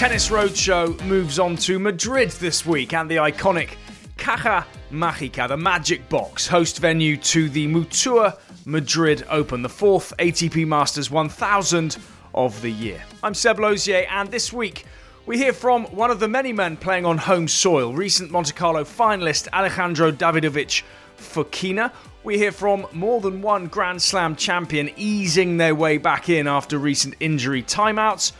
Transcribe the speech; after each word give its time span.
Tennis 0.00 0.30
Roadshow 0.30 0.98
moves 1.04 1.38
on 1.38 1.56
to 1.56 1.78
Madrid 1.78 2.30
this 2.30 2.64
week 2.64 2.94
and 2.94 3.10
the 3.10 3.16
iconic 3.16 3.72
Caja 4.16 4.66
Mágica, 4.90 5.46
the 5.46 5.58
Magic 5.58 6.08
Box, 6.08 6.46
host 6.46 6.78
venue 6.78 7.18
to 7.18 7.50
the 7.50 7.66
Mutua 7.66 8.38
Madrid 8.64 9.26
Open, 9.28 9.60
the 9.60 9.68
fourth 9.68 10.14
ATP 10.18 10.66
Masters 10.66 11.10
1000 11.10 11.98
of 12.34 12.62
the 12.62 12.70
year. 12.70 13.02
I'm 13.22 13.34
Seb 13.34 13.58
Lauzier, 13.58 14.06
and 14.08 14.30
this 14.30 14.54
week 14.54 14.86
we 15.26 15.36
hear 15.36 15.52
from 15.52 15.84
one 15.94 16.10
of 16.10 16.18
the 16.18 16.28
many 16.28 16.54
men 16.54 16.78
playing 16.78 17.04
on 17.04 17.18
home 17.18 17.46
soil, 17.46 17.92
recent 17.92 18.30
Monte 18.30 18.54
Carlo 18.54 18.84
finalist 18.84 19.48
Alejandro 19.52 20.10
Davidovich 20.10 20.82
Fokina. 21.18 21.92
We 22.24 22.38
hear 22.38 22.52
from 22.52 22.86
more 22.92 23.20
than 23.20 23.42
one 23.42 23.66
Grand 23.66 24.00
Slam 24.00 24.34
champion 24.34 24.88
easing 24.96 25.58
their 25.58 25.74
way 25.74 25.98
back 25.98 26.30
in 26.30 26.46
after 26.46 26.78
recent 26.78 27.16
injury 27.20 27.62
timeouts. 27.62 28.32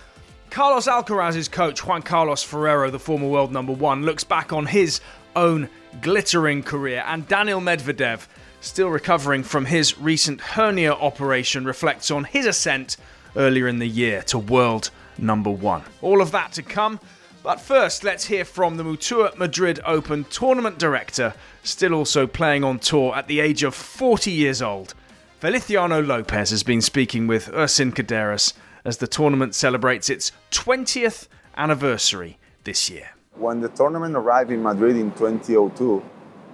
Carlos 0.50 0.88
Alcaraz's 0.88 1.46
coach, 1.46 1.86
Juan 1.86 2.02
Carlos 2.02 2.42
Ferrero, 2.42 2.91
the 2.91 2.98
former 2.98 3.28
world 3.28 3.52
number 3.52 3.72
one, 3.72 4.04
looks 4.04 4.24
back 4.24 4.52
on 4.52 4.66
his 4.66 5.00
own 5.36 5.68
glittering 6.02 6.64
career, 6.64 7.04
and 7.06 7.28
Daniil 7.28 7.60
Medvedev, 7.60 8.27
still 8.60 8.88
recovering 8.88 9.44
from 9.44 9.66
his 9.66 9.96
recent 9.98 10.41
hernia 10.41 10.92
operation, 10.92 11.64
reflects 11.64 12.10
on 12.10 12.24
his 12.24 12.46
ascent 12.46 12.96
earlier 13.36 13.68
in 13.68 13.78
the 13.78 13.86
year 13.86 14.22
to 14.22 14.38
world 14.41 14.91
number 15.16 15.50
one. 15.50 15.82
All 16.02 16.20
of 16.20 16.32
that 16.32 16.52
to 16.55 16.64
come. 16.64 16.98
But 17.44 17.60
first, 17.60 18.02
let's 18.02 18.27
hear 18.27 18.44
from 18.44 18.77
the 18.77 18.82
Mutua 18.82 19.36
Madrid 19.38 19.78
Open 19.86 20.24
tournament 20.24 20.78
director, 20.78 21.32
still 21.62 21.94
also 21.94 22.27
playing 22.27 22.64
on 22.64 22.80
tour 22.80 23.14
at 23.14 23.28
the 23.28 23.38
age 23.38 23.62
of 23.62 23.74
40 23.74 24.32
years 24.32 24.60
old. 24.60 24.94
Feliciano 25.38 26.02
Lopez 26.02 26.50
has 26.50 26.64
been 26.64 26.82
speaking 26.82 27.27
with 27.28 27.46
Ersin 27.52 27.94
Kaderas 27.94 28.52
as 28.84 28.98
the 28.98 29.07
tournament 29.07 29.55
celebrates 29.55 30.09
its 30.11 30.33
20th 30.51 31.29
anniversary 31.57 32.39
this 32.65 32.91
year. 32.91 33.11
When 33.34 33.61
the 33.61 33.69
tournament 33.69 34.17
arrived 34.17 34.50
in 34.50 34.62
Madrid 34.62 34.97
in 34.97 35.11
2002, 35.12 36.03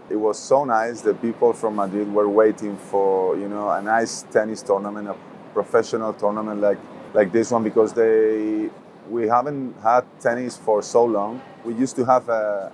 it 0.09 0.17
was 0.17 0.39
so 0.39 0.65
nice 0.65 1.01
that 1.03 1.21
people 1.21 1.53
from 1.53 1.77
Madrid 1.77 2.13
were 2.13 2.29
waiting 2.29 2.77
for, 2.77 3.37
you 3.37 3.49
know, 3.49 3.71
a 3.71 3.83
nice 3.83 4.23
tennis 4.31 4.63
tournament, 4.63 5.09
a 5.09 5.17
professional 5.53 6.13
tournament 6.13 6.61
like 6.61 6.79
like 7.15 7.33
this 7.33 7.51
one 7.51 7.65
because 7.65 7.93
they 7.95 8.69
we 9.09 9.27
haven't 9.27 9.75
had 9.83 10.05
tennis 10.21 10.57
for 10.57 10.83
so 10.83 11.05
long. 11.05 11.41
We 11.65 11.75
used 11.75 11.97
to 11.97 12.05
have 12.05 12.29
a 12.29 12.73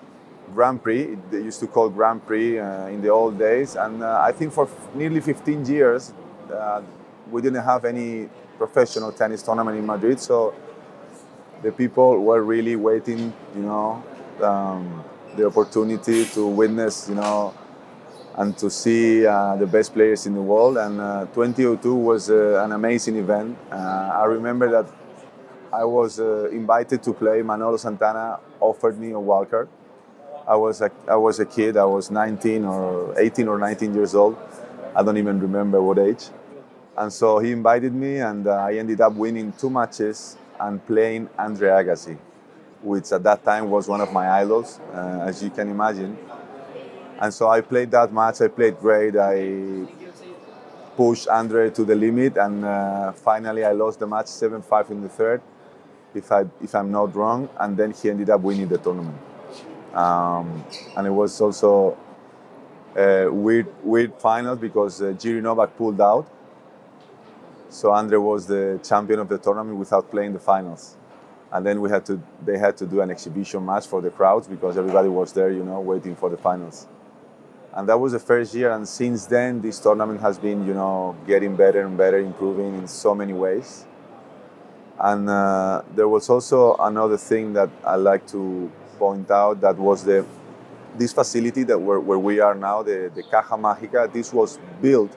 Grand 0.54 0.82
Prix. 0.82 1.16
They 1.30 1.38
used 1.38 1.60
to 1.60 1.66
call 1.66 1.88
Grand 1.88 2.26
Prix 2.26 2.58
uh, 2.58 2.86
in 2.88 3.00
the 3.00 3.08
old 3.08 3.38
days, 3.38 3.76
and 3.76 4.02
uh, 4.02 4.20
I 4.20 4.32
think 4.32 4.52
for 4.52 4.64
f- 4.64 4.94
nearly 4.94 5.20
15 5.20 5.64
years 5.66 6.12
uh, 6.52 6.82
we 7.30 7.40
didn't 7.40 7.64
have 7.64 7.84
any 7.84 8.28
professional 8.64 9.10
tennis 9.10 9.42
tournament 9.42 9.76
in 9.76 9.84
Madrid. 9.84 10.20
So 10.20 10.54
the 11.62 11.72
people 11.72 12.10
were 12.28 12.42
really 12.54 12.76
waiting, 12.76 13.32
you 13.56 13.62
know, 13.62 14.02
um, 14.40 15.04
the 15.36 15.46
opportunity 15.46 16.24
to 16.34 16.46
witness, 16.46 17.08
you 17.08 17.16
know, 17.16 17.54
and 18.36 18.56
to 18.58 18.70
see 18.70 19.26
uh, 19.26 19.56
the 19.56 19.66
best 19.66 19.92
players 19.92 20.26
in 20.26 20.34
the 20.34 20.40
world. 20.52 20.76
And 20.76 21.00
uh, 21.00 21.26
2002 21.34 21.94
was 21.94 22.30
uh, 22.30 22.62
an 22.64 22.72
amazing 22.72 23.16
event. 23.16 23.58
Uh, 23.70 24.20
I 24.22 24.24
remember 24.36 24.70
that 24.70 24.86
I 25.72 25.84
was 25.84 26.20
uh, 26.20 26.48
invited 26.50 27.02
to 27.02 27.12
play. 27.12 27.42
Manolo 27.42 27.78
Santana 27.78 28.38
offered 28.60 28.96
me 28.98 29.10
a 29.10 29.22
wildcard. 29.30 29.68
I 30.46 30.56
was 30.56 30.80
a, 30.82 30.90
I 31.08 31.16
was 31.16 31.40
a 31.40 31.46
kid. 31.46 31.76
I 31.76 31.84
was 31.84 32.10
19 32.10 32.64
or 32.64 33.18
18 33.18 33.48
or 33.48 33.58
19 33.58 33.94
years 33.94 34.14
old. 34.14 34.36
I 34.94 35.02
don't 35.02 35.16
even 35.16 35.40
remember 35.40 35.80
what 35.80 35.98
age. 35.98 36.24
And 36.96 37.12
so 37.12 37.38
he 37.38 37.52
invited 37.52 37.94
me, 37.94 38.18
and 38.18 38.46
uh, 38.46 38.56
I 38.56 38.74
ended 38.74 39.00
up 39.00 39.14
winning 39.14 39.52
two 39.52 39.70
matches 39.70 40.36
and 40.60 40.84
playing 40.86 41.28
Andre 41.38 41.70
Agassi, 41.70 42.18
which 42.82 43.10
at 43.12 43.22
that 43.22 43.42
time 43.44 43.70
was 43.70 43.88
one 43.88 44.00
of 44.00 44.12
my 44.12 44.30
idols, 44.30 44.78
uh, 44.92 45.24
as 45.26 45.42
you 45.42 45.50
can 45.50 45.70
imagine. 45.70 46.18
And 47.18 47.32
so 47.32 47.48
I 47.48 47.60
played 47.60 47.90
that 47.92 48.12
match. 48.12 48.40
I 48.40 48.48
played 48.48 48.78
great. 48.78 49.16
I 49.16 49.86
pushed 50.96 51.28
Andre 51.28 51.70
to 51.70 51.84
the 51.84 51.94
limit, 51.94 52.36
and 52.36 52.64
uh, 52.64 53.12
finally 53.12 53.64
I 53.64 53.72
lost 53.72 53.98
the 54.00 54.06
match 54.06 54.26
7-5 54.26 54.90
in 54.90 55.02
the 55.02 55.08
third, 55.08 55.40
if 56.14 56.30
I 56.30 56.44
if 56.60 56.74
I'm 56.74 56.90
not 56.90 57.14
wrong. 57.14 57.48
And 57.58 57.76
then 57.76 57.92
he 57.92 58.10
ended 58.10 58.28
up 58.28 58.42
winning 58.42 58.68
the 58.68 58.78
tournament. 58.78 59.16
Um, 59.94 60.64
and 60.96 61.06
it 61.06 61.10
was 61.10 61.40
also 61.40 61.96
a 62.96 63.28
weird 63.28 63.66
weird 63.82 64.14
final 64.18 64.56
because 64.56 65.00
uh, 65.00 65.14
Novak 65.24 65.76
pulled 65.76 66.00
out. 66.00 66.28
So 67.72 67.90
Andre 67.90 68.18
was 68.18 68.46
the 68.46 68.78
champion 68.84 69.18
of 69.18 69.30
the 69.30 69.38
tournament 69.38 69.78
without 69.78 70.10
playing 70.10 70.34
the 70.34 70.38
finals. 70.38 70.94
And 71.50 71.64
then 71.64 71.80
we 71.80 71.88
had 71.88 72.04
to 72.04 72.20
they 72.44 72.58
had 72.58 72.76
to 72.76 72.86
do 72.86 73.00
an 73.00 73.10
exhibition 73.10 73.64
match 73.64 73.86
for 73.86 74.02
the 74.02 74.10
crowds 74.10 74.46
because 74.46 74.76
everybody 74.76 75.08
was 75.08 75.32
there, 75.32 75.50
you 75.50 75.64
know, 75.64 75.80
waiting 75.80 76.14
for 76.14 76.28
the 76.28 76.36
finals. 76.36 76.86
And 77.72 77.88
that 77.88 77.98
was 77.98 78.12
the 78.12 78.18
first 78.18 78.54
year 78.54 78.72
and 78.72 78.86
since 78.86 79.24
then 79.24 79.62
this 79.62 79.78
tournament 79.78 80.20
has 80.20 80.38
been, 80.38 80.66
you 80.66 80.74
know, 80.74 81.16
getting 81.26 81.56
better 81.56 81.80
and 81.80 81.96
better, 81.96 82.18
improving 82.18 82.74
in 82.74 82.86
so 82.86 83.14
many 83.14 83.32
ways. 83.32 83.86
And 85.00 85.30
uh, 85.30 85.80
there 85.94 86.08
was 86.08 86.28
also 86.28 86.76
another 86.76 87.16
thing 87.16 87.54
that 87.54 87.70
I 87.86 87.96
like 87.96 88.26
to 88.32 88.70
point 88.98 89.30
out 89.30 89.62
that 89.62 89.78
was 89.78 90.04
the 90.04 90.26
this 90.98 91.14
facility 91.14 91.62
that 91.62 91.78
where, 91.78 92.00
where 92.00 92.18
we 92.18 92.38
are 92.38 92.54
now, 92.54 92.82
the, 92.82 93.10
the 93.14 93.22
Caja 93.22 93.56
Mágica, 93.56 94.12
this 94.12 94.30
was 94.30 94.58
built 94.82 95.16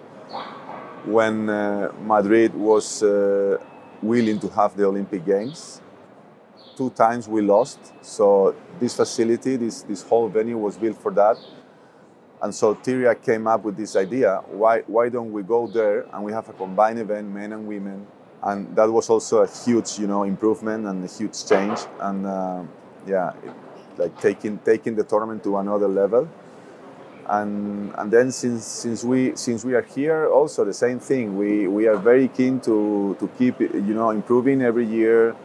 when 1.06 1.50
uh, 1.50 1.92
Madrid 2.02 2.54
was 2.54 3.04
uh, 3.04 3.58
willing 4.02 4.40
to 4.40 4.50
have 4.50 4.76
the 4.76 4.86
Olympic 4.86 5.26
Games. 5.26 5.82
Two 6.76 6.90
times 6.90 7.28
we 7.28 7.42
lost, 7.42 7.80
so 8.02 8.54
this 8.80 8.96
facility, 8.96 9.56
this, 9.56 9.84
this 9.84 10.04
whole 10.04 10.28
venue 10.28 10.58
was 10.58 10.78
built 10.78 11.02
for 11.02 11.12
that. 11.12 11.38
And 12.42 12.54
so 12.54 12.76
Tiriac 12.76 13.24
came 13.24 13.48
up 13.48 13.64
with 13.64 13.78
this 13.78 13.96
idea, 13.96 14.42
why, 14.52 14.82
why 14.82 15.10
don't 15.10 15.32
we 15.32 15.42
go 15.42 15.68
there 15.68 16.06
and 16.14 16.24
we 16.24 16.34
have 16.34 16.50
a 16.50 16.54
combined 16.54 17.00
event, 17.00 17.30
men 17.30 17.54
and 17.54 17.66
women. 17.66 18.06
And 18.44 18.76
that 18.76 18.92
was 18.92 19.10
also 19.10 19.44
a 19.44 19.48
huge, 19.48 19.98
you 19.98 20.06
know, 20.06 20.24
improvement 20.24 20.86
and 20.86 21.04
a 21.04 21.08
huge 21.08 21.48
change. 21.48 21.80
And 22.00 22.26
uh, 22.28 22.64
yeah, 23.08 23.32
it, 23.44 23.54
like 23.98 24.20
taking, 24.20 24.58
taking 24.60 24.96
the 24.96 25.04
tournament 25.04 25.44
to 25.46 25.58
another 25.58 25.88
level 25.88 26.28
and 27.28 27.94
and 27.97 28.12
then 28.12 28.31
since 28.31 28.66
since 28.66 29.03
we 29.03 29.36
since 29.36 29.66
we 29.66 29.74
are 29.74 29.81
here 29.81 30.30
also 30.30 30.63
the 30.63 30.74
same 30.74 31.00
thing. 31.00 31.38
We 31.38 31.68
we 31.68 31.88
are 31.88 31.97
very 31.97 32.28
keen 32.28 32.59
to 32.62 33.16
to 33.19 33.28
keep 33.38 33.59
you 33.59 33.94
know 33.94 34.12
improving 34.12 34.62
every 34.62 34.86
year 34.86 35.35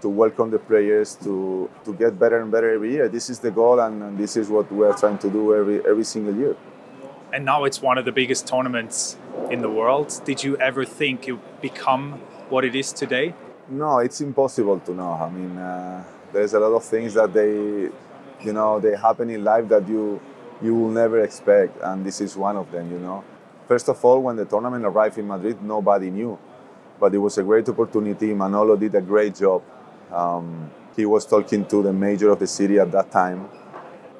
to 0.00 0.08
welcome 0.08 0.50
the 0.50 0.58
players 0.58 1.16
to 1.24 1.68
to 1.84 1.92
get 1.94 2.18
better 2.18 2.40
and 2.40 2.50
better 2.52 2.70
every 2.70 2.92
year. 2.92 3.08
This 3.08 3.30
is 3.30 3.40
the 3.40 3.50
goal 3.50 3.80
and, 3.80 4.02
and 4.02 4.18
this 4.18 4.36
is 4.36 4.48
what 4.48 4.70
we 4.70 4.86
are 4.86 4.94
trying 4.94 5.18
to 5.18 5.30
do 5.30 5.54
every 5.54 5.84
every 5.84 6.04
single 6.04 6.34
year. 6.34 6.56
And 7.32 7.44
now 7.44 7.64
it's 7.64 7.82
one 7.82 7.98
of 7.98 8.04
the 8.04 8.12
biggest 8.12 8.46
tournaments 8.46 9.16
in 9.50 9.60
the 9.60 9.70
world. 9.70 10.20
Did 10.24 10.44
you 10.44 10.56
ever 10.58 10.84
think 10.84 11.26
it 11.26 11.32
would 11.32 11.60
become 11.60 12.20
what 12.48 12.64
it 12.64 12.76
is 12.76 12.92
today? 12.92 13.34
No 13.68 13.98
it's 13.98 14.20
impossible 14.20 14.78
to 14.80 14.94
know. 14.94 15.12
I 15.12 15.30
mean 15.30 15.58
uh, 15.58 16.04
there's 16.32 16.54
a 16.54 16.60
lot 16.60 16.74
of 16.76 16.84
things 16.84 17.14
that 17.14 17.32
they 17.32 17.90
you 18.46 18.52
know 18.52 18.78
they 18.78 18.94
happen 18.94 19.30
in 19.30 19.42
life 19.42 19.66
that 19.68 19.88
you 19.88 20.20
you 20.62 20.74
will 20.74 20.90
never 20.90 21.20
expect, 21.20 21.78
and 21.82 22.04
this 22.04 22.20
is 22.20 22.36
one 22.36 22.56
of 22.56 22.70
them, 22.70 22.90
you 22.90 22.98
know. 22.98 23.24
First 23.66 23.88
of 23.88 24.04
all, 24.04 24.20
when 24.20 24.36
the 24.36 24.44
tournament 24.44 24.84
arrived 24.84 25.18
in 25.18 25.26
Madrid, 25.26 25.62
nobody 25.62 26.10
knew, 26.10 26.38
but 27.00 27.14
it 27.14 27.18
was 27.18 27.38
a 27.38 27.42
great 27.42 27.68
opportunity. 27.68 28.34
Manolo 28.34 28.76
did 28.76 28.94
a 28.94 29.00
great 29.00 29.34
job. 29.34 29.62
Um, 30.12 30.70
he 30.96 31.06
was 31.06 31.26
talking 31.26 31.64
to 31.66 31.82
the 31.82 31.92
mayor 31.92 32.30
of 32.30 32.38
the 32.38 32.46
city 32.46 32.78
at 32.78 32.92
that 32.92 33.10
time, 33.10 33.48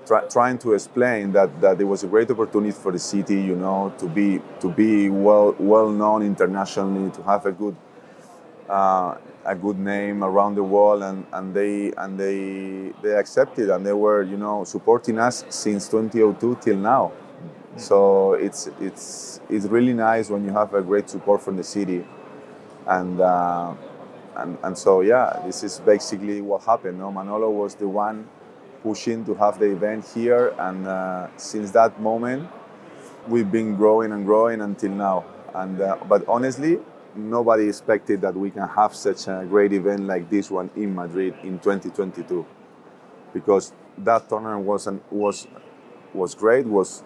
try, 0.06 0.26
trying 0.26 0.58
to 0.58 0.72
explain 0.72 1.32
that, 1.32 1.60
that 1.60 1.80
it 1.80 1.84
was 1.84 2.02
a 2.04 2.06
great 2.06 2.30
opportunity 2.30 2.72
for 2.72 2.90
the 2.90 2.98
city, 2.98 3.40
you 3.40 3.54
know, 3.56 3.94
to 3.98 4.06
be 4.06 4.40
to 4.60 4.70
be 4.70 5.08
well 5.10 5.54
well 5.58 5.90
known 5.90 6.22
internationally, 6.22 7.10
to 7.12 7.22
have 7.22 7.46
a 7.46 7.52
good 7.52 7.76
uh, 8.68 9.14
a 9.44 9.54
good 9.54 9.78
name 9.78 10.24
around 10.24 10.54
the 10.54 10.62
world 10.62 11.02
and, 11.02 11.26
and 11.32 11.54
they 11.54 11.92
and 11.98 12.18
they 12.18 12.92
they 13.02 13.12
accepted 13.12 13.70
and 13.70 13.84
they 13.84 13.92
were 13.92 14.22
you 14.22 14.36
know 14.36 14.64
supporting 14.64 15.18
us 15.18 15.44
since 15.48 15.88
2002 15.88 16.58
till 16.62 16.76
now. 16.76 17.12
So 17.76 18.34
it's 18.34 18.68
it's 18.80 19.40
it's 19.50 19.66
really 19.66 19.92
nice 19.92 20.30
when 20.30 20.44
you 20.44 20.52
have 20.52 20.74
a 20.74 20.82
great 20.82 21.10
support 21.10 21.42
from 21.42 21.56
the 21.56 21.64
city. 21.64 22.06
And 22.86 23.20
uh, 23.20 23.74
and, 24.36 24.58
and 24.62 24.76
so 24.76 25.00
yeah 25.00 25.40
this 25.44 25.62
is 25.62 25.80
basically 25.80 26.40
what 26.40 26.62
happened 26.64 26.98
no? 26.98 27.12
Manolo 27.12 27.50
was 27.50 27.74
the 27.74 27.88
one 27.88 28.26
pushing 28.82 29.24
to 29.24 29.34
have 29.34 29.58
the 29.58 29.70
event 29.70 30.06
here 30.14 30.54
and 30.58 30.86
uh, 30.86 31.28
since 31.36 31.70
that 31.70 32.00
moment 32.00 32.48
we've 33.28 33.50
been 33.50 33.74
growing 33.74 34.12
and 34.12 34.24
growing 34.26 34.60
until 34.60 34.90
now. 34.90 35.24
And 35.54 35.80
uh, 35.80 35.98
but 36.08 36.26
honestly 36.28 36.80
nobody 37.16 37.68
expected 37.68 38.20
that 38.20 38.34
we 38.34 38.50
can 38.50 38.68
have 38.68 38.94
such 38.94 39.28
a 39.28 39.44
great 39.48 39.72
event 39.72 40.06
like 40.06 40.28
this 40.30 40.50
one 40.50 40.70
in 40.76 40.94
Madrid 40.94 41.34
in 41.42 41.58
2022 41.58 42.46
because 43.32 43.72
that 43.98 44.28
tournament 44.28 44.64
was 44.64 44.86
an, 44.86 45.00
was 45.10 45.46
was 46.12 46.34
great 46.34 46.66
was 46.66 47.02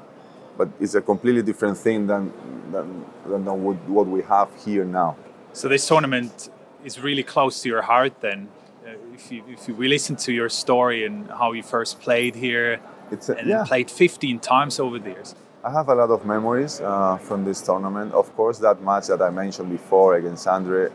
but 0.57 0.69
it's 0.81 0.95
a 0.95 1.01
completely 1.01 1.43
different 1.43 1.77
thing 1.77 2.07
than 2.07 2.33
than, 2.73 3.05
than 3.27 3.45
what, 3.63 3.77
what 3.89 4.07
we 4.07 4.23
have 4.23 4.49
here 4.65 4.85
now 4.85 5.17
so 5.53 5.69
this 5.69 5.87
tournament 5.87 6.51
is 6.85 7.01
really 7.01 7.23
close 7.23 7.63
to 7.63 7.69
your 7.69 7.83
heart 7.83 8.21
then 8.21 8.49
Uh, 8.89 8.93
if 9.15 9.31
you 9.31 9.43
if 9.49 9.69
you 9.69 9.75
we 9.75 9.89
listen 9.89 10.17
to 10.17 10.33
your 10.33 10.49
story 10.49 11.05
and 11.05 11.29
how 11.29 11.53
you 11.53 11.63
first 11.63 12.01
played 12.01 12.35
here, 12.35 12.81
It's 13.11 13.29
a, 13.29 13.37
and 13.37 13.49
yeah. 13.49 13.65
played 13.65 13.91
15 13.91 14.39
times 14.39 14.81
over 14.81 14.99
the 14.99 15.11
years. 15.11 15.35
I 15.65 15.73
have 15.73 15.89
a 15.89 15.95
lot 15.95 16.11
of 16.11 16.25
memories 16.25 16.81
uh, 16.81 17.17
from 17.17 17.45
this 17.45 17.61
tournament. 17.61 18.13
Of 18.15 18.35
course, 18.37 18.59
that 18.59 18.81
match 18.81 19.09
that 19.09 19.21
I 19.21 19.31
mentioned 19.31 19.71
before 19.71 20.15
against 20.15 20.47
Andre, 20.47 20.89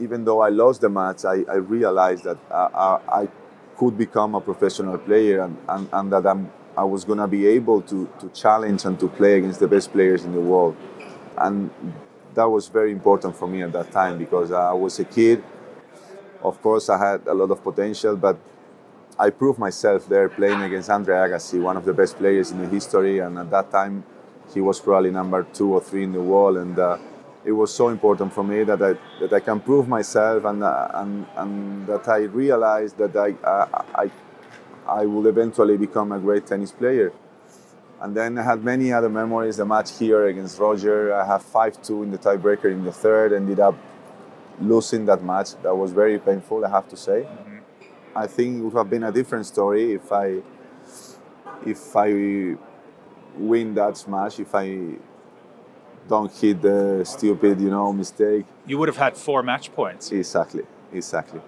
even 0.00 0.24
though 0.24 0.40
I 0.40 0.48
lost 0.48 0.80
the 0.80 0.88
match, 0.88 1.24
I, 1.24 1.44
I 1.48 1.54
realized 1.54 2.24
that 2.24 2.38
uh, 2.50 2.98
I, 3.08 3.22
I 3.22 3.28
could 3.76 3.96
become 3.96 4.34
a 4.34 4.40
professional 4.40 4.98
player 4.98 5.42
and, 5.42 5.56
and, 5.68 5.88
and 5.92 6.12
that 6.12 6.26
I'm, 6.26 6.50
I 6.76 6.82
was 6.82 7.04
going 7.04 7.20
to 7.20 7.28
be 7.28 7.46
able 7.46 7.82
to, 7.82 8.10
to 8.18 8.28
challenge 8.30 8.84
and 8.84 8.98
to 8.98 9.06
play 9.06 9.38
against 9.38 9.60
the 9.60 9.68
best 9.68 9.92
players 9.92 10.24
in 10.24 10.32
the 10.32 10.40
world. 10.40 10.76
And 11.38 11.70
that 12.34 12.50
was 12.50 12.66
very 12.66 12.90
important 12.90 13.36
for 13.36 13.46
me 13.46 13.62
at 13.62 13.72
that 13.74 13.92
time 13.92 14.18
because 14.18 14.50
I 14.50 14.72
was 14.72 14.98
a 14.98 15.04
kid. 15.04 15.44
Of 16.42 16.60
course, 16.60 16.88
I 16.88 16.98
had 16.98 17.28
a 17.28 17.34
lot 17.34 17.52
of 17.52 17.62
potential, 17.62 18.16
but 18.16 18.38
I 19.18 19.30
proved 19.30 19.58
myself 19.58 20.08
there 20.08 20.28
playing 20.28 20.62
against 20.62 20.90
Andre 20.90 21.14
Agassi, 21.14 21.60
one 21.62 21.76
of 21.76 21.84
the 21.84 21.92
best 21.92 22.16
players 22.16 22.50
in 22.50 22.58
the 22.58 22.68
history, 22.68 23.20
and 23.20 23.38
at 23.38 23.50
that 23.50 23.70
time 23.70 24.04
he 24.52 24.60
was 24.60 24.80
probably 24.80 25.10
number 25.10 25.44
two 25.52 25.72
or 25.72 25.80
three 25.80 26.02
in 26.02 26.12
the 26.12 26.20
world, 26.20 26.56
and 26.56 26.76
uh, 26.78 26.98
it 27.44 27.52
was 27.52 27.72
so 27.72 27.88
important 27.88 28.32
for 28.32 28.42
me 28.42 28.64
that 28.64 28.82
I 28.82 28.94
that 29.20 29.32
I 29.32 29.40
can 29.40 29.60
prove 29.60 29.86
myself 29.86 30.44
and 30.44 30.64
uh, 30.64 30.88
and, 30.94 31.26
and 31.36 31.86
that 31.86 32.08
I 32.08 32.22
realized 32.24 32.98
that 32.98 33.14
I, 33.14 33.34
I 33.94 34.10
I 34.86 35.06
will 35.06 35.26
eventually 35.28 35.76
become 35.76 36.10
a 36.12 36.18
great 36.18 36.46
tennis 36.46 36.72
player. 36.72 37.12
And 38.00 38.14
then 38.14 38.36
I 38.36 38.42
had 38.42 38.64
many 38.64 38.92
other 38.92 39.08
memories. 39.08 39.56
The 39.56 39.64
match 39.64 39.96
here 39.98 40.26
against 40.26 40.58
Roger, 40.58 41.14
I 41.14 41.24
have 41.24 41.42
5-2 41.42 42.02
in 42.02 42.10
the 42.10 42.18
tiebreaker 42.18 42.70
in 42.70 42.84
the 42.84 42.92
third, 42.92 43.32
ended 43.32 43.60
up 43.60 43.76
losing 44.60 45.06
that 45.06 45.24
match. 45.24 45.54
That 45.62 45.74
was 45.74 45.92
very 45.92 46.18
painful, 46.18 46.66
I 46.66 46.70
have 46.70 46.86
to 46.90 46.96
say. 46.96 47.26
I 48.16 48.26
think 48.26 48.58
it 48.58 48.62
would 48.62 48.74
have 48.74 48.90
been 48.90 49.04
a 49.04 49.12
different 49.12 49.46
story 49.46 49.92
if 49.92 50.12
I 50.12 50.42
if 51.66 51.96
I 51.96 52.56
win 53.36 53.74
that 53.74 53.96
smash, 53.96 54.38
if 54.38 54.54
I 54.54 54.96
don't 56.08 56.30
hit 56.32 56.60
the 56.62 57.02
stupid, 57.04 57.60
you 57.60 57.70
know, 57.70 57.92
mistake. 57.92 58.44
You 58.66 58.78
would 58.78 58.88
have 58.88 58.96
had 58.96 59.16
four 59.16 59.42
match 59.42 59.72
points. 59.72 60.12
Exactly, 60.12 60.64
exactly. 60.92 61.40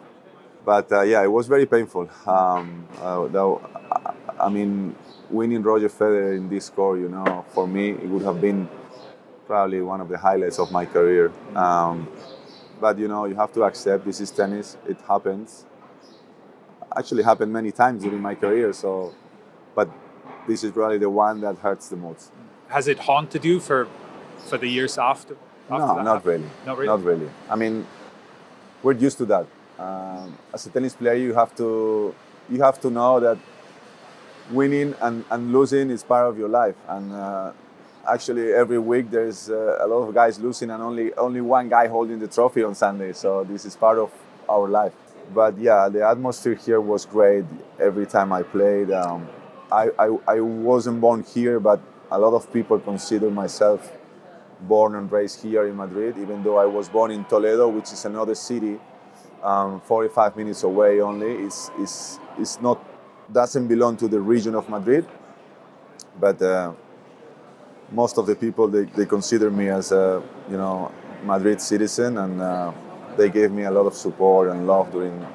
But 0.64 0.90
uh, 0.90 1.02
yeah, 1.02 1.22
it 1.22 1.30
was 1.30 1.46
very 1.46 1.66
painful. 1.66 2.10
Um, 2.26 2.86
uh, 3.00 3.28
though, 3.28 3.60
I 4.40 4.48
mean, 4.48 4.96
winning 5.30 5.62
Roger 5.62 5.88
Federer 5.88 6.36
in 6.36 6.48
this 6.48 6.66
score, 6.66 6.98
you 6.98 7.08
know, 7.08 7.44
for 7.50 7.68
me, 7.68 7.90
it 7.90 8.08
would 8.08 8.22
have 8.22 8.40
been 8.40 8.68
probably 9.46 9.80
one 9.80 10.00
of 10.00 10.08
the 10.08 10.18
highlights 10.18 10.58
of 10.58 10.72
my 10.72 10.84
career. 10.84 11.30
Um, 11.54 12.08
but 12.80 12.98
you 12.98 13.06
know, 13.08 13.26
you 13.26 13.34
have 13.36 13.52
to 13.52 13.62
accept 13.62 14.04
this 14.04 14.20
is 14.20 14.30
tennis. 14.30 14.76
It 14.88 15.00
happens. 15.06 15.64
Actually, 16.96 17.22
happened 17.22 17.52
many 17.52 17.72
times 17.72 18.02
during 18.02 18.20
my 18.20 18.34
career. 18.34 18.72
So, 18.72 19.14
but 19.74 19.90
this 20.46 20.64
is 20.64 20.72
probably 20.72 20.98
the 20.98 21.10
one 21.10 21.40
that 21.40 21.58
hurts 21.58 21.88
the 21.88 21.96
most. 21.96 22.32
Has 22.68 22.88
it 22.88 23.00
haunted 23.00 23.44
you 23.44 23.60
for 23.60 23.88
for 24.48 24.58
the 24.58 24.68
years 24.68 24.98
after? 24.98 25.36
after 25.70 25.86
no, 25.86 25.94
that 25.96 26.04
not 26.04 26.16
happened? 26.16 26.44
really. 26.44 26.50
Not 26.66 26.78
really? 26.78 26.86
Not 26.86 27.04
really. 27.04 27.30
I 27.50 27.56
mean, 27.56 27.86
we're 28.82 28.92
used 28.92 29.18
to 29.18 29.26
that. 29.26 29.46
Um, 29.78 30.38
as 30.54 30.66
a 30.66 30.70
tennis 30.70 30.94
player, 30.94 31.14
you 31.14 31.34
have 31.34 31.54
to 31.56 32.14
you 32.48 32.62
have 32.62 32.80
to 32.80 32.90
know 32.90 33.20
that 33.20 33.38
winning 34.50 34.94
and, 35.00 35.24
and 35.30 35.52
losing 35.52 35.90
is 35.90 36.02
part 36.02 36.28
of 36.28 36.38
your 36.38 36.48
life. 36.48 36.76
And 36.88 37.12
uh, 37.12 37.52
actually, 38.08 38.52
every 38.52 38.78
week 38.78 39.10
there's 39.10 39.50
uh, 39.50 39.78
a 39.80 39.86
lot 39.86 40.06
of 40.06 40.14
guys 40.14 40.38
losing 40.38 40.70
and 40.70 40.82
only 40.82 41.12
only 41.14 41.40
one 41.40 41.68
guy 41.68 41.88
holding 41.88 42.18
the 42.18 42.28
trophy 42.28 42.62
on 42.62 42.74
Sunday. 42.74 43.12
So 43.12 43.44
this 43.44 43.64
is 43.64 43.76
part 43.76 43.98
of 43.98 44.10
our 44.48 44.68
life. 44.68 44.92
But 45.34 45.58
yeah, 45.58 45.88
the 45.88 46.06
atmosphere 46.06 46.54
here 46.54 46.80
was 46.80 47.04
great. 47.06 47.44
Every 47.80 48.06
time 48.06 48.32
I 48.32 48.42
played, 48.42 48.90
um, 48.92 49.28
I, 49.70 49.90
I 49.98 50.16
I 50.28 50.40
wasn't 50.40 51.00
born 51.00 51.24
here, 51.24 51.60
but 51.60 51.80
a 52.10 52.18
lot 52.18 52.34
of 52.34 52.52
people 52.52 52.78
consider 52.78 53.30
myself 53.30 53.92
born 54.60 54.94
and 54.94 55.10
raised 55.10 55.42
here 55.42 55.66
in 55.66 55.76
Madrid, 55.76 56.16
even 56.18 56.42
though 56.42 56.58
I 56.58 56.64
was 56.66 56.88
born 56.88 57.10
in 57.10 57.24
Toledo, 57.24 57.68
which 57.68 57.92
is 57.92 58.04
another 58.04 58.34
city, 58.34 58.78
um, 59.42 59.80
45 59.80 60.36
minutes 60.36 60.62
away 60.62 61.00
only. 61.00 61.32
It's, 61.32 61.70
it's, 61.78 62.18
it's 62.38 62.60
not, 62.60 62.82
doesn't 63.32 63.66
belong 63.68 63.96
to 63.98 64.08
the 64.08 64.20
region 64.20 64.54
of 64.54 64.68
Madrid, 64.68 65.06
but 66.18 66.40
uh, 66.40 66.72
most 67.92 68.18
of 68.18 68.26
the 68.26 68.34
people, 68.34 68.68
they, 68.68 68.84
they 68.84 69.06
consider 69.06 69.50
me 69.50 69.68
as 69.68 69.92
a, 69.92 70.22
you 70.50 70.56
know, 70.56 70.92
Madrid 71.24 71.60
citizen 71.60 72.18
and 72.18 72.40
uh, 72.40 72.72
they 73.16 73.28
gave 73.28 73.50
me 73.50 73.64
a 73.64 73.70
lot 73.70 73.86
of 73.86 73.94
support 73.94 74.48
and 74.48 74.66
love 74.66 74.92
during, 74.92 75.26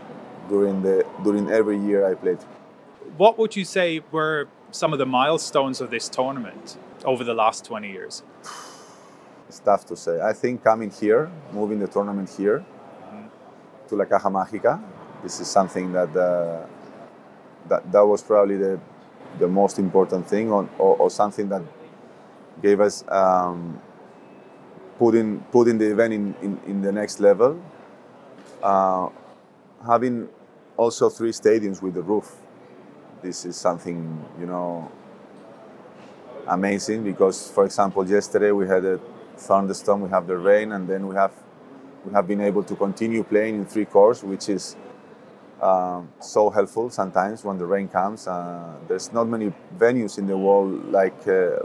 during, 0.50 0.81
the, 0.81 1.06
during 1.24 1.50
every 1.50 1.78
year 1.80 2.06
I 2.10 2.16
played. 2.16 2.39
What 3.18 3.38
would 3.38 3.56
you 3.56 3.66
say 3.66 4.01
were 4.12 4.48
some 4.72 4.94
of 4.94 5.00
the 5.00 5.06
milestones 5.06 5.81
of 5.81 5.89
this 5.89 6.07
tournament 6.10 6.78
over 7.04 7.24
the 7.24 7.33
last 7.33 7.66
20 7.66 7.92
years? 7.92 8.24
It's 9.48 9.60
tough 9.60 9.86
to 9.88 9.98
say. 9.98 10.22
I 10.22 10.33
think 10.33 10.63
coming 10.63 10.92
here, 10.92 11.30
moving 11.51 11.80
the 11.80 11.88
tournament 11.88 12.30
here 12.30 12.63
to 13.89 13.95
La 13.95 14.06
Caja 14.06 14.30
Mágica, 14.30 14.81
this 15.24 15.39
is 15.39 15.48
something 15.48 15.92
that 15.92 16.16
uh, 16.16 16.66
that, 17.68 17.92
that 17.92 18.06
was 18.06 18.22
probably 18.22 18.57
the, 18.57 18.80
the 19.39 19.48
most 19.48 19.80
important 19.80 20.27
thing, 20.27 20.51
or, 20.51 20.69
or, 20.77 20.95
or 20.98 21.10
something 21.10 21.50
that 21.50 21.62
gave 22.62 22.80
us 22.80 23.04
um, 23.10 23.80
putting 25.01 25.39
putting 25.51 25.80
the 25.80 25.89
event 25.92 26.13
in, 26.13 26.36
in, 26.44 26.59
in 26.68 26.81
the 26.83 26.92
next 26.92 27.19
level. 27.19 27.59
Uh, 28.62 29.09
having 29.83 30.30
also 30.77 31.09
three 31.09 31.31
stadiums 31.31 31.81
with 31.81 31.95
the 31.95 32.03
roof. 32.03 32.38
This 33.24 33.45
is 33.45 33.56
something 33.56 33.98
you 34.39 34.45
know 34.45 34.92
amazing 36.48 37.03
because, 37.03 37.50
for 37.50 37.65
example, 37.65 38.07
yesterday 38.07 38.51
we 38.51 38.68
had 38.68 38.86
a 38.86 39.00
thunderstorm, 39.38 40.01
we 40.01 40.09
have 40.09 40.27
the 40.27 40.38
rain, 40.38 40.71
and 40.74 40.88
then 40.88 41.07
we 41.07 41.15
have 41.15 41.33
we 42.06 42.13
have 42.13 42.27
been 42.27 42.42
able 42.42 42.63
to 42.63 42.75
continue 42.75 43.24
playing 43.24 43.56
in 43.56 43.65
three 43.65 43.86
courts, 43.86 44.24
which 44.24 44.50
is 44.50 44.75
um, 45.63 46.09
so 46.19 46.51
helpful 46.51 46.92
sometimes 46.92 47.44
when 47.44 47.57
the 47.57 47.65
rain 47.65 47.88
comes. 47.88 48.27
Uh, 48.27 48.75
there's 48.88 49.12
not 49.12 49.27
many 49.27 49.51
venues 49.80 50.19
in 50.19 50.27
the 50.27 50.38
world 50.38 50.92
like 50.92 51.27
uh, 51.27 51.57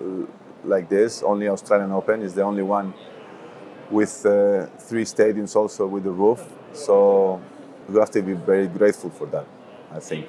like 0.65 0.89
this. 0.89 1.23
Only 1.23 1.49
Australian 1.49 1.93
Open 1.93 2.23
is 2.23 2.33
the 2.33 2.43
only 2.43 2.63
one 2.63 2.95
with 3.91 4.27
uh, 4.27 4.67
three 4.79 5.05
stadiums 5.05 5.57
also 5.57 5.87
with 5.87 6.05
the 6.05 6.11
roof. 6.11 6.43
So 6.73 7.41
we 7.89 7.99
have 7.99 8.11
to 8.13 8.23
be 8.23 8.35
very 8.35 8.67
grateful 8.67 9.11
for 9.11 9.27
that. 9.29 9.47
I 9.93 10.01
think. 10.01 10.27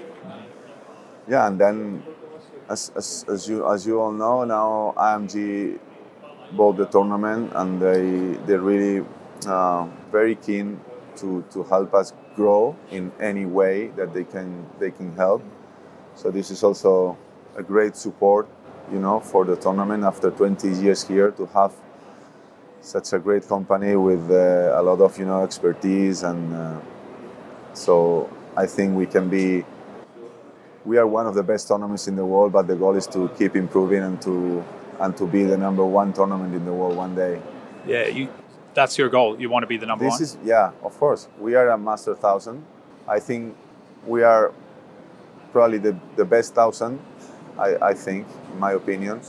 Yeah, 1.28 1.48
and 1.48 1.60
then 1.60 2.04
as, 2.70 2.92
as, 2.96 3.26
as 3.30 3.48
you 3.50 3.70
as 3.70 3.86
you 3.86 4.00
all 4.00 4.12
know 4.12 4.44
now, 4.46 4.94
IMG 4.98 5.80
bought 6.54 6.78
the 6.78 6.86
tournament 6.86 7.52
and 7.56 7.82
they 7.82 8.38
they're 8.46 8.62
really 8.62 9.06
uh, 9.46 9.88
very 10.12 10.36
keen 10.36 10.80
to, 11.18 11.44
to 11.52 11.64
help 11.64 11.94
us 11.94 12.14
grow 12.36 12.76
in 12.92 13.12
any 13.20 13.46
way 13.46 13.88
that 13.98 14.14
they 14.14 14.24
can 14.24 14.66
they 14.80 14.92
can 14.92 15.16
help. 15.16 15.44
So 16.16 16.32
this 16.32 16.50
is 16.52 16.64
also 16.64 17.18
a 17.56 17.64
great 17.64 17.96
support, 17.96 18.48
you 18.92 19.00
know, 19.00 19.20
for 19.20 19.46
the 19.46 19.56
tournament 19.56 20.04
after 20.04 20.32
20 20.32 20.70
years 20.70 21.08
here 21.08 21.32
to 21.32 21.46
have 21.48 21.74
such 22.82 23.14
a 23.14 23.20
great 23.20 23.48
company 23.48 23.96
with 23.96 24.30
uh, 24.32 24.80
a 24.80 24.82
lot 24.82 25.02
of 25.02 25.18
you 25.18 25.26
know 25.26 25.44
expertise 25.44 26.24
and 26.24 26.54
uh, 26.54 26.80
so 27.74 28.30
I 28.56 28.66
think 28.66 28.96
we 28.96 29.06
can 29.06 29.30
be 29.30 29.66
we 30.86 30.98
are 30.98 31.08
one 31.08 31.28
of 31.28 31.36
the 31.36 31.44
best 31.44 31.68
tournaments 31.68 32.08
in 32.08 32.16
the 32.16 32.26
world 32.26 32.54
but 32.54 32.68
the 32.68 32.76
goal 32.76 32.96
is 32.96 33.08
to 33.08 33.30
keep 33.38 33.56
improving 33.56 34.04
and 34.04 34.22
to 34.22 34.64
and 35.00 35.16
to 35.18 35.28
be 35.28 35.44
the 35.44 35.58
number 35.58 35.86
one 35.86 36.14
tournament 36.14 36.54
in 36.56 36.66
the 36.66 36.74
world 36.74 36.96
one 36.98 37.16
day. 37.16 37.42
Yeah, 37.86 38.08
you. 38.08 38.30
That's 38.74 38.98
your 38.98 39.10
goal. 39.10 39.40
You 39.40 39.50
want 39.50 39.64
to 39.64 39.68
be 39.68 39.78
the 39.78 39.86
number 39.88 40.06
This 40.06 40.14
one. 40.14 40.22
is 40.22 40.38
yeah, 40.44 40.72
of 40.84 40.98
course. 41.00 41.28
We 41.40 41.56
are 41.56 41.70
a 41.70 41.78
master 41.78 42.14
thousand. 42.14 42.64
I 43.08 43.20
think 43.20 43.56
we 44.06 44.24
are 44.24 44.54
probably 45.52 45.80
the, 45.80 45.98
the 46.16 46.26
best 46.26 46.54
thousand. 46.54 47.00
I, 47.58 47.76
I 47.82 47.94
think, 47.94 48.28
in 48.54 48.60
my 48.60 48.74
opinion, 48.74 49.22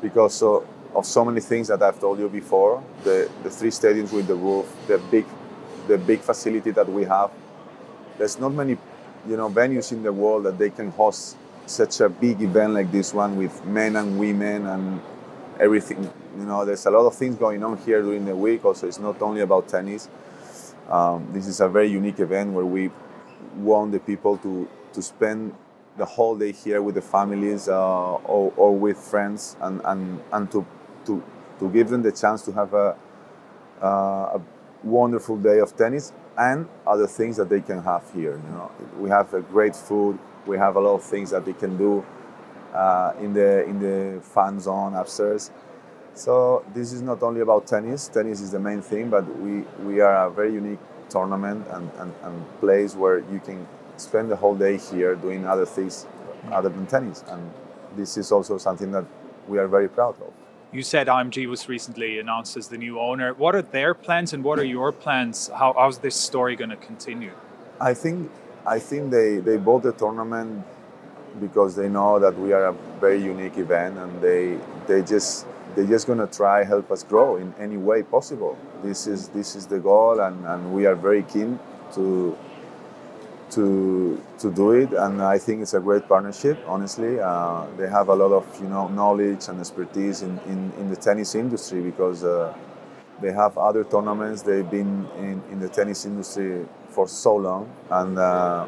because 0.00 0.34
so, 0.34 0.66
of 0.94 1.06
so 1.06 1.24
many 1.24 1.40
things 1.40 1.68
that 1.68 1.82
I've 1.82 1.98
told 2.00 2.18
you 2.18 2.28
before. 2.28 2.82
The 3.04 3.30
the 3.42 3.50
three 3.50 3.70
stadiums 3.70 4.12
with 4.12 4.26
the 4.26 4.34
roof, 4.34 4.66
the 4.86 4.98
big 5.10 5.26
the 5.88 5.98
big 5.98 6.20
facility 6.20 6.70
that 6.72 6.88
we 6.88 7.04
have. 7.04 7.30
There's 8.18 8.38
not 8.38 8.52
many, 8.52 8.76
you 9.28 9.36
know, 9.36 9.48
venues 9.48 9.92
in 9.92 10.02
the 10.02 10.12
world 10.12 10.44
that 10.44 10.58
they 10.58 10.70
can 10.70 10.90
host 10.90 11.36
such 11.66 12.00
a 12.00 12.08
big 12.08 12.42
event 12.42 12.74
like 12.74 12.90
this 12.92 13.14
one 13.14 13.36
with 13.36 13.64
men 13.64 13.96
and 13.96 14.18
women 14.18 14.66
and 14.66 15.00
everything. 15.58 16.10
You 16.38 16.44
know, 16.44 16.64
there's 16.64 16.86
a 16.86 16.90
lot 16.90 17.06
of 17.06 17.14
things 17.14 17.36
going 17.36 17.62
on 17.62 17.78
here 17.78 18.02
during 18.02 18.24
the 18.24 18.36
week. 18.36 18.64
Also, 18.64 18.86
it's 18.86 18.98
not 18.98 19.20
only 19.22 19.40
about 19.40 19.68
tennis. 19.68 20.08
Um, 20.88 21.28
this 21.32 21.46
is 21.46 21.60
a 21.60 21.68
very 21.68 21.88
unique 21.88 22.20
event 22.20 22.52
where 22.52 22.66
we 22.66 22.90
want 23.56 23.92
the 23.92 24.00
people 24.00 24.36
to, 24.38 24.68
to 24.92 25.02
spend 25.02 25.54
the 25.96 26.04
whole 26.04 26.36
day 26.36 26.52
here 26.52 26.82
with 26.82 26.94
the 26.94 27.02
families 27.02 27.68
uh, 27.68 28.14
or, 28.14 28.52
or 28.56 28.76
with 28.76 28.96
friends 28.96 29.56
and, 29.60 29.80
and, 29.84 30.20
and 30.32 30.50
to, 30.50 30.66
to, 31.06 31.22
to 31.58 31.70
give 31.70 31.88
them 31.88 32.02
the 32.02 32.12
chance 32.12 32.42
to 32.42 32.52
have 32.52 32.74
a, 32.74 32.96
uh, 33.82 34.38
a 34.38 34.40
wonderful 34.82 35.36
day 35.36 35.58
of 35.58 35.76
tennis 35.76 36.12
and 36.38 36.68
other 36.86 37.06
things 37.06 37.36
that 37.36 37.48
they 37.48 37.60
can 37.60 37.82
have 37.82 38.10
here. 38.12 38.40
You 38.44 38.52
know, 38.54 38.70
we 38.98 39.10
have 39.10 39.34
a 39.34 39.40
great 39.40 39.76
food. 39.76 40.18
We 40.46 40.58
have 40.58 40.76
a 40.76 40.80
lot 40.80 40.94
of 40.94 41.02
things 41.02 41.30
that 41.30 41.44
they 41.44 41.52
can 41.52 41.76
do 41.76 42.04
uh, 42.74 43.12
in 43.20 43.32
the 43.32 43.64
in 43.64 43.78
the 43.78 44.20
fan 44.22 44.58
zone 44.60 44.94
upstairs. 44.94 45.50
So 46.14 46.64
this 46.74 46.92
is 46.92 47.00
not 47.00 47.22
only 47.22 47.40
about 47.40 47.66
tennis. 47.66 48.08
Tennis 48.08 48.40
is 48.40 48.50
the 48.50 48.58
main 48.58 48.82
thing, 48.82 49.08
but 49.08 49.24
we, 49.38 49.60
we 49.84 50.00
are 50.00 50.26
a 50.26 50.30
very 50.30 50.52
unique 50.52 50.78
tournament 51.08 51.66
and, 51.70 51.90
and, 51.98 52.12
and 52.22 52.60
place 52.60 52.94
where 52.94 53.18
you 53.18 53.40
can 53.40 53.66
spend 53.96 54.30
the 54.30 54.36
whole 54.36 54.54
day 54.54 54.76
here 54.76 55.14
doing 55.14 55.46
other 55.46 55.64
things 55.64 56.06
other 56.50 56.68
than 56.68 56.86
tennis. 56.86 57.24
And 57.28 57.50
this 57.96 58.16
is 58.18 58.30
also 58.30 58.58
something 58.58 58.90
that 58.92 59.06
we 59.48 59.58
are 59.58 59.68
very 59.68 59.88
proud 59.88 60.16
of. 60.20 60.32
You 60.72 60.82
said 60.82 61.06
IMG 61.06 61.46
was 61.48 61.68
recently 61.68 62.18
announced 62.18 62.56
as 62.56 62.68
the 62.68 62.78
new 62.78 62.98
owner. 62.98 63.34
What 63.34 63.54
are 63.54 63.60
their 63.60 63.92
plans 63.92 64.32
and 64.32 64.42
what 64.42 64.58
are 64.58 64.64
your 64.64 64.90
plans? 64.90 65.48
How, 65.48 65.74
how's 65.76 65.98
this 65.98 66.16
story 66.16 66.56
going 66.56 66.70
to 66.70 66.76
continue? 66.76 67.32
I 67.78 67.92
think 67.92 68.30
I 68.66 68.78
think 68.78 69.10
they, 69.10 69.36
they 69.36 69.58
bought 69.58 69.82
the 69.82 69.92
tournament 69.92 70.64
because 71.40 71.76
they 71.76 71.90
know 71.90 72.18
that 72.18 72.38
we 72.38 72.54
are 72.54 72.68
a 72.68 72.72
very 73.00 73.22
unique 73.22 73.58
event 73.58 73.98
and 73.98 74.22
they 74.22 74.58
they 74.86 75.02
just 75.02 75.46
they're 75.74 75.86
just 75.86 76.06
gonna 76.06 76.26
try 76.26 76.64
help 76.64 76.90
us 76.90 77.02
grow 77.02 77.36
in 77.36 77.52
any 77.58 77.76
way 77.76 78.02
possible. 78.02 78.56
This 78.82 79.06
is 79.06 79.28
this 79.28 79.56
is 79.56 79.66
the 79.66 79.78
goal, 79.78 80.20
and, 80.20 80.44
and 80.46 80.72
we 80.72 80.86
are 80.86 80.94
very 80.94 81.22
keen 81.22 81.58
to 81.94 82.36
to 83.54 84.20
to 84.38 84.50
do 84.50 84.72
it. 84.72 84.92
And 84.92 85.22
I 85.22 85.38
think 85.38 85.62
it's 85.62 85.74
a 85.74 85.80
great 85.80 86.08
partnership. 86.08 86.58
Honestly, 86.66 87.20
uh, 87.20 87.66
they 87.76 87.88
have 87.88 88.08
a 88.08 88.14
lot 88.14 88.32
of 88.32 88.44
you 88.60 88.68
know 88.68 88.88
knowledge 88.88 89.48
and 89.48 89.60
expertise 89.60 90.22
in, 90.22 90.38
in, 90.46 90.72
in 90.78 90.88
the 90.88 90.96
tennis 90.96 91.34
industry 91.34 91.80
because 91.80 92.24
uh, 92.24 92.54
they 93.20 93.32
have 93.32 93.56
other 93.58 93.84
tournaments. 93.84 94.42
They've 94.42 94.68
been 94.68 95.06
in, 95.16 95.42
in 95.50 95.60
the 95.60 95.68
tennis 95.68 96.04
industry 96.04 96.66
for 96.88 97.06
so 97.08 97.36
long, 97.36 97.70
and 97.90 98.18
uh, 98.18 98.66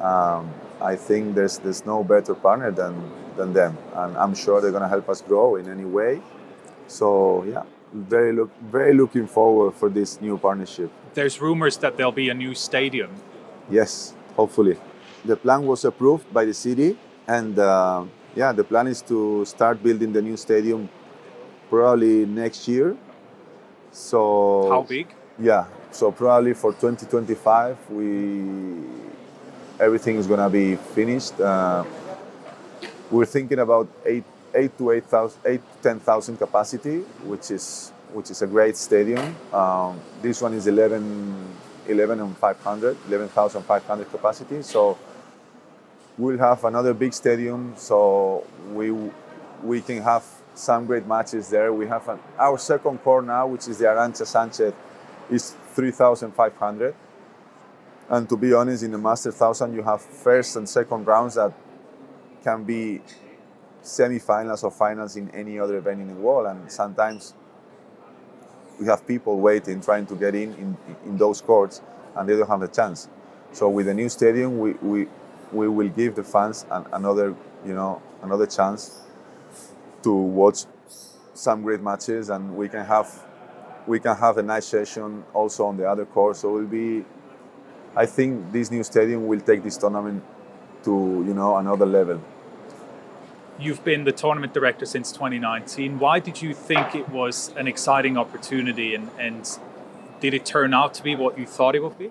um, 0.00 0.52
I 0.80 0.96
think 0.96 1.34
there's 1.34 1.58
there's 1.58 1.86
no 1.86 2.02
better 2.02 2.34
partner 2.34 2.70
than 2.70 2.94
than 3.36 3.52
them, 3.52 3.76
and 3.94 4.16
I'm 4.16 4.34
sure 4.34 4.60
they're 4.60 4.72
gonna 4.72 4.88
help 4.88 5.08
us 5.08 5.22
grow 5.22 5.56
in 5.56 5.68
any 5.68 5.84
way. 5.84 6.20
So 6.86 7.44
yeah, 7.44 7.62
very 7.92 8.32
look 8.32 8.50
very 8.70 8.94
looking 8.94 9.26
forward 9.26 9.74
for 9.74 9.88
this 9.88 10.20
new 10.20 10.38
partnership. 10.38 10.90
There's 11.14 11.40
rumors 11.40 11.76
that 11.78 11.96
there'll 11.96 12.12
be 12.12 12.28
a 12.28 12.34
new 12.34 12.54
stadium. 12.54 13.10
Yes, 13.70 14.13
hopefully. 14.36 14.76
The 15.24 15.36
plan 15.36 15.64
was 15.64 15.84
approved 15.84 16.32
by 16.32 16.44
the 16.44 16.54
city, 16.54 16.96
and 17.26 17.58
uh, 17.58 18.04
yeah, 18.34 18.52
the 18.52 18.64
plan 18.64 18.86
is 18.86 19.00
to 19.02 19.44
start 19.44 19.82
building 19.82 20.12
the 20.12 20.20
new 20.22 20.36
stadium 20.36 20.88
probably 21.70 22.26
next 22.26 22.68
year. 22.68 22.96
So 23.92 24.68
how 24.70 24.82
big? 24.82 25.06
Yeah, 25.38 25.66
so 25.90 26.12
probably 26.12 26.54
for 26.54 26.72
2025 26.72 27.90
we 27.90 28.84
everything 29.80 30.16
is 30.16 30.26
gonna 30.26 30.50
be 30.50 30.76
finished. 30.76 31.40
Uh, 31.40 31.84
we're 33.10 33.26
thinking 33.26 33.58
about 33.58 33.88
eight 34.04 34.24
eight 34.54 34.76
to 34.78 34.90
eight 34.92 35.04
thousand, 35.04 35.40
eight 35.46 35.60
to 35.60 35.82
ten 35.82 36.00
thousand 36.00 36.36
capacity, 36.38 36.98
which 37.24 37.50
is 37.50 37.92
which 38.12 38.30
is 38.30 38.42
a 38.42 38.46
great 38.46 38.76
stadium. 38.76 39.34
Um, 39.52 40.00
this 40.22 40.40
one 40.40 40.54
is 40.54 40.66
11, 41.88 42.18
11 42.18 42.20
and 42.20 42.36
500, 42.36 42.96
11,500 43.08 44.10
capacity. 44.10 44.62
So 44.62 44.98
we'll 46.18 46.38
have 46.38 46.64
another 46.64 46.94
big 46.94 47.12
stadium. 47.12 47.74
So 47.76 48.46
we 48.72 48.92
we 49.62 49.80
can 49.80 50.02
have 50.02 50.24
some 50.54 50.86
great 50.86 51.06
matches 51.06 51.48
there. 51.48 51.72
We 51.72 51.86
have 51.86 52.08
an, 52.08 52.18
our 52.38 52.58
second 52.58 52.98
court 52.98 53.26
now, 53.26 53.46
which 53.46 53.68
is 53.68 53.78
the 53.78 53.86
Arantxa 53.86 54.26
Sanchez, 54.26 54.72
is 55.30 55.54
3,500. 55.74 56.94
And 58.10 58.28
to 58.28 58.36
be 58.36 58.52
honest, 58.52 58.82
in 58.82 58.92
the 58.92 58.98
Master 58.98 59.30
1000, 59.30 59.74
you 59.74 59.82
have 59.82 60.02
first 60.02 60.56
and 60.56 60.68
second 60.68 61.06
rounds 61.06 61.36
that 61.36 61.52
can 62.42 62.64
be 62.64 63.00
semifinals 63.82 64.62
or 64.62 64.70
finals 64.70 65.16
in 65.16 65.30
any 65.30 65.58
other 65.58 65.78
event 65.78 66.00
in 66.00 66.08
the 66.08 66.14
world, 66.14 66.46
and 66.46 66.70
sometimes 66.70 67.34
we 68.78 68.86
have 68.86 69.06
people 69.06 69.38
waiting, 69.38 69.80
trying 69.80 70.06
to 70.06 70.14
get 70.14 70.34
in 70.34 70.54
in, 70.54 70.76
in 71.04 71.16
those 71.16 71.40
courts, 71.40 71.82
and 72.16 72.28
they 72.28 72.36
don't 72.36 72.48
have 72.48 72.60
the 72.60 72.68
chance. 72.68 73.08
So 73.52 73.68
with 73.68 73.86
the 73.86 73.94
new 73.94 74.08
stadium, 74.08 74.58
we, 74.58 74.72
we, 74.74 75.06
we 75.52 75.68
will 75.68 75.88
give 75.88 76.16
the 76.16 76.24
fans 76.24 76.66
an, 76.70 76.86
another, 76.92 77.34
you 77.64 77.74
know, 77.74 78.02
another 78.22 78.46
chance 78.46 79.00
to 80.02 80.12
watch 80.12 80.64
some 81.34 81.62
great 81.62 81.80
matches, 81.80 82.30
and 82.30 82.56
we 82.56 82.68
can 82.68 82.84
have 82.84 83.22
we 83.86 84.00
can 84.00 84.16
have 84.16 84.38
a 84.38 84.42
nice 84.42 84.66
session 84.66 85.24
also 85.34 85.66
on 85.66 85.76
the 85.76 85.88
other 85.88 86.06
court. 86.06 86.36
So 86.36 86.48
it 86.56 86.60
will 86.60 86.66
be, 86.66 87.04
I 87.94 88.06
think 88.06 88.50
this 88.50 88.70
new 88.70 88.82
stadium 88.82 89.26
will 89.26 89.40
take 89.40 89.62
this 89.62 89.76
tournament 89.76 90.24
to 90.84 90.90
you 91.26 91.34
know 91.34 91.56
another 91.56 91.86
level. 91.86 92.20
You've 93.58 93.84
been 93.84 94.02
the 94.04 94.12
tournament 94.12 94.52
director 94.52 94.84
since 94.84 95.12
2019. 95.12 96.00
Why 96.00 96.18
did 96.18 96.42
you 96.42 96.54
think 96.54 96.94
it 96.94 97.08
was 97.08 97.52
an 97.56 97.68
exciting 97.68 98.16
opportunity 98.16 98.96
and, 98.96 99.10
and 99.18 99.48
did 100.20 100.34
it 100.34 100.44
turn 100.44 100.74
out 100.74 100.92
to 100.94 101.02
be 101.04 101.14
what 101.14 101.38
you 101.38 101.46
thought 101.46 101.76
it 101.76 101.82
would 101.82 101.96
be? 101.96 102.10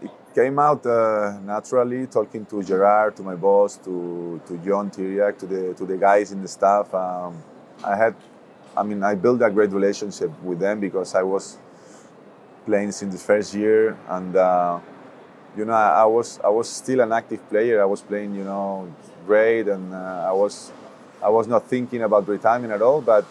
It 0.00 0.10
came 0.32 0.60
out 0.60 0.86
uh, 0.86 1.38
naturally, 1.44 2.06
talking 2.06 2.46
to 2.46 2.62
Gerard, 2.62 3.16
to 3.16 3.22
my 3.24 3.34
boss, 3.34 3.78
to, 3.78 4.40
to 4.46 4.54
Ion 4.64 4.90
Tiriac, 4.90 5.38
to 5.38 5.46
the, 5.46 5.74
to 5.74 5.84
the 5.84 5.96
guys 5.96 6.30
in 6.30 6.40
the 6.40 6.48
staff. 6.48 6.94
Um, 6.94 7.42
I 7.82 7.96
had, 7.96 8.14
I 8.76 8.84
mean, 8.84 9.02
I 9.02 9.16
built 9.16 9.42
a 9.42 9.50
great 9.50 9.70
relationship 9.70 10.30
with 10.42 10.60
them 10.60 10.78
because 10.78 11.16
I 11.16 11.22
was 11.22 11.58
playing 12.64 12.92
since 12.92 13.12
the 13.12 13.20
first 13.20 13.54
year 13.54 13.98
and 14.08 14.36
uh, 14.36 14.78
you 15.56 15.64
know, 15.64 15.72
I, 15.72 16.04
was 16.04 16.40
I 16.42 16.48
was 16.48 16.68
still 16.68 17.00
an 17.00 17.12
active 17.12 17.48
player. 17.48 17.80
I 17.80 17.84
was 17.84 18.02
playing, 18.02 18.34
you 18.34 18.44
know, 18.44 18.92
great, 19.26 19.68
and 19.68 19.92
uh, 19.92 20.28
I 20.28 20.32
was 20.32 20.72
I 21.22 21.28
was 21.28 21.46
not 21.46 21.66
thinking 21.66 22.02
about 22.02 22.28
retirement 22.28 22.72
at 22.72 22.82
all. 22.82 23.00
But 23.00 23.24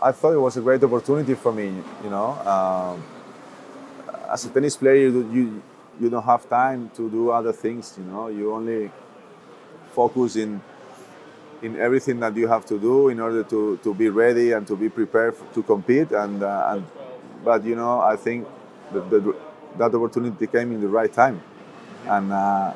I 0.00 0.12
thought 0.12 0.32
it 0.32 0.40
was 0.40 0.56
a 0.56 0.60
great 0.60 0.82
opportunity 0.82 1.34
for 1.34 1.52
me. 1.52 1.66
You 2.04 2.10
know, 2.10 2.30
um, 2.46 3.02
as 4.30 4.44
a 4.44 4.50
tennis 4.50 4.76
player, 4.76 5.08
you 5.08 5.62
you 6.00 6.10
don't 6.10 6.24
have 6.24 6.48
time 6.48 6.90
to 6.96 7.10
do 7.10 7.30
other 7.30 7.52
things. 7.52 7.94
You 7.98 8.04
know, 8.04 8.28
you 8.28 8.52
only 8.52 8.90
focus 9.94 10.36
in 10.36 10.60
in 11.62 11.76
everything 11.76 12.20
that 12.20 12.36
you 12.36 12.46
have 12.46 12.64
to 12.66 12.78
do 12.78 13.08
in 13.08 13.20
order 13.20 13.42
to, 13.42 13.78
to 13.82 13.94
be 13.94 14.08
ready 14.08 14.52
and 14.52 14.66
to 14.66 14.76
be 14.76 14.88
prepared 14.88 15.34
to 15.54 15.62
compete. 15.62 16.12
And, 16.12 16.42
uh, 16.42 16.68
and 16.68 16.86
but 17.44 17.64
you 17.64 17.74
know, 17.74 18.00
I 18.00 18.16
think 18.16 18.46
the, 18.92 19.00
the 19.00 19.36
that 19.76 19.94
opportunity 19.94 20.46
came 20.46 20.72
in 20.72 20.80
the 20.80 20.88
right 20.88 21.12
time, 21.12 21.40
and 22.06 22.32
uh, 22.32 22.72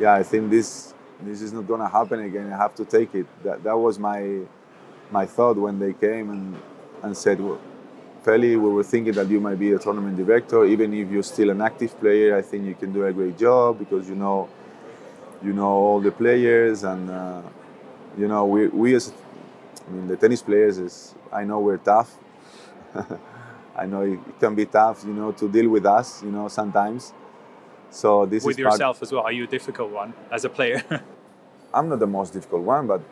yeah, 0.00 0.14
I 0.14 0.22
think 0.22 0.50
this 0.50 0.94
this 1.22 1.40
is 1.42 1.52
not 1.52 1.66
gonna 1.68 1.88
happen 1.88 2.20
again. 2.20 2.52
I 2.52 2.56
have 2.56 2.74
to 2.76 2.84
take 2.84 3.14
it. 3.14 3.26
That 3.44 3.62
that 3.64 3.76
was 3.76 3.98
my 3.98 4.40
my 5.10 5.26
thought 5.26 5.56
when 5.56 5.78
they 5.78 5.92
came 5.92 6.30
and 6.30 6.56
and 7.02 7.16
said, 7.16 7.40
well, 7.40 7.60
Feli, 8.24 8.50
we 8.50 8.56
were 8.56 8.84
thinking 8.84 9.14
that 9.14 9.28
you 9.28 9.40
might 9.40 9.58
be 9.58 9.72
a 9.72 9.78
tournament 9.78 10.16
director, 10.16 10.64
even 10.64 10.94
if 10.94 11.10
you're 11.10 11.22
still 11.22 11.50
an 11.50 11.60
active 11.60 11.98
player. 12.00 12.36
I 12.36 12.42
think 12.42 12.64
you 12.64 12.74
can 12.74 12.92
do 12.92 13.04
a 13.06 13.12
great 13.12 13.38
job 13.38 13.78
because 13.78 14.08
you 14.08 14.14
know 14.14 14.48
you 15.42 15.52
know 15.52 15.68
all 15.68 16.00
the 16.00 16.12
players 16.12 16.84
and 16.84 17.10
uh, 17.10 17.42
you 18.18 18.28
know 18.28 18.46
we 18.46 18.68
we 18.68 18.94
as 18.94 19.12
I 19.86 19.90
mean 19.90 20.06
the 20.08 20.16
tennis 20.16 20.42
players 20.42 20.78
is 20.78 21.14
I 21.32 21.44
know 21.44 21.60
we're 21.60 21.78
tough. 21.78 22.18
I 23.76 23.86
know 23.86 24.02
it, 24.02 24.18
can 24.38 24.54
be 24.54 24.66
tough, 24.66 25.02
you 25.06 25.14
know, 25.14 25.32
to 25.32 25.48
deal 25.48 25.68
with 25.68 25.86
us, 25.86 26.22
you 26.22 26.30
know, 26.30 26.48
sometimes. 26.48 27.12
So 27.92 28.24
this 28.24 28.42
with 28.42 28.58
yourself 28.58 28.96
part... 28.96 29.02
as 29.02 29.12
well. 29.12 29.22
Are 29.22 29.32
you 29.32 29.44
a 29.44 29.46
difficult 29.46 29.90
one 29.90 30.14
as 30.30 30.44
a 30.44 30.48
player? 30.48 30.82
I'm 31.74 31.88
not 31.88 32.00
the 32.00 32.06
most 32.06 32.32
difficult 32.32 32.62
one, 32.62 32.86
but 32.86 33.02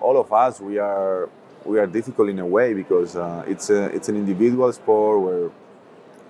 all 0.00 0.18
of 0.18 0.32
us 0.32 0.60
we 0.60 0.78
are 0.78 1.28
we 1.64 1.78
are 1.78 1.86
difficult 1.86 2.30
in 2.30 2.38
a 2.38 2.46
way 2.46 2.72
because 2.72 3.16
uh, 3.16 3.44
it's 3.46 3.68
a 3.70 3.84
it's 3.94 4.08
an 4.08 4.16
individual 4.16 4.72
sport 4.72 5.20
where 5.20 5.50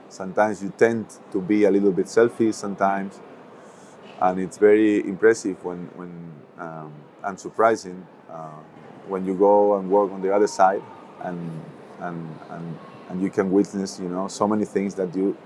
sometimes 0.09 0.61
you 0.63 0.73
tend 0.77 1.07
to 1.31 1.41
be 1.41 1.65
a 1.65 1.71
little 1.71 1.93
bit 1.93 2.09
selfish 2.09 2.57
sometimes, 2.57 3.21
and 4.21 4.41
it's 4.41 4.59
very 4.59 5.07
impressive 5.07 5.65
when 5.65 5.89
when 5.95 6.33
um, 6.59 6.93
and 7.23 7.39
surprising 7.39 8.05
uh, 8.29 8.59
when 9.07 9.25
you 9.25 9.35
go 9.35 9.79
and 9.79 9.89
work 9.89 10.11
on 10.11 10.21
the 10.21 10.35
other 10.35 10.49
side 10.49 10.83
and 11.23 11.63
and 12.01 12.39
and 12.51 12.79
and 13.09 13.23
you 13.23 13.31
can 13.31 13.53
witness 13.53 14.01
you 14.01 14.09
know 14.09 14.27
so 14.27 14.49
many 14.49 14.65
things 14.65 14.97
that 14.97 15.15
you 15.15 15.37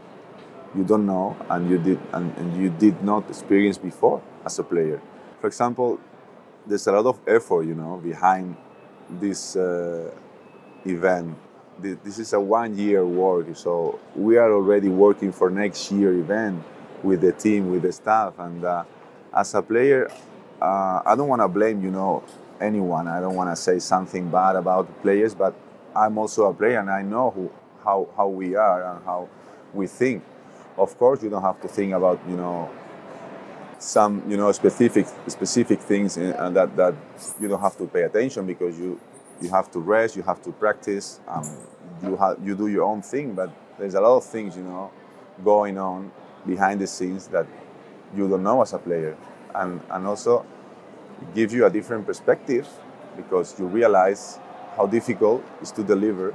you 0.77 0.85
don't 0.85 1.07
know 1.07 1.37
and 1.51 1.71
you 1.71 1.79
did 1.79 2.01
and, 2.13 2.37
and 2.37 2.57
you 2.61 2.71
did 2.71 3.03
not 3.03 3.29
experience 3.29 3.79
before 3.79 4.23
as 4.45 4.59
a 4.59 4.63
player. 4.63 5.01
For 5.41 5.47
example 5.47 6.01
there's 6.67 6.87
a 6.87 6.93
lot 6.93 7.07
of 7.07 7.19
effort 7.27 7.63
you 7.65 7.75
know 7.75 8.01
behind 8.03 8.57
this 9.09 9.57
uh, 9.57 10.11
event. 10.85 11.37
This 11.81 12.19
is 12.19 12.33
a 12.33 12.41
one 12.41 12.77
year 12.79 13.05
work 13.05 13.57
so 13.57 13.99
we 14.15 14.37
are 14.37 14.53
already 14.53 14.89
working 14.89 15.33
for 15.33 15.51
next 15.51 15.91
year 15.91 16.13
event 16.15 16.63
with 17.03 17.21
the 17.21 17.33
team 17.33 17.71
with 17.71 17.83
the 17.83 17.93
staff 17.93 18.39
and 18.39 18.65
uh, 18.65 18.85
as 19.37 19.55
a 19.55 19.61
player 19.61 20.09
uh, 20.63 21.03
i 21.05 21.15
don't 21.17 21.29
want 21.29 21.43
to 21.43 21.49
blame 21.49 21.83
you 21.83 21.91
know 21.91 22.23
anyone. 22.61 23.09
I 23.09 23.21
don't 23.21 23.35
want 23.35 23.51
to 23.51 23.57
say 23.57 23.79
something 23.79 24.31
bad 24.31 24.57
about 24.57 25.03
players 25.03 25.35
but 25.35 25.55
I'm 25.95 26.19
also 26.19 26.47
a 26.47 26.55
player 26.55 26.81
and 26.81 26.91
I 26.91 27.03
know 27.03 27.31
who, 27.31 27.51
how, 27.85 28.09
how 28.17 28.29
we 28.29 28.55
are 28.55 28.95
and 28.95 29.05
how 29.05 29.29
we 29.73 29.87
think. 29.87 30.23
Of 30.77 30.97
course, 30.99 31.23
you 31.23 31.31
don't 31.31 31.43
have 31.43 31.61
to 31.63 31.69
think 31.69 31.93
about 31.93 32.21
you 32.29 32.37
know 32.37 32.71
some 33.79 34.23
you 34.29 34.37
know 34.37 34.51
specific 34.53 35.07
specific 35.27 35.81
things 35.81 36.17
in, 36.17 36.33
and 36.33 36.57
that 36.57 36.77
that 36.77 36.95
you 37.41 37.49
don't 37.49 37.61
have 37.61 37.77
to 37.77 37.87
pay 37.87 38.03
attention 38.03 38.47
because 38.47 38.79
you 38.79 39.01
you 39.41 39.51
have 39.51 39.71
to 39.73 39.79
rest, 39.81 40.17
you 40.17 40.23
have 40.23 40.43
to 40.43 40.53
practice, 40.53 41.21
um, 41.29 41.49
you 42.03 42.17
have 42.17 42.39
you 42.43 42.55
do 42.55 42.69
your 42.69 42.85
own 42.85 43.03
thing. 43.03 43.35
But 43.35 43.51
there's 43.79 43.95
a 43.95 44.01
lot 44.01 44.17
of 44.17 44.25
things 44.25 44.57
you 44.57 44.63
know 44.63 44.91
going 45.45 45.79
on 45.79 46.11
behind 46.47 46.81
the 46.81 46.87
scenes 46.87 47.29
that 47.29 47.47
you 48.17 48.29
don't 48.29 48.43
know 48.43 48.63
as 48.63 48.73
a 48.73 48.79
player, 48.79 49.17
and 49.55 49.81
and 49.91 50.07
also 50.07 50.45
give 51.35 51.53
you 51.53 51.67
a 51.67 51.71
different 51.71 52.07
perspective 52.07 52.69
because 53.17 53.59
you 53.59 53.67
realize 53.67 54.39
how 54.77 54.87
difficult 54.87 55.43
it 55.61 55.63
is 55.63 55.71
to 55.73 55.85
deliver 55.85 56.35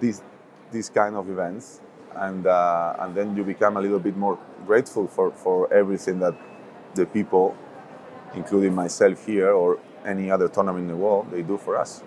these 0.00 0.22
these 0.70 0.88
kind 0.88 1.16
of 1.16 1.28
events 1.28 1.80
and 2.16 2.46
uh, 2.46 2.96
and 3.00 3.14
then 3.14 3.36
you 3.36 3.44
become 3.44 3.76
a 3.76 3.80
little 3.80 3.98
bit 3.98 4.16
more 4.16 4.38
grateful 4.66 5.06
for, 5.06 5.30
for 5.32 5.72
everything 5.72 6.18
that 6.20 6.34
the 6.94 7.06
people 7.06 7.56
including 8.34 8.74
myself 8.74 9.26
here 9.26 9.50
or 9.50 9.78
any 10.04 10.30
other 10.30 10.48
tournament 10.48 10.82
in 10.82 10.88
the 10.88 10.96
world 10.96 11.26
they 11.30 11.42
do 11.42 11.56
for 11.56 11.76
us. 11.76 12.02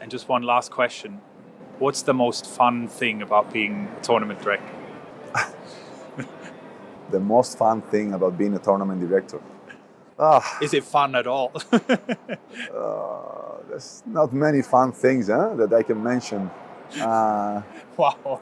And 0.00 0.10
just 0.10 0.28
one 0.28 0.42
last 0.42 0.70
question. 0.70 1.20
What's 1.78 2.02
the 2.02 2.14
most 2.14 2.46
fun 2.46 2.88
thing 2.88 3.22
about 3.22 3.52
being 3.52 3.88
a 3.98 4.02
tournament 4.02 4.42
director? 4.42 4.72
The 7.08 7.20
most 7.20 7.56
fun 7.56 7.82
thing 7.82 8.14
about 8.14 8.36
being 8.36 8.54
a 8.54 8.58
tournament 8.58 9.00
director? 9.00 9.40
Ah. 10.18 10.58
is 10.60 10.74
it 10.74 10.82
fun 10.82 11.14
at 11.14 11.26
all? 11.26 11.52
Uh, 12.74 13.58
there's 13.68 14.02
not 14.06 14.32
many 14.32 14.62
fun 14.62 14.90
things 14.90 15.28
huh, 15.28 15.54
that 15.56 15.72
i 15.72 15.82
can 15.82 16.02
mention. 16.02 16.50
Uh, 16.98 17.62
wow 17.96 18.40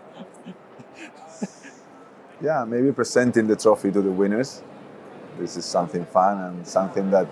yeah, 2.43 2.65
maybe 2.65 2.93
presenting 2.93 3.47
the 3.47 3.57
trophy 3.57 3.91
to 3.93 4.03
the 4.03 4.11
winners. 4.11 4.63
This 5.39 5.57
is 5.57 5.65
something 5.65 6.05
fun 6.07 6.39
and 6.39 6.67
something 6.67 7.11
that 7.11 7.27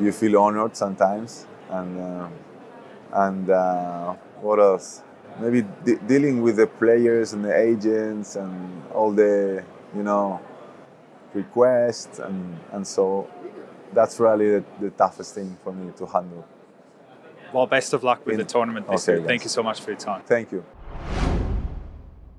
you 0.00 0.12
feel 0.12 0.38
honored 0.38 0.76
sometimes. 0.76 1.46
And 1.70 2.00
uh, 2.00 2.28
and 3.12 3.50
uh, 3.50 4.14
what 4.40 4.58
else? 4.58 5.02
Maybe 5.40 5.62
de- 5.84 5.96
dealing 5.96 6.42
with 6.42 6.56
the 6.56 6.66
players 6.66 7.32
and 7.32 7.44
the 7.44 7.56
agents 7.56 8.36
and 8.36 8.82
all 8.92 9.12
the 9.12 9.64
you 9.94 10.02
know 10.02 10.40
requests 11.34 12.18
and 12.18 12.58
and 12.72 12.86
so 12.86 13.28
that's 13.92 14.18
really 14.20 14.50
the, 14.50 14.64
the 14.80 14.90
toughest 14.90 15.34
thing 15.34 15.56
for 15.62 15.72
me 15.72 15.92
to 15.96 16.06
handle. 16.06 16.46
Well, 17.52 17.66
best 17.66 17.92
of 17.92 18.02
luck 18.02 18.24
with 18.24 18.34
In, 18.34 18.38
the 18.38 18.44
tournament 18.44 18.88
this 18.88 19.06
okay, 19.06 19.12
year. 19.12 19.20
Yes. 19.20 19.28
Thank 19.28 19.44
you 19.44 19.50
so 19.50 19.62
much 19.62 19.80
for 19.80 19.90
your 19.90 19.98
time. 19.98 20.22
Thank 20.26 20.52
you. 20.52 20.64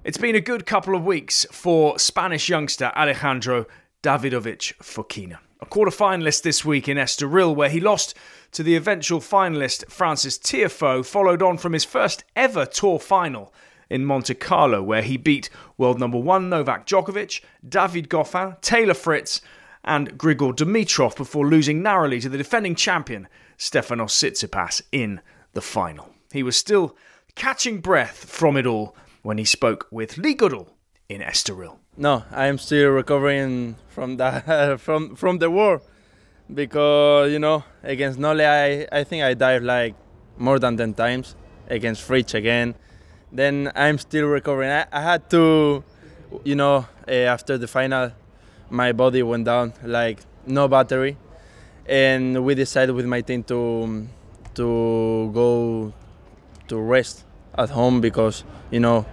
It's 0.03 0.17
been 0.17 0.35
a 0.35 0.41
good 0.41 0.65
couple 0.65 0.95
of 0.95 1.05
weeks 1.05 1.45
for 1.49 1.97
Spanish 1.97 2.49
youngster 2.49 2.91
Alejandro 2.93 3.67
Davidovich 4.03 4.75
Fokina. 4.79 5.37
A 5.61 5.65
quarter 5.65 5.91
finalist 5.91 6.41
this 6.41 6.65
week 6.65 6.89
in 6.89 6.97
Estoril, 6.97 7.55
where 7.55 7.69
he 7.69 7.79
lost 7.79 8.13
to 8.51 8.63
the 8.63 8.75
eventual 8.75 9.21
finalist 9.21 9.89
Frances 9.89 10.37
Tiafoe, 10.37 11.05
followed 11.05 11.41
on 11.41 11.57
from 11.57 11.71
his 11.71 11.85
first 11.85 12.25
ever 12.35 12.65
tour 12.65 12.99
final 12.99 13.53
in 13.89 14.03
Monte 14.03 14.33
Carlo, 14.33 14.83
where 14.83 15.03
he 15.03 15.15
beat 15.15 15.49
world 15.77 16.01
number 16.01 16.19
one 16.19 16.49
Novak 16.49 16.85
Djokovic, 16.85 17.39
David 17.65 18.09
Goffin, 18.09 18.59
Taylor 18.59 18.93
Fritz, 18.93 19.39
and 19.85 20.17
Grigor 20.17 20.53
Dimitrov 20.53 21.15
before 21.15 21.47
losing 21.47 21.81
narrowly 21.81 22.19
to 22.19 22.27
the 22.27 22.37
defending 22.37 22.75
champion 22.75 23.29
Stefanos 23.57 24.11
Tsitsipas 24.11 24.81
in 24.91 25.21
the 25.53 25.61
final. 25.61 26.09
He 26.33 26.43
was 26.43 26.57
still 26.57 26.97
catching 27.35 27.79
breath 27.79 28.25
from 28.25 28.57
it 28.57 28.67
all 28.67 28.97
when 29.23 29.37
he 29.37 29.45
spoke 29.45 29.87
with 29.89 30.17
Lee 30.17 30.35
Goodall 30.35 30.67
in 31.09 31.21
Estoril. 31.21 31.77
No, 31.97 32.23
I 32.31 32.47
am 32.47 32.57
still 32.57 32.91
recovering 32.91 33.77
from 33.87 34.17
that 34.17 34.79
from 34.79 35.15
from 35.15 35.39
the 35.39 35.49
war 35.49 35.81
because 36.53 37.31
you 37.31 37.39
know 37.39 37.63
against 37.83 38.19
Nole 38.19 38.41
I, 38.41 38.87
I 38.91 39.03
think 39.03 39.23
I 39.23 39.33
dived 39.33 39.65
like 39.65 39.95
more 40.37 40.59
than 40.59 40.77
10 40.77 40.93
times 40.93 41.35
against 41.67 42.01
Fritz 42.01 42.33
again. 42.33 42.75
Then 43.31 43.71
I'm 43.75 43.97
still 43.97 44.27
recovering. 44.27 44.69
I, 44.69 44.85
I 44.91 45.01
had 45.01 45.29
to, 45.31 45.83
you 46.43 46.55
know, 46.55 46.85
uh, 47.07 47.11
after 47.11 47.57
the 47.57 47.67
final, 47.67 48.11
my 48.69 48.91
body 48.91 49.23
went 49.23 49.45
down 49.45 49.73
like 49.83 50.19
no 50.45 50.67
battery, 50.67 51.17
and 51.85 52.43
we 52.45 52.55
decided 52.55 52.93
with 52.93 53.05
my 53.05 53.21
team 53.21 53.43
to 53.45 54.07
to 54.55 55.31
go 55.33 55.93
to 56.67 56.77
rest 56.77 57.25
at 57.57 57.69
home 57.69 58.01
because 58.01 58.43
you 58.71 58.79
know 58.79 59.05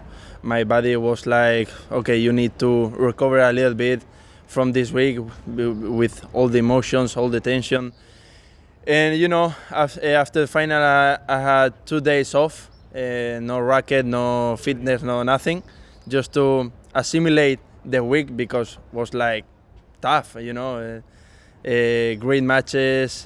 my 0.42 0.64
body 0.64 0.96
was 0.96 1.26
like 1.26 1.68
okay 1.90 2.16
you 2.16 2.33
need 2.33 2.59
to 2.59 2.88
recover 2.90 3.38
a 3.38 3.53
little 3.53 3.74
bit 3.74 4.03
from 4.46 4.72
this 4.72 4.92
week 4.92 5.18
with 5.46 6.24
all 6.33 6.48
the 6.48 6.59
emotions 6.59 7.16
all 7.16 7.29
the 7.29 7.40
tension 7.40 7.92
and 8.87 9.18
you 9.18 9.29
know 9.29 9.55
after 9.70 10.40
the 10.40 10.46
final 10.46 10.83
i, 10.83 11.18
I 11.29 11.40
had 11.40 11.87
two 11.87 12.00
days 12.00 12.35
off 12.35 12.70
uh, 12.94 13.38
no 13.40 13.61
racket 13.61 14.07
no 14.07 14.57
fitness 14.57 15.03
no 15.03 15.22
nothing 15.22 15.62
just 16.09 16.33
to 16.35 16.72
assimilate 16.94 17.61
the 17.85 18.03
week 18.03 18.37
because 18.37 18.79
was 18.92 19.14
like 19.14 19.44
tough 20.00 20.37
you 20.40 20.53
know 20.53 20.79
uh, 20.79 21.68
uh, 21.68 22.14
great 22.14 22.42
matches 22.42 23.24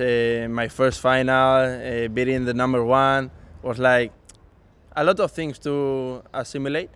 my 0.50 0.68
first 0.68 1.00
final 1.00 2.08
beating 2.08 2.44
the 2.44 2.54
number 2.54 2.84
one 2.84 3.30
was 3.62 3.78
like 3.78 4.12
a 4.96 5.04
lot 5.04 5.20
of 5.20 5.30
things 5.32 5.58
to 5.60 6.22
assimilate. 6.32 6.90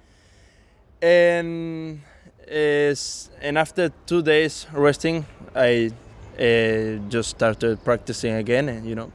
And 1.00 2.00
is 2.46 3.30
and 3.40 3.58
after 3.58 3.92
two 4.06 4.22
days 4.22 4.66
resting, 4.72 5.26
I 5.54 5.90
uh, 6.38 6.98
just 7.08 7.30
started 7.30 7.84
practicing 7.84 8.34
again, 8.34 8.68
and 8.68 8.86
you 8.86 8.94
know, 8.94 9.12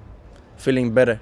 feeling 0.58 0.94
better. 0.94 1.20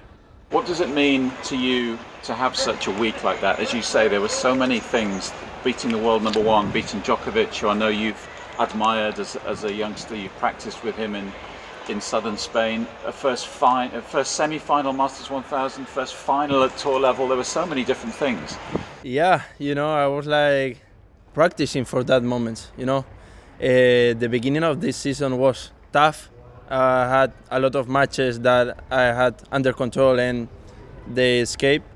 What 0.50 0.66
does 0.66 0.80
it 0.80 0.90
mean 0.90 1.32
to 1.44 1.56
you 1.56 1.98
to 2.24 2.34
have 2.34 2.54
such 2.56 2.86
a 2.86 2.90
week 2.92 3.24
like 3.24 3.40
that? 3.40 3.58
As 3.58 3.72
you 3.72 3.82
say, 3.82 4.08
there 4.08 4.20
were 4.20 4.28
so 4.28 4.54
many 4.54 4.80
things. 4.80 5.32
Beating 5.64 5.92
the 5.92 5.98
world 5.98 6.24
number 6.24 6.42
one, 6.42 6.72
beating 6.72 7.00
Djokovic, 7.02 7.56
who 7.58 7.68
I 7.68 7.74
know 7.74 7.88
you've 7.88 8.28
admired 8.58 9.20
as, 9.20 9.36
as 9.46 9.62
a 9.62 9.72
youngster. 9.72 10.16
You've 10.16 10.36
practiced 10.38 10.82
with 10.84 10.96
him 10.96 11.14
in 11.14 11.32
in 11.88 12.00
southern 12.00 12.36
Spain. 12.36 12.86
A 13.06 13.12
first 13.12 13.46
fine, 13.46 13.92
a 13.94 14.02
first 14.02 14.32
semi-final 14.32 14.92
Masters 14.92 15.30
1000, 15.30 15.86
first 15.88 16.14
final 16.14 16.62
at 16.62 16.76
tour 16.76 17.00
level. 17.00 17.26
There 17.26 17.36
were 17.36 17.44
so 17.44 17.66
many 17.66 17.84
different 17.84 18.14
things. 18.14 18.56
Yeah, 19.02 19.42
you 19.58 19.74
know, 19.74 19.92
I 19.92 20.06
was 20.06 20.26
like 20.26 20.78
practicing 21.34 21.84
for 21.84 22.04
that 22.04 22.22
moment. 22.22 22.70
You 22.76 22.86
know, 22.86 22.98
uh, 22.98 24.14
the 24.14 24.28
beginning 24.30 24.62
of 24.62 24.80
this 24.80 24.96
season 24.96 25.38
was 25.38 25.70
tough. 25.92 26.30
I 26.70 27.08
had 27.08 27.32
a 27.50 27.58
lot 27.60 27.74
of 27.74 27.88
matches 27.88 28.40
that 28.40 28.78
I 28.90 29.02
had 29.02 29.34
under 29.50 29.72
control 29.72 30.18
and 30.20 30.48
they 31.12 31.40
escaped. 31.40 31.86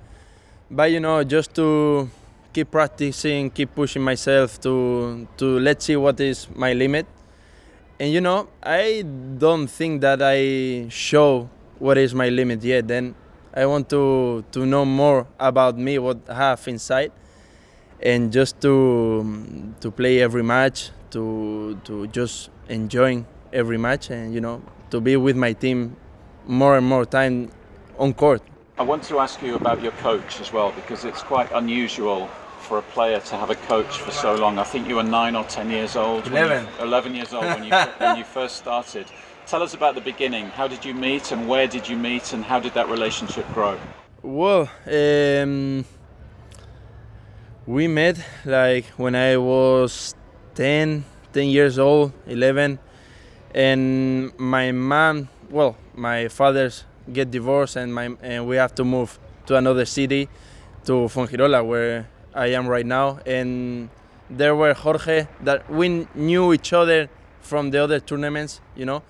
But 0.70 0.90
you 0.90 1.00
know, 1.00 1.22
just 1.22 1.54
to 1.54 2.10
keep 2.52 2.70
practicing, 2.72 3.50
keep 3.50 3.74
pushing 3.74 4.02
myself 4.02 4.60
to 4.62 5.28
to 5.36 5.58
let's 5.60 5.84
see 5.84 5.96
what 5.96 6.18
is 6.20 6.48
my 6.54 6.72
limit 6.72 7.06
and 7.98 8.12
you 8.12 8.20
know 8.20 8.48
i 8.62 9.02
don't 9.38 9.68
think 9.68 10.00
that 10.00 10.20
i 10.22 10.86
show 10.90 11.48
what 11.78 11.96
is 11.96 12.14
my 12.14 12.28
limit 12.28 12.62
yet 12.62 12.86
then 12.88 13.14
i 13.56 13.64
want 13.66 13.88
to 13.88 14.44
to 14.52 14.64
know 14.66 14.84
more 14.84 15.26
about 15.40 15.76
me 15.78 15.98
what 15.98 16.18
i 16.28 16.34
have 16.34 16.68
inside 16.68 17.10
and 18.00 18.32
just 18.32 18.60
to 18.60 19.74
to 19.80 19.90
play 19.90 20.20
every 20.20 20.42
match 20.42 20.90
to 21.10 21.80
to 21.84 22.06
just 22.08 22.50
enjoying 22.68 23.26
every 23.52 23.78
match 23.78 24.10
and 24.10 24.34
you 24.34 24.40
know 24.40 24.62
to 24.90 25.00
be 25.00 25.16
with 25.16 25.36
my 25.36 25.52
team 25.52 25.96
more 26.46 26.76
and 26.76 26.86
more 26.86 27.06
time 27.06 27.50
on 27.98 28.12
court 28.12 28.42
i 28.78 28.82
want 28.82 29.02
to 29.02 29.18
ask 29.18 29.42
you 29.42 29.54
about 29.54 29.82
your 29.82 29.92
coach 29.92 30.40
as 30.40 30.52
well 30.52 30.70
because 30.72 31.04
it's 31.04 31.22
quite 31.22 31.50
unusual 31.52 32.28
for 32.66 32.78
a 32.78 32.82
player 32.82 33.20
to 33.20 33.36
have 33.36 33.48
a 33.48 33.54
coach 33.54 33.98
for 33.98 34.10
so 34.10 34.34
long. 34.34 34.58
I 34.58 34.64
think 34.64 34.88
you 34.88 34.96
were 34.96 35.04
nine 35.04 35.36
or 35.36 35.44
ten 35.44 35.70
years 35.70 35.94
old. 35.94 36.26
Eleven. 36.26 36.64
You, 36.64 36.84
Eleven 36.84 37.14
years 37.14 37.32
old 37.32 37.44
when 37.44 37.64
you 37.64 37.70
when 37.70 38.16
you 38.16 38.24
first 38.24 38.56
started. 38.56 39.06
Tell 39.46 39.62
us 39.62 39.74
about 39.74 39.94
the 39.94 40.00
beginning. 40.00 40.46
How 40.46 40.66
did 40.66 40.85
you 40.85 40.92
meet, 40.92 41.30
and 41.30 41.48
where 41.48 41.68
did 41.68 41.88
you 41.88 41.96
meet, 41.96 42.32
and 42.32 42.42
how 42.42 42.59
did 42.59 42.74
that 42.74 42.88
relationship 42.88 43.46
grow? 43.54 43.78
Well, 44.20 44.68
um, 44.90 45.85
we 47.64 47.87
met 47.87 48.18
like 48.44 48.87
when 48.96 49.14
I 49.14 49.37
was 49.37 50.16
10, 50.56 51.04
10 51.32 51.46
years 51.46 51.78
old, 51.78 52.12
11, 52.26 52.80
and 53.54 54.37
my 54.37 54.72
mom, 54.72 55.28
well, 55.48 55.76
my 55.94 56.26
father's 56.26 56.85
get 57.12 57.30
divorced, 57.30 57.76
and 57.76 57.94
my 57.94 58.16
and 58.22 58.48
we 58.48 58.56
have 58.56 58.74
to 58.74 58.85
move 58.85 59.16
to 59.46 59.54
another 59.54 59.85
city, 59.85 60.28
to 60.87 61.06
Fuengirola, 61.06 61.64
where 61.64 62.09
I 62.35 62.48
am 62.48 62.66
right 62.66 62.85
now. 62.85 63.20
And 63.24 63.90
there 64.28 64.56
were 64.56 64.74
Jorge 64.74 65.28
that 65.42 65.70
we 65.70 66.09
knew 66.16 66.52
each 66.52 66.72
other 66.72 67.09
from 67.42 67.70
the 67.70 67.78
other 67.78 68.00
tournaments, 68.00 68.61
you 68.74 68.85
know. 68.85 69.04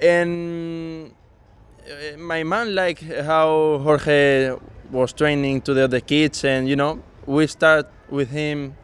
And 0.00 1.12
uh, 1.86 2.16
my 2.18 2.44
man 2.44 2.74
liked 2.74 3.02
how 3.02 3.78
Jorge 3.82 4.56
was 4.90 5.12
training 5.12 5.62
to 5.62 5.74
the 5.74 5.84
other 5.84 6.00
kids, 6.00 6.44
and 6.44 6.68
you 6.68 6.76
know, 6.76 7.02
we 7.26 7.46
start 7.46 7.90
with 8.08 8.30
him 8.30 8.74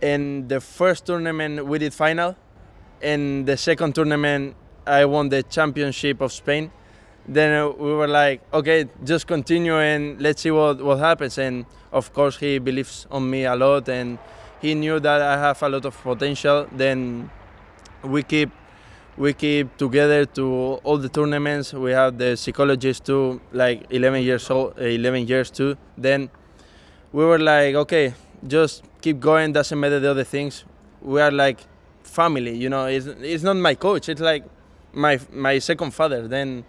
In 0.00 0.46
the 0.48 0.60
first 0.60 1.06
tournament, 1.06 1.66
we 1.66 1.78
did 1.78 1.94
final. 1.94 2.36
In 3.00 3.44
the 3.44 3.56
second 3.56 3.94
tournament, 3.94 4.54
I 4.86 5.04
won 5.06 5.30
the 5.30 5.42
championship 5.42 6.20
of 6.20 6.32
Spain. 6.32 6.70
Then 7.26 7.52
uh, 7.52 7.68
we 7.70 7.92
were 7.94 8.06
like, 8.06 8.42
okay, 8.52 8.86
just 9.04 9.26
continue 9.26 9.76
and 9.78 10.20
let's 10.20 10.42
see 10.42 10.50
what, 10.50 10.82
what 10.82 10.98
happens. 10.98 11.38
And 11.38 11.64
of 11.92 12.12
course, 12.12 12.36
he 12.36 12.58
believes 12.58 13.06
on 13.10 13.28
me 13.28 13.44
a 13.44 13.56
lot, 13.56 13.88
and 13.88 14.18
he 14.60 14.74
knew 14.74 15.00
that 15.00 15.22
I 15.22 15.38
have 15.38 15.62
a 15.62 15.68
lot 15.68 15.84
of 15.86 16.00
potential. 16.02 16.68
Then 16.70 17.30
we 18.04 18.22
keep 18.22 18.50
we 19.16 19.32
keep 19.32 19.76
together 19.76 20.26
to 20.26 20.80
all 20.84 20.98
the 20.98 21.08
tournaments. 21.08 21.72
We 21.72 21.92
have 21.92 22.18
the 22.18 22.36
psychologist 22.36 23.06
too, 23.06 23.40
like 23.52 23.86
11 23.90 24.22
years 24.22 24.50
old, 24.50 24.78
eh, 24.78 24.94
11 24.94 25.26
years 25.26 25.50
too. 25.50 25.76
Then 25.96 26.30
we 27.12 27.24
were 27.24 27.38
like, 27.38 27.74
okay, 27.74 28.14
just 28.46 28.84
keep 29.00 29.20
going. 29.20 29.52
Doesn't 29.52 29.78
matter 29.78 30.00
the 30.00 30.10
other 30.10 30.24
things. 30.24 30.64
We 31.00 31.20
are 31.20 31.30
like 31.30 31.60
family, 32.02 32.56
you 32.56 32.68
know. 32.68 32.86
It's 32.86 33.06
it's 33.06 33.42
not 33.42 33.56
my 33.56 33.74
coach. 33.74 34.08
It's 34.08 34.20
like 34.20 34.44
my 34.92 35.18
my 35.32 35.58
second 35.58 35.92
father. 35.92 36.28
Then 36.28 36.64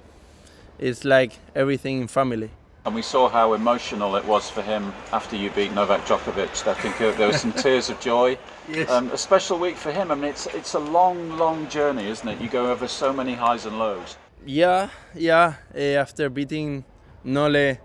it's 0.79 1.03
like 1.03 1.33
everything 1.55 2.01
in 2.01 2.07
family. 2.07 2.51
And 2.87 2.95
we 2.95 3.01
saw 3.01 3.27
how 3.27 3.51
emotional 3.51 4.15
it 4.15 4.23
was 4.23 4.49
for 4.49 4.61
him 4.61 4.93
after 5.11 5.35
you 5.35 5.51
beat 5.51 5.73
Novak 5.73 6.05
Djokovic. 6.05 6.65
I 6.69 6.73
think 6.73 6.97
there 7.17 7.27
were 7.27 7.33
some 7.33 7.51
tears 7.63 7.89
of 7.89 7.99
joy. 7.99 8.37
Yes. 8.69 8.89
Um, 8.89 9.11
a 9.11 9.17
special 9.17 9.59
week 9.59 9.75
for 9.75 9.91
him. 9.91 10.09
I 10.09 10.15
mean, 10.15 10.31
it's 10.31 10.45
it's 10.55 10.73
a 10.73 10.79
long, 10.79 11.37
long 11.37 11.67
journey, 11.67 12.07
isn't 12.07 12.25
it? 12.25 12.39
You 12.39 12.47
go 12.47 12.71
over 12.71 12.87
so 12.87 13.11
many 13.11 13.33
highs 13.33 13.65
and 13.65 13.77
lows. 13.77 14.15
Yeah, 14.45 14.87
yeah. 15.13 15.55
Uh, 15.75 15.99
after 15.99 16.29
beating 16.29 16.85
Nole 17.25 17.75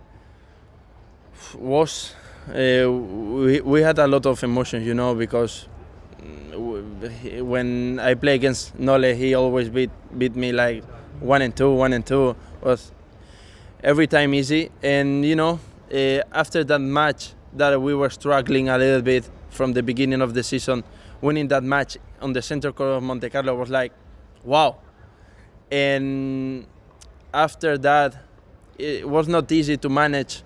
was 1.58 2.14
uh, 2.50 2.86
we 2.88 3.60
we 3.60 3.82
had 3.82 3.98
a 3.98 4.06
lot 4.06 4.24
of 4.24 4.44
emotions, 4.44 4.86
you 4.86 4.94
know, 4.94 5.16
because 5.16 5.66
mm, 6.22 7.42
when 7.42 7.98
I 7.98 8.14
play 8.14 8.36
against 8.36 8.78
Nole, 8.78 9.12
he 9.14 9.34
always 9.34 9.68
beat 9.68 9.90
beat 10.16 10.36
me 10.36 10.52
like 10.52 10.84
one 11.18 11.42
and 11.42 11.56
two, 11.56 11.74
one 11.74 11.92
and 11.92 12.06
two 12.06 12.36
was 12.62 12.92
every 13.82 14.06
time 14.06 14.34
easy. 14.34 14.70
And 14.82 15.24
you 15.24 15.36
know, 15.36 15.60
uh, 15.92 16.22
after 16.32 16.64
that 16.64 16.78
match 16.78 17.32
that 17.54 17.80
we 17.80 17.94
were 17.94 18.10
struggling 18.10 18.68
a 18.68 18.78
little 18.78 19.02
bit 19.02 19.28
from 19.50 19.72
the 19.72 19.82
beginning 19.82 20.22
of 20.22 20.34
the 20.34 20.42
season, 20.42 20.84
winning 21.20 21.48
that 21.48 21.62
match 21.62 21.98
on 22.20 22.32
the 22.32 22.42
center 22.42 22.72
court 22.72 22.96
of 22.96 23.02
Monte 23.02 23.28
Carlo 23.30 23.54
was 23.54 23.70
like, 23.70 23.92
wow. 24.44 24.78
And 25.70 26.66
after 27.32 27.78
that, 27.78 28.16
it 28.78 29.08
was 29.08 29.28
not 29.28 29.50
easy 29.52 29.76
to 29.76 29.88
manage 29.88 30.42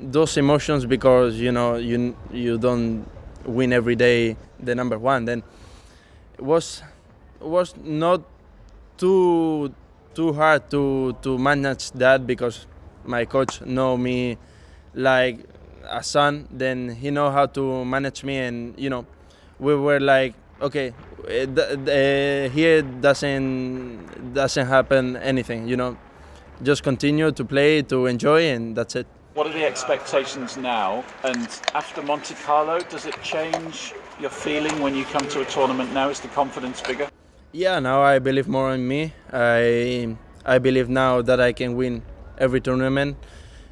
those 0.00 0.36
emotions 0.36 0.86
because 0.86 1.36
you 1.36 1.52
know 1.52 1.76
you 1.76 2.16
you 2.32 2.56
don't 2.56 3.06
win 3.44 3.72
every 3.72 3.96
day 3.96 4.36
the 4.60 4.74
number 4.74 4.98
one. 4.98 5.24
Then 5.24 5.42
it 6.34 6.42
was 6.42 6.82
was 7.40 7.74
not 7.76 8.22
too 8.96 9.72
too 10.18 10.32
hard 10.32 10.68
to 10.68 11.14
to 11.22 11.38
manage 11.38 11.92
that 11.92 12.26
because 12.26 12.66
my 13.06 13.24
coach 13.24 13.62
know 13.62 13.96
me 13.96 14.36
like 14.92 15.46
a 15.88 16.02
son. 16.02 16.48
Then 16.50 16.90
he 16.90 17.10
know 17.10 17.30
how 17.30 17.46
to 17.46 17.84
manage 17.84 18.24
me, 18.24 18.38
and 18.38 18.74
you 18.76 18.90
know 18.90 19.06
we 19.60 19.76
were 19.76 20.00
like 20.00 20.34
okay 20.60 20.92
uh, 21.22 22.48
here 22.50 22.82
doesn't 22.82 24.34
doesn't 24.34 24.66
happen 24.66 25.16
anything 25.16 25.68
you 25.68 25.76
know. 25.76 25.96
Just 26.60 26.82
continue 26.82 27.30
to 27.30 27.44
play 27.44 27.82
to 27.82 28.06
enjoy 28.06 28.50
and 28.50 28.74
that's 28.74 28.96
it. 28.96 29.06
What 29.34 29.46
are 29.46 29.52
the 29.52 29.64
expectations 29.64 30.56
now? 30.56 31.04
And 31.22 31.46
after 31.74 32.02
monte 32.02 32.34
carlo 32.44 32.80
does 32.90 33.06
it 33.06 33.14
change 33.22 33.94
your 34.18 34.30
feeling 34.30 34.82
when 34.82 34.96
you 34.96 35.04
come 35.04 35.28
to 35.28 35.42
a 35.42 35.44
tournament 35.44 35.94
now? 35.94 36.08
Is 36.10 36.18
the 36.18 36.26
confidence 36.34 36.82
bigger 36.82 37.08
yeah 37.52 37.78
now 37.78 38.02
i 38.02 38.18
believe 38.18 38.48
more 38.48 38.74
in 38.74 38.86
me. 38.86 39.12
I 39.32 40.16
i 40.44 40.58
believe 40.58 40.88
now 40.88 41.22
that 41.22 41.40
i 41.40 41.52
can 41.52 41.76
win 41.76 42.02
every 42.38 42.60
tournament. 42.60 43.16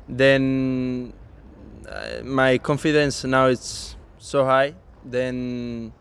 Then 0.09 1.13
uh, 1.89 2.23
my 2.23 2.59
confidence 2.59 3.25
now 3.25 3.47
it's 3.47 3.97
so 4.19 4.45
high. 4.45 4.75
Then 5.05 5.93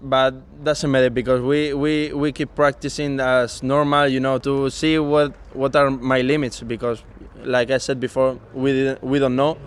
but 0.00 0.64
doesn't 0.64 0.90
matter 0.90 1.10
because 1.10 1.40
we, 1.40 1.72
we, 1.74 2.12
we 2.12 2.32
keep 2.32 2.56
practicing 2.56 3.20
as 3.20 3.62
normal 3.62 4.08
you 4.08 4.18
know 4.18 4.38
to 4.38 4.68
see 4.68 4.98
what 4.98 5.32
what 5.52 5.76
are 5.76 5.90
my 5.90 6.22
limits 6.22 6.60
because 6.60 7.04
like 7.44 7.70
i 7.70 7.78
said 7.78 8.00
before 8.00 8.38
we 8.52 8.72
didn't, 8.72 9.02
we 9.02 9.18
don't 9.18 9.36
know. 9.36 9.58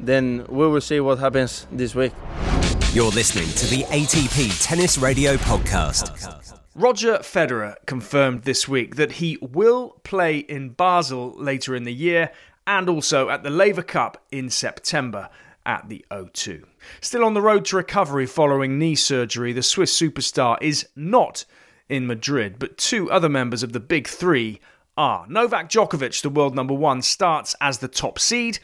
Then 0.00 0.46
we 0.48 0.68
will 0.68 0.80
see 0.80 1.00
what 1.00 1.18
happens 1.18 1.66
this 1.72 1.92
week. 1.92 2.12
You're 2.92 3.10
listening 3.10 3.48
to 3.48 3.66
the 3.66 3.82
atp 3.90 4.64
tennis 4.64 4.96
radio 4.96 5.36
podcast 5.36 6.37
roger 6.78 7.18
federer 7.18 7.74
confirmed 7.86 8.42
this 8.44 8.68
week 8.68 8.94
that 8.94 9.12
he 9.12 9.36
will 9.40 10.00
play 10.04 10.38
in 10.38 10.68
basel 10.68 11.34
later 11.36 11.74
in 11.74 11.82
the 11.82 11.92
year 11.92 12.30
and 12.68 12.88
also 12.88 13.28
at 13.28 13.42
the 13.42 13.50
laver 13.50 13.82
cup 13.82 14.24
in 14.30 14.48
september 14.48 15.28
at 15.66 15.88
the 15.90 16.04
O2. 16.10 16.64
Still 17.02 17.24
on 17.24 17.34
the 17.34 17.42
road 17.42 17.66
to 17.66 17.76
recovery 17.76 18.24
following 18.24 18.78
knee 18.78 18.94
surgery, 18.94 19.52
the 19.52 19.62
Swiss 19.62 19.94
superstar 19.94 20.56
is 20.62 20.88
not 20.96 21.44
in 21.90 22.06
Madrid, 22.06 22.58
but 22.58 22.78
two 22.78 23.10
other 23.10 23.28
members 23.28 23.62
of 23.62 23.74
the 23.74 23.80
Big 23.80 24.08
Three 24.08 24.60
are. 24.96 25.26
Novak 25.28 25.68
Djokovic, 25.68 26.22
the 26.22 26.30
world 26.30 26.54
number 26.54 26.72
one, 26.72 27.02
starts 27.02 27.54
as 27.60 27.78
the 27.78 27.88
top 27.88 28.18
seed, 28.18 28.60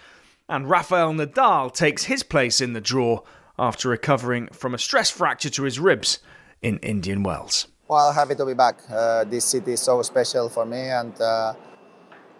and 0.48 0.70
Rafael 0.70 1.12
Nadal 1.12 1.70
takes 1.72 2.05
his 2.05 2.22
place 2.22 2.61
in 2.61 2.72
the 2.72 2.81
draw 2.81 3.20
after 3.59 3.90
recovering 3.90 4.48
from 4.48 4.72
a 4.72 4.79
stress 4.79 5.11
fracture 5.11 5.50
to 5.50 5.64
his 5.64 5.79
ribs 5.79 6.20
in 6.62 6.79
Indian 6.79 7.22
Wells. 7.22 7.68
Well, 7.87 8.14
happy 8.14 8.35
to 8.37 8.47
be 8.47 8.55
back. 8.55 8.81
Uh, 8.88 9.25
this 9.25 9.44
city 9.44 9.73
is 9.75 9.83
so 9.83 10.01
special 10.01 10.49
for 10.49 10.64
me, 10.64 10.88
and 10.88 11.12
uh, 11.20 11.53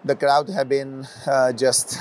the 0.03 0.17
crowd 0.17 0.49
have 0.49 0.71
been 0.71 1.07
uh, 1.27 1.53
just 1.53 1.99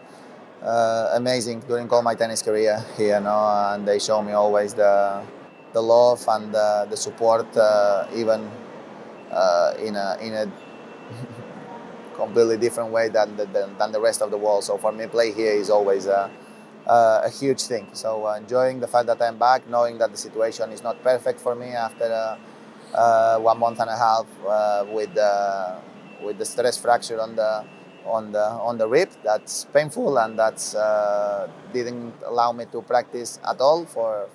uh, 0.62 1.10
amazing 1.14 1.64
during 1.66 1.90
all 1.90 2.02
my 2.02 2.14
tennis 2.14 2.42
career 2.42 2.78
here, 2.96 3.18
you 3.18 3.24
know, 3.24 3.72
and 3.74 3.88
they 3.88 3.98
show 3.98 4.22
me 4.22 4.34
always 4.34 4.72
the 4.74 5.20
the 5.72 5.82
love 5.82 6.24
and 6.28 6.54
the, 6.54 6.86
the 6.88 6.96
support, 6.96 7.56
uh, 7.56 8.06
even 8.14 8.48
uh, 9.32 9.74
in 9.82 9.96
a 9.96 10.16
in 10.22 10.34
a 10.34 10.52
completely 12.14 12.56
different 12.56 12.92
way 12.92 13.08
than 13.08 13.36
the, 13.36 13.46
than, 13.46 13.90
the 13.90 14.00
rest 14.00 14.22
of 14.22 14.30
the 14.30 14.38
world. 14.38 14.62
So 14.62 14.78
for 14.78 14.92
me, 14.92 15.08
play 15.08 15.32
here 15.32 15.54
is 15.54 15.70
always 15.70 16.06
a, 16.06 16.30
a, 16.86 17.30
huge 17.30 17.62
thing. 17.62 17.88
So 17.94 18.28
uh, 18.28 18.36
enjoying 18.36 18.78
the 18.78 18.86
fact 18.86 19.08
that 19.08 19.20
I'm 19.20 19.38
back, 19.38 19.68
knowing 19.68 19.98
that 19.98 20.12
the 20.12 20.16
situation 20.16 20.70
is 20.70 20.84
not 20.84 21.02
perfect 21.02 21.40
for 21.40 21.56
me 21.56 21.70
after 21.70 22.04
uh, 22.04 22.38
one 23.40 23.58
month 23.58 23.80
and 23.80 23.90
a 23.90 23.96
half 23.96 24.26
with 24.88 25.14
with 26.22 26.38
the 26.38 26.44
stress 26.44 26.76
fracture 26.76 27.20
on 27.20 27.36
the 27.36 27.64
on 28.06 28.32
the 28.32 28.44
on 28.44 28.78
the 28.78 28.88
rib. 28.88 29.10
That's 29.22 29.64
painful, 29.66 30.18
and 30.18 30.38
that's 30.38 30.74
uh, 30.74 31.48
didn't 31.72 32.14
allow 32.24 32.52
me 32.52 32.66
to 32.72 32.82
practice 32.82 33.38
at 33.46 33.60
all 33.60 33.84
for 33.84 34.28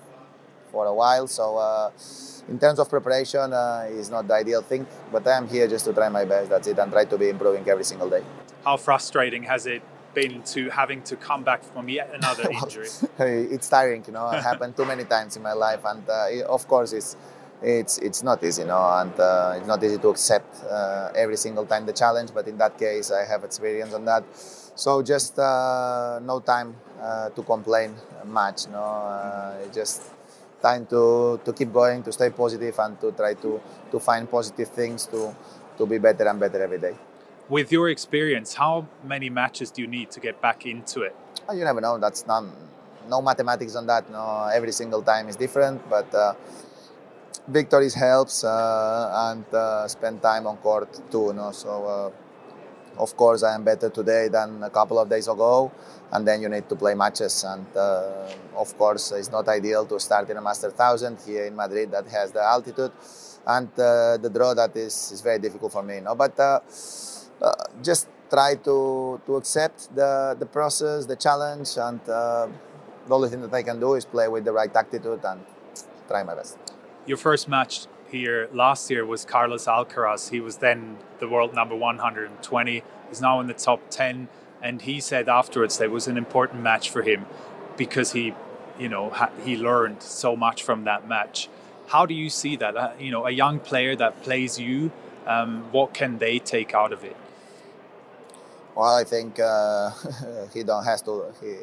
for 0.71 0.85
a 0.85 0.93
while. 0.93 1.27
So, 1.27 1.57
uh, 1.57 1.91
in 2.47 2.59
terms 2.59 2.79
of 2.79 2.89
preparation, 2.89 3.53
uh, 3.53 3.87
is 3.89 4.09
not 4.09 4.27
the 4.27 4.35
ideal 4.35 4.61
thing. 4.61 4.85
But 5.11 5.27
I'm 5.27 5.47
here 5.47 5.67
just 5.67 5.85
to 5.85 5.93
try 5.93 6.09
my 6.09 6.25
best. 6.25 6.49
That's 6.49 6.67
it, 6.67 6.77
and 6.77 6.91
try 6.91 7.05
to 7.05 7.17
be 7.17 7.29
improving 7.29 7.67
every 7.67 7.83
single 7.83 8.09
day. 8.09 8.23
How 8.63 8.77
frustrating 8.77 9.43
has 9.43 9.65
it 9.65 9.81
been 10.13 10.43
to 10.43 10.69
having 10.69 11.01
to 11.03 11.15
come 11.15 11.43
back 11.43 11.63
from 11.63 11.87
yet 11.89 12.11
another 12.13 12.49
injury? 12.63 12.87
it's 13.19 13.69
tiring, 13.69 14.03
you 14.07 14.13
know. 14.13 14.29
It 14.29 14.43
happened 14.43 14.75
too 14.75 14.85
many 14.85 15.05
times 15.05 15.35
in 15.35 15.43
my 15.43 15.53
life, 15.53 15.81
and 15.85 16.07
uh, 16.09 16.45
of 16.47 16.67
course, 16.67 16.93
it's 16.93 17.15
it's 17.61 17.97
it's 17.99 18.23
not 18.23 18.43
easy, 18.43 18.63
know, 18.63 18.81
and 18.99 19.17
uh, 19.19 19.53
it's 19.57 19.67
not 19.67 19.83
easy 19.83 19.97
to 19.97 20.09
accept 20.09 20.63
uh, 20.63 21.11
every 21.15 21.37
single 21.37 21.65
time 21.65 21.85
the 21.85 21.93
challenge. 21.93 22.31
But 22.33 22.47
in 22.47 22.57
that 22.57 22.77
case, 22.77 23.11
I 23.11 23.25
have 23.25 23.43
experience 23.43 23.93
on 23.93 24.05
that, 24.05 24.23
so 24.75 25.01
just 25.01 25.37
uh, 25.37 26.19
no 26.23 26.39
time 26.39 26.75
uh, 27.01 27.29
to 27.29 27.43
complain 27.43 27.95
much. 28.25 28.67
Know, 28.67 28.79
uh, 28.79 29.67
just 29.73 30.01
time 30.61 30.85
to 30.87 31.39
to 31.45 31.53
keep 31.53 31.71
going, 31.71 32.03
to 32.03 32.11
stay 32.11 32.29
positive, 32.29 32.77
and 32.79 32.99
to 33.01 33.11
try 33.11 33.35
to 33.35 33.61
to 33.91 33.99
find 33.99 34.29
positive 34.29 34.69
things 34.69 35.05
to 35.07 35.35
to 35.77 35.85
be 35.85 35.99
better 35.99 36.27
and 36.27 36.39
better 36.39 36.61
every 36.61 36.79
day. 36.79 36.95
With 37.49 37.71
your 37.71 37.89
experience, 37.89 38.53
how 38.53 38.87
many 39.03 39.29
matches 39.29 39.71
do 39.71 39.81
you 39.81 39.87
need 39.87 40.09
to 40.11 40.19
get 40.19 40.41
back 40.41 40.65
into 40.65 41.01
it? 41.01 41.15
Oh, 41.49 41.53
you 41.53 41.65
never 41.65 41.81
know. 41.81 41.97
That's 41.97 42.25
not 42.25 42.45
no 43.09 43.21
mathematics 43.21 43.75
on 43.75 43.85
that. 43.87 44.09
No, 44.09 44.49
every 44.53 44.71
single 44.71 45.01
time 45.01 45.27
is 45.27 45.35
different, 45.35 45.87
but 45.89 46.13
uh, 46.15 46.33
victories 47.47 47.93
helps 47.93 48.43
uh, 48.43 49.31
and 49.31 49.45
uh, 49.53 49.87
spend 49.87 50.21
time 50.21 50.47
on 50.47 50.57
court 50.57 50.89
too. 51.11 51.33
No? 51.33 51.51
So 51.51 51.85
uh, 51.85 53.01
of 53.01 53.15
course 53.15 53.43
I 53.43 53.55
am 53.55 53.63
better 53.63 53.89
today 53.89 54.27
than 54.27 54.63
a 54.63 54.69
couple 54.69 54.99
of 54.99 55.09
days 55.09 55.27
ago, 55.27 55.71
and 56.11 56.27
then 56.27 56.41
you 56.41 56.49
need 56.49 56.67
to 56.69 56.75
play 56.75 56.93
matches. 56.93 57.43
And 57.43 57.65
uh, 57.75 58.29
of 58.55 58.77
course 58.77 59.11
it's 59.11 59.31
not 59.31 59.47
ideal 59.47 59.85
to 59.85 59.99
start 59.99 60.29
in 60.29 60.37
a 60.37 60.41
Master 60.41 60.71
Thousand 60.71 61.19
here 61.25 61.45
in 61.45 61.55
Madrid 61.55 61.91
that 61.91 62.07
has 62.07 62.31
the 62.31 62.43
altitude 62.43 62.91
and 63.47 63.67
uh, 63.79 64.17
the 64.17 64.29
draw 64.31 64.53
that 64.53 64.75
is, 64.75 65.11
is 65.11 65.21
very 65.21 65.39
difficult 65.39 65.71
for 65.71 65.83
me. 65.83 65.99
But 66.15 66.39
uh, 66.39 66.59
just 67.81 68.07
try 68.29 68.55
to 68.55 69.19
to 69.25 69.35
accept 69.35 69.93
the 69.95 70.35
the 70.39 70.45
process, 70.45 71.05
the 71.05 71.15
challenge, 71.15 71.77
and 71.77 71.99
the 72.05 72.49
only 73.09 73.29
thing 73.29 73.41
that 73.41 73.53
I 73.53 73.63
can 73.63 73.79
do 73.79 73.95
is 73.95 74.05
play 74.05 74.27
with 74.27 74.45
the 74.45 74.53
right 74.53 74.73
attitude 74.73 75.25
and 75.25 75.41
try 76.07 76.23
my 76.23 76.35
best. 76.35 76.70
Your 77.05 77.17
first 77.17 77.49
match 77.49 77.87
here 78.09 78.49
last 78.53 78.89
year 78.91 79.05
was 79.05 79.25
Carlos 79.25 79.65
Alcaraz. 79.65 80.29
He 80.29 80.39
was 80.39 80.57
then 80.57 80.97
the 81.19 81.27
world 81.27 81.53
number 81.55 81.75
120. 81.75 82.83
He's 83.09 83.21
now 83.21 83.39
in 83.39 83.47
the 83.47 83.55
top 83.55 83.81
10, 83.89 84.29
and 84.61 84.81
he 84.83 84.99
said 84.99 85.29
afterwards 85.29 85.77
that 85.79 85.85
it 85.85 85.91
was 85.91 86.07
an 86.07 86.17
important 86.17 86.61
match 86.63 86.89
for 86.91 87.01
him 87.01 87.25
because 87.77 88.13
he, 88.13 88.35
you 88.79 88.89
know, 88.89 89.09
ha- 89.09 89.31
he 89.43 89.57
learned 89.57 90.03
so 90.03 90.35
much 90.35 90.63
from 90.63 90.83
that 90.85 91.07
match. 91.07 91.49
How 91.87 92.05
do 92.05 92.13
you 92.13 92.29
see 92.29 92.55
that? 92.57 92.77
Uh, 92.77 92.91
you 92.99 93.11
know, 93.11 93.25
a 93.25 93.31
young 93.31 93.59
player 93.59 93.95
that 93.95 94.23
plays 94.23 94.59
you, 94.59 94.91
um, 95.27 95.65
what 95.71 95.93
can 95.93 96.19
they 96.19 96.39
take 96.39 96.73
out 96.75 96.93
of 96.93 97.03
it? 97.03 97.17
Well, 98.75 98.95
I 98.95 99.03
think 99.03 99.39
uh, 99.39 99.91
he 100.53 100.63
don't 100.63 100.85
has 100.85 101.01
to. 101.03 101.25
He 101.41 101.55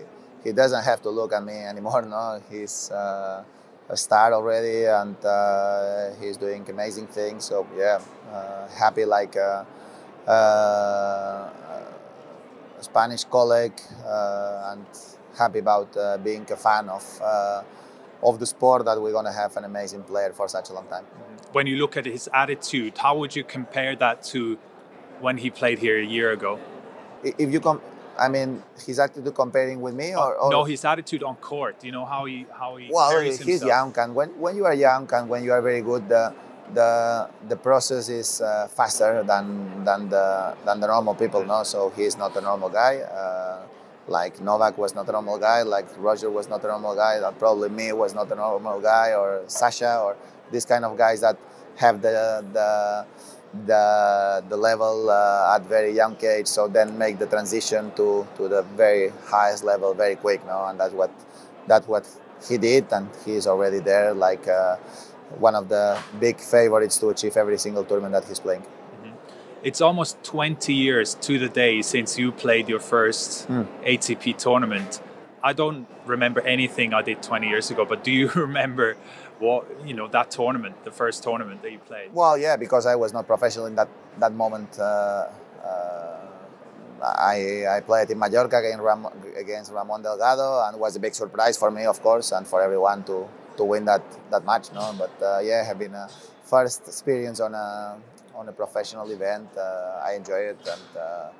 he 0.45 0.53
doesn't 0.53 0.85
have 0.85 1.03
to 1.03 1.11
look 1.11 1.33
at 1.33 1.45
me 1.45 1.55
anymore. 1.55 2.03
No, 2.09 2.43
he's 2.51 2.91
uh, 2.91 3.45
a 3.89 3.97
star 3.97 4.33
already, 4.33 4.85
and 4.85 5.17
uh, 5.25 6.11
he's 6.21 6.37
doing 6.37 6.69
amazing 6.69 7.07
things. 7.07 7.45
So 7.45 7.67
yeah, 7.77 8.01
uh, 8.33 8.69
happy 8.69 9.05
like 9.05 9.37
a, 9.37 9.67
uh, 10.27 11.51
a 12.79 12.83
Spanish 12.83 13.25
colleague, 13.25 13.81
and 14.05 14.87
happy 15.37 15.61
about 15.61 15.97
being 16.23 16.47
a 16.51 16.57
fan 16.57 16.89
of 16.89 17.05
of 18.21 18.41
the 18.41 18.47
sport 18.47 18.85
that 18.85 19.01
we're 19.01 19.13
gonna 19.13 19.33
have 19.33 19.57
an 19.57 19.65
amazing 19.65 20.03
player 20.03 20.33
for 20.33 20.49
such 20.49 20.71
a 20.71 20.73
long 20.73 20.87
time. 20.89 21.05
When 21.53 21.67
you 21.67 21.77
look 21.77 21.97
at 21.97 22.05
his 22.05 22.29
attitude, 22.35 22.99
how 22.99 23.17
would 23.19 23.35
you 23.37 23.45
compare 23.45 23.95
that 23.97 24.23
to 24.33 24.59
when 25.21 25.39
he 25.39 25.51
played 25.51 25.79
here 25.79 25.99
a 25.99 26.05
year 26.05 26.33
ago? 26.33 26.59
if 27.25 27.53
you 27.53 27.61
come, 27.61 27.81
I 28.19 28.29
mean, 28.29 28.63
his 28.87 28.99
attitude 28.99 29.35
comparing 29.35 29.81
with 29.81 29.95
me, 29.95 30.15
or, 30.15 30.35
or, 30.37 30.51
no, 30.51 30.65
his 30.65 30.85
attitude 30.85 31.23
on 31.23 31.37
court. 31.37 31.85
You 31.85 31.93
know 31.93 32.05
how 32.05 32.25
he 32.25 32.47
how 32.53 32.77
he. 32.77 32.89
Well, 32.91 33.21
he's 33.21 33.39
himself. 33.39 33.69
young, 33.69 33.95
and 33.99 34.15
when 34.15 34.31
when 34.39 34.57
you 34.57 34.65
are 34.67 34.75
young 34.75 35.09
and 35.13 35.29
when 35.29 35.45
you 35.45 35.53
are 35.53 35.63
very 35.63 35.83
good, 35.83 36.09
the 36.09 36.35
the 36.75 37.29
the 37.49 37.57
process 37.57 38.09
is 38.09 38.41
uh, 38.41 38.69
faster 38.69 39.23
than 39.23 39.85
than 39.85 40.09
the 40.09 40.55
than 40.65 40.81
the 40.81 40.87
normal 40.87 41.15
people. 41.15 41.45
No, 41.45 41.63
so 41.63 41.91
he's 41.97 42.17
not 42.17 42.37
a 42.37 42.41
normal 42.41 42.69
guy. 42.69 42.99
Uh, 42.99 43.67
like 44.09 44.41
Novak 44.41 44.79
was 44.79 44.95
not 44.95 45.09
a 45.09 45.13
normal 45.13 45.39
guy, 45.39 45.63
like 45.63 45.87
Roger 45.99 46.31
was 46.31 46.49
not 46.49 46.65
a 46.65 46.69
normal 46.69 46.95
guy, 46.95 47.21
that 47.21 47.39
probably 47.39 47.69
me 47.69 47.93
was 47.93 48.15
not 48.15 48.33
a 48.33 48.35
normal 48.35 48.81
guy, 48.81 49.13
or 49.13 49.45
Sasha, 49.47 50.01
or 50.01 50.17
these 50.51 50.65
kind 50.65 50.85
of 50.85 50.97
guys 50.97 51.21
that 51.21 51.37
have 51.77 52.01
the 52.03 52.45
the 52.53 53.07
the 53.67 54.45
the 54.49 54.57
level 54.57 55.09
uh, 55.11 55.55
at 55.55 55.65
very 55.67 55.93
young 55.93 56.17
age 56.23 56.47
so 56.47 56.69
then 56.69 56.99
make 56.99 57.19
the 57.19 57.27
transition 57.27 57.91
to 57.97 58.27
to 58.37 58.49
the 58.49 58.63
very 58.77 59.11
highest 59.27 59.65
level 59.65 59.95
very 59.95 60.17
quick 60.17 60.45
now 60.47 60.67
and 60.67 60.79
that's 60.79 60.93
what 60.93 61.11
that's 61.67 61.89
what 61.89 62.07
he 62.47 62.59
did 62.59 62.87
and 62.93 63.09
he's 63.25 63.47
already 63.47 63.79
there 63.79 64.13
like 64.13 64.47
uh, 64.49 64.77
one 65.39 65.55
of 65.55 65.69
the 65.69 65.99
big 66.21 66.39
favorites 66.39 66.99
to 66.99 67.09
achieve 67.09 67.37
every 67.37 67.59
single 67.59 67.85
tournament 67.85 68.13
that 68.13 68.25
he's 68.25 68.41
playing 68.41 68.61
mm-hmm. 68.61 69.15
it's 69.63 69.81
almost 69.81 70.23
20 70.25 70.73
years 70.75 71.15
to 71.15 71.39
the 71.39 71.49
day 71.49 71.81
since 71.81 72.19
you 72.19 72.31
played 72.31 72.69
your 72.69 72.81
first 72.81 73.49
mm. 73.49 73.67
ATP 73.83 74.37
tournament 74.37 75.01
I 75.43 75.53
don't 75.53 75.87
remember 76.05 76.41
anything 76.41 76.93
I 76.93 77.03
did 77.03 77.23
20 77.23 77.49
years 77.49 77.71
ago 77.71 77.87
but 77.87 78.05
do 78.05 78.13
you 78.13 78.29
remember 78.35 78.97
what 79.41 79.67
you 79.87 79.95
know 79.95 80.09
that 80.09 80.31
tournament, 80.31 80.85
the 80.85 80.91
first 80.91 81.23
tournament 81.23 81.63
that 81.63 81.73
you 81.73 81.79
played? 81.79 82.13
Well, 82.13 82.37
yeah, 82.37 82.57
because 82.57 82.87
I 82.87 82.97
was 82.97 83.13
not 83.13 83.27
professional 83.27 83.67
in 83.67 83.75
that 83.77 83.89
that 84.19 84.33
moment. 84.33 84.79
Uh, 84.79 85.29
uh, 85.65 86.19
I 87.03 87.65
I 87.77 87.81
played 87.81 88.11
in 88.11 88.19
Mallorca 88.19 88.59
against, 88.59 88.83
Ram, 88.83 89.07
against 89.37 89.73
Ramon 89.73 90.03
Delgado, 90.03 90.65
and 90.67 90.75
it 90.77 90.81
was 90.81 90.97
a 90.97 91.01
big 91.01 91.15
surprise 91.15 91.57
for 91.57 91.71
me, 91.71 91.85
of 91.85 92.03
course, 92.03 92.33
and 92.33 92.47
for 92.47 92.61
everyone 92.61 93.05
to 93.05 93.29
to 93.57 93.65
win 93.65 93.85
that 93.85 94.03
that 94.31 94.45
match. 94.45 94.73
No, 94.73 94.95
but 94.99 95.13
uh, 95.23 95.39
yeah, 95.41 95.65
have 95.65 95.79
been 95.79 95.95
a 95.95 96.09
first 96.45 96.89
experience 96.89 97.41
on 97.41 97.55
a 97.55 97.97
on 98.35 98.49
a 98.49 98.53
professional 98.53 99.11
event. 99.11 99.49
Uh, 99.57 100.03
I 100.05 100.15
enjoy 100.15 100.41
it, 100.53 100.59
and 100.67 100.99
uh, 100.99 101.31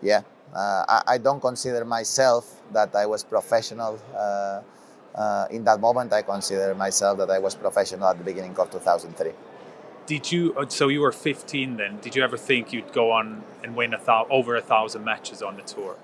yeah, 0.00 0.22
uh, 0.54 0.84
I, 0.88 1.02
I, 1.14 1.18
don't 1.18 1.40
consider 1.40 1.84
myself 1.84 2.60
that 2.72 2.94
I 2.94 3.06
was 3.06 3.24
professional 3.24 3.98
uh, 5.14 5.46
in 5.50 5.64
that 5.64 5.80
moment, 5.80 6.12
I 6.12 6.22
consider 6.22 6.74
myself 6.74 7.18
that 7.18 7.30
I 7.30 7.38
was 7.38 7.54
professional 7.54 8.08
at 8.08 8.18
the 8.18 8.24
beginning 8.24 8.56
of 8.58 8.70
2003. 8.70 9.32
Did 10.06 10.32
you? 10.32 10.54
Uh, 10.54 10.66
so 10.68 10.88
you 10.88 11.00
were 11.00 11.12
15 11.12 11.76
then. 11.76 11.98
Did 12.00 12.16
you 12.16 12.22
ever 12.22 12.36
think 12.36 12.72
you'd 12.72 12.92
go 12.92 13.12
on 13.12 13.44
and 13.62 13.76
win 13.76 13.94
a 13.94 14.02
thou, 14.02 14.26
over 14.30 14.56
a 14.56 14.62
thousand 14.62 15.04
matches 15.04 15.42
on 15.42 15.56
the 15.56 15.62
tour? 15.62 15.96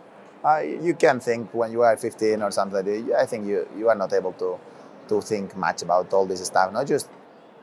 Uh, 0.44 0.60
you 0.60 0.94
can 0.94 1.18
think 1.18 1.52
when 1.52 1.72
you 1.72 1.82
are 1.82 1.96
15 1.96 2.42
or 2.42 2.50
something. 2.52 3.12
I 3.14 3.26
think 3.26 3.46
you, 3.46 3.68
you 3.76 3.88
are 3.88 3.96
not 3.96 4.12
able 4.12 4.32
to 4.34 4.58
to 5.08 5.20
think 5.22 5.56
much 5.56 5.82
about 5.82 6.12
all 6.12 6.26
this 6.26 6.44
stuff. 6.46 6.72
Not 6.72 6.86
just 6.86 7.08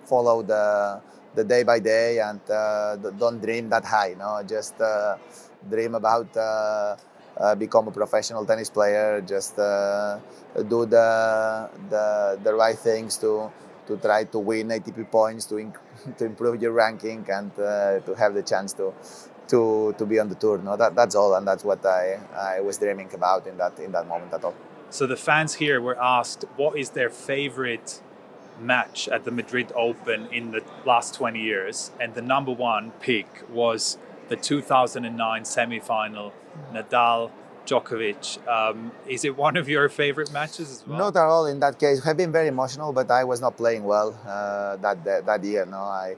follow 0.05 0.41
the 0.41 0.99
the 1.35 1.43
day 1.43 1.63
by 1.63 1.79
day 1.79 2.19
and 2.19 2.39
uh, 2.49 2.95
don't 2.95 3.41
dream 3.41 3.69
that 3.69 3.85
high. 3.85 4.15
No, 4.17 4.41
just 4.47 4.79
uh, 4.81 5.17
dream 5.69 5.95
about 5.95 6.35
uh, 6.35 6.95
uh, 7.37 7.55
become 7.55 7.87
a 7.87 7.91
professional 7.91 8.45
tennis 8.45 8.69
player. 8.69 9.21
Just 9.21 9.57
uh, 9.59 10.19
do 10.55 10.85
the, 10.85 11.69
the 11.89 12.39
the 12.43 12.53
right 12.53 12.77
things 12.77 13.17
to 13.17 13.51
to 13.87 13.97
try 13.97 14.23
to 14.23 14.39
win 14.39 14.69
ATP 14.69 15.11
points, 15.11 15.45
to 15.45 15.55
inc- 15.55 15.79
to 16.17 16.25
improve 16.25 16.61
your 16.61 16.71
ranking, 16.71 17.25
and 17.29 17.51
uh, 17.59 17.99
to 18.01 18.15
have 18.15 18.33
the 18.33 18.43
chance 18.43 18.73
to 18.73 18.93
to 19.47 19.93
to 19.97 20.05
be 20.05 20.19
on 20.19 20.29
the 20.29 20.35
tour. 20.35 20.57
No, 20.57 20.75
that, 20.75 20.95
that's 20.95 21.15
all, 21.15 21.35
and 21.35 21.47
that's 21.47 21.63
what 21.63 21.85
I 21.85 22.19
I 22.35 22.61
was 22.61 22.77
dreaming 22.77 23.09
about 23.13 23.47
in 23.47 23.57
that 23.57 23.79
in 23.79 23.91
that 23.91 24.07
moment 24.07 24.33
at 24.33 24.43
all. 24.43 24.55
So 24.89 25.07
the 25.07 25.17
fans 25.17 25.55
here 25.55 25.81
were 25.81 26.01
asked 26.01 26.45
what 26.55 26.77
is 26.77 26.91
their 26.91 27.09
favorite 27.09 28.01
match 28.59 29.09
at 29.09 29.25
the 29.25 29.31
Madrid 29.31 29.71
Open 29.75 30.27
in 30.31 30.51
the 30.51 30.63
last 30.85 31.13
20 31.15 31.41
years, 31.41 31.91
and 31.99 32.13
the 32.13 32.21
number 32.21 32.51
one 32.51 32.91
pick 33.01 33.43
was 33.49 33.97
the 34.29 34.35
2009 34.35 35.45
semi-final 35.45 36.33
Nadal 36.73 37.31
Djokovic. 37.65 38.47
Um, 38.47 38.91
is 39.07 39.25
it 39.25 39.35
one 39.35 39.57
of 39.57 39.67
your 39.67 39.89
favorite 39.89 40.31
matches 40.31 40.71
as 40.71 40.87
well? 40.87 40.99
Not 40.99 41.15
at 41.15 41.23
all. 41.23 41.45
In 41.47 41.59
that 41.61 41.79
case, 41.79 42.03
have 42.03 42.17
been 42.17 42.31
very 42.31 42.47
emotional, 42.47 42.93
but 42.93 43.09
I 43.09 43.23
was 43.23 43.41
not 43.41 43.57
playing 43.57 43.83
well 43.83 44.17
uh, 44.27 44.75
that, 44.77 45.03
that, 45.03 45.25
that 45.25 45.43
year. 45.43 45.65
No, 45.65 45.77
I 45.77 46.15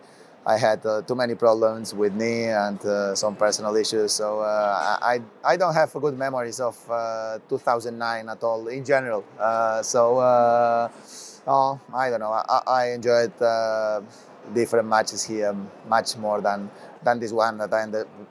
I 0.47 0.58
had 0.58 0.86
uh, 0.86 1.02
too 1.02 1.13
many 1.15 1.36
problems 1.36 1.93
with 1.93 2.13
knee 2.13 2.45
and 2.45 2.80
uh, 2.86 3.13
some 3.15 3.36
personal 3.36 3.76
issues. 3.76 4.13
So 4.13 4.39
uh, 4.39 4.97
I 5.02 5.19
I 5.43 5.58
don't 5.58 5.73
have 5.73 5.91
good 5.91 6.17
memories 6.17 6.62
of 6.62 6.78
uh, 6.89 7.39
2009 7.50 8.30
at 8.30 8.41
all 8.43 8.65
in 8.69 8.86
general. 8.86 9.26
Uh, 9.38 9.84
so 9.84 10.19
oh, 10.19 11.80
I 11.93 12.10
don't 12.10 12.21
know. 12.21 12.32
I, 12.32 12.62
I 12.65 12.91
enjoyed 12.91 13.34
different 14.54 14.88
matches 14.88 15.26
here 15.26 15.54
much 15.89 16.15
more 16.15 16.39
than 16.39 16.69
than 17.04 17.20
this 17.20 17.32
one. 17.32 17.58
That 17.58 17.74
I 17.74 17.86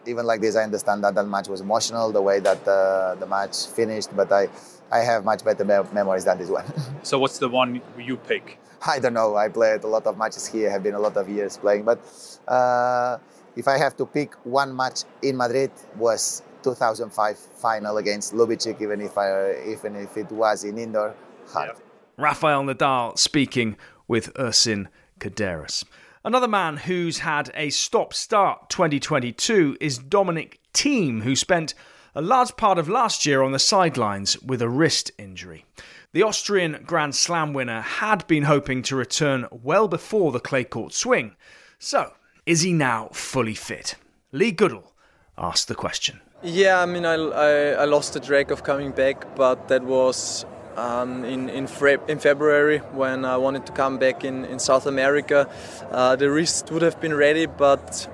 even 0.09 0.27
like 0.27 0.41
this, 0.41 0.57
I 0.57 0.63
understand 0.63 1.05
that 1.05 1.15
that 1.15 1.27
match 1.27 1.49
was 1.49 1.61
emotional, 1.61 2.13
the 2.13 2.23
way 2.23 2.41
that 2.41 2.67
uh, 2.67 3.15
the 3.17 3.27
match 3.27 3.67
finished. 3.67 4.15
But 4.15 4.33
I, 4.33 4.49
I 4.91 4.99
have 5.01 5.25
much 5.25 5.45
better 5.45 5.65
me- 5.65 5.89
memories 5.93 6.25
than 6.25 6.39
this 6.39 6.51
one. 6.51 6.65
so 7.03 7.19
what's 7.19 7.39
the 7.39 7.49
one 7.49 7.81
you 7.99 8.17
pick? 8.17 8.59
I 8.87 8.99
don't 8.99 9.15
know. 9.15 9.37
I 9.37 9.49
played 9.49 9.85
a 9.85 9.89
lot 9.89 10.07
of 10.07 10.19
matches 10.19 10.47
here. 10.47 10.71
Have 10.71 10.83
been 10.83 10.95
a 10.95 11.01
lot 11.01 11.17
of 11.17 11.29
years 11.29 11.57
playing, 11.57 11.85
but 11.85 11.99
uh, 12.47 13.19
if 13.57 13.67
I 13.69 13.79
have 13.79 13.97
to 13.97 14.07
pick 14.07 14.35
one 14.45 14.77
match 14.77 15.01
in 15.23 15.37
Madrid, 15.37 15.71
was 15.97 16.43
2005 16.63 17.39
final 17.39 17.97
against 17.97 18.35
Ljubicic, 18.35 18.81
even 18.83 19.01
if 19.01 19.17
I, 19.17 19.63
even 19.67 19.97
if 19.97 20.17
it 20.17 20.31
was 20.31 20.65
in 20.65 20.79
indoor. 20.79 21.15
Hard. 21.49 21.71
Yeah. 21.75 21.83
Rafael 22.19 22.63
Nadal 22.63 23.19
speaking 23.19 23.77
with 24.09 24.33
Ersin 24.35 24.89
Kaderas. 25.21 25.85
Another 26.27 26.49
man 26.49 26.79
who's 26.79 27.19
had 27.19 27.53
a 27.55 27.71
stop 27.71 28.13
start 28.13 28.69
2022 28.69 29.77
is 29.81 29.97
Dominic 29.97 30.59
Thiem, 30.75 31.23
who 31.23 31.37
spent 31.37 31.73
a 32.17 32.21
large 32.21 32.57
part 32.57 32.79
of 32.79 32.89
last 32.89 33.27
year 33.27 33.45
on 33.45 33.53
the 33.53 33.61
sidelines 33.61 34.37
with 34.43 34.61
a 34.61 34.69
wrist 34.69 35.13
injury. 35.19 35.65
The 36.11 36.25
Austrian 36.25 36.83
Grand 36.85 37.15
Slam 37.15 37.53
winner 37.53 37.81
had 37.81 38.27
been 38.27 38.43
hoping 38.43 38.83
to 38.83 38.97
return 38.97 39.47
well 39.53 39.87
before 39.87 40.33
the 40.33 40.41
clay 40.41 40.65
court 40.65 40.93
swing. 40.95 41.37
So, 41.79 42.15
is 42.45 42.63
he 42.63 42.73
now 42.73 43.11
fully 43.13 43.55
fit? 43.55 43.95
Lee 44.33 44.51
Goodall 44.51 44.95
asked 45.39 45.69
the 45.69 45.77
question. 45.77 46.21
Yeah, 46.43 46.81
I 46.81 46.87
mean, 46.87 47.07
I, 47.07 47.15
I, 47.15 47.51
I 47.69 47.85
lost 47.85 48.15
the 48.15 48.21
track 48.21 48.51
of 48.51 48.65
coming 48.65 48.91
back, 48.91 49.37
but 49.37 49.69
that 49.69 49.85
was 49.85 50.45
um, 50.77 51.25
in 51.25 51.49
in, 51.49 51.69
in, 52.09 52.19
February 52.19 52.79
when 52.93 53.25
I 53.25 53.37
wanted 53.37 53.67
to 53.67 53.73
come 53.73 53.99
back 53.99 54.25
in, 54.25 54.45
in 54.45 54.59
South 54.59 54.87
America. 54.87 55.49
Uh, 55.91 56.17
the 56.17 56.31
wrist 56.31 56.71
would 56.71 56.83
have 56.83 57.01
been 57.01 57.15
ready, 57.15 57.47
but 57.47 58.09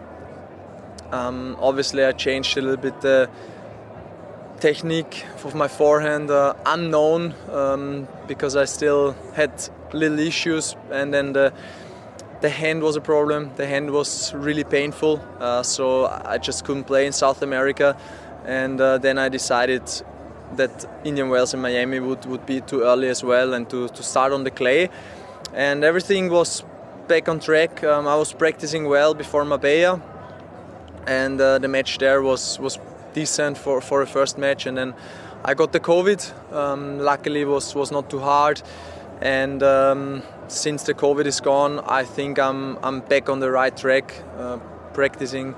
um, 1.11 1.57
obviously 1.61 2.05
I 2.05 2.13
changed 2.13 2.57
a 2.57 2.61
little 2.61 2.77
bit 2.77 3.01
the 3.01 3.29
technique 4.61 5.25
of 5.45 5.55
my 5.55 5.67
forehand, 5.67 6.31
uh, 6.31 6.55
unknown 6.65 7.35
um, 7.51 8.07
because 8.29 8.55
I 8.55 8.65
still 8.65 9.17
had 9.35 9.51
little 9.93 10.21
issues, 10.21 10.77
and 10.91 11.13
then 11.13 11.33
the 11.33 11.53
the 12.43 12.51
hand 12.51 12.83
was 12.83 12.97
a 12.97 13.01
problem. 13.01 13.51
The 13.57 13.67
hand 13.67 13.91
was 13.91 14.35
really 14.35 14.65
painful, 14.65 15.21
uh, 15.39 15.63
so 15.63 16.07
I 16.07 16.39
just 16.39 16.65
couldn't 16.65 16.85
play 16.85 17.07
in 17.07 17.13
South 17.13 17.43
America. 17.43 17.97
And 18.45 18.81
uh, 18.81 18.99
then 18.99 19.19
I 19.19 19.29
decided 19.29 19.83
that 20.57 20.87
Indian 21.05 21.29
Wells 21.29 21.55
and 21.55 21.63
Miami 21.63 22.01
would, 22.01 22.25
would 22.27 22.47
be 22.47 22.61
too 22.61 22.83
early 22.83 23.09
as 23.09 23.25
well 23.25 23.55
and 23.55 23.69
to, 23.71 23.89
to 23.89 24.03
start 24.03 24.33
on 24.33 24.45
the 24.45 24.51
clay. 24.51 24.89
And 25.55 25.85
everything 25.85 26.31
was 26.31 26.65
back 27.09 27.29
on 27.29 27.41
track. 27.41 27.83
Um, 27.85 28.07
I 28.07 28.17
was 28.17 28.33
practicing 28.33 28.89
well 28.89 29.15
before 29.15 29.45
Marbella, 29.45 30.01
and 31.07 31.41
uh, 31.41 31.59
the 31.59 31.69
match 31.69 31.99
there 31.99 32.23
was 32.23 32.59
was 32.59 32.79
decent 33.13 33.59
for 33.59 33.81
for 33.81 34.03
a 34.03 34.07
first 34.07 34.39
match. 34.39 34.67
And 34.67 34.77
then 34.77 34.95
I 35.45 35.55
got 35.55 35.73
the 35.73 35.81
COVID. 35.81 36.53
Um, 36.53 36.99
luckily, 36.99 37.45
was 37.45 37.75
was 37.75 37.91
not 37.91 38.09
too 38.09 38.21
hard. 38.21 38.63
And 39.21 39.63
um, 39.63 40.23
since 40.49 40.85
the 40.85 40.95
COVID 40.95 41.27
is 41.27 41.41
gone, 41.41 41.81
I 41.81 42.05
think 42.05 42.39
I'm 42.39 42.79
I'm 42.83 43.01
back 43.01 43.29
on 43.29 43.41
the 43.41 43.51
right 43.51 43.77
track, 43.77 44.15
uh, 44.39 44.59
practicing 44.95 45.55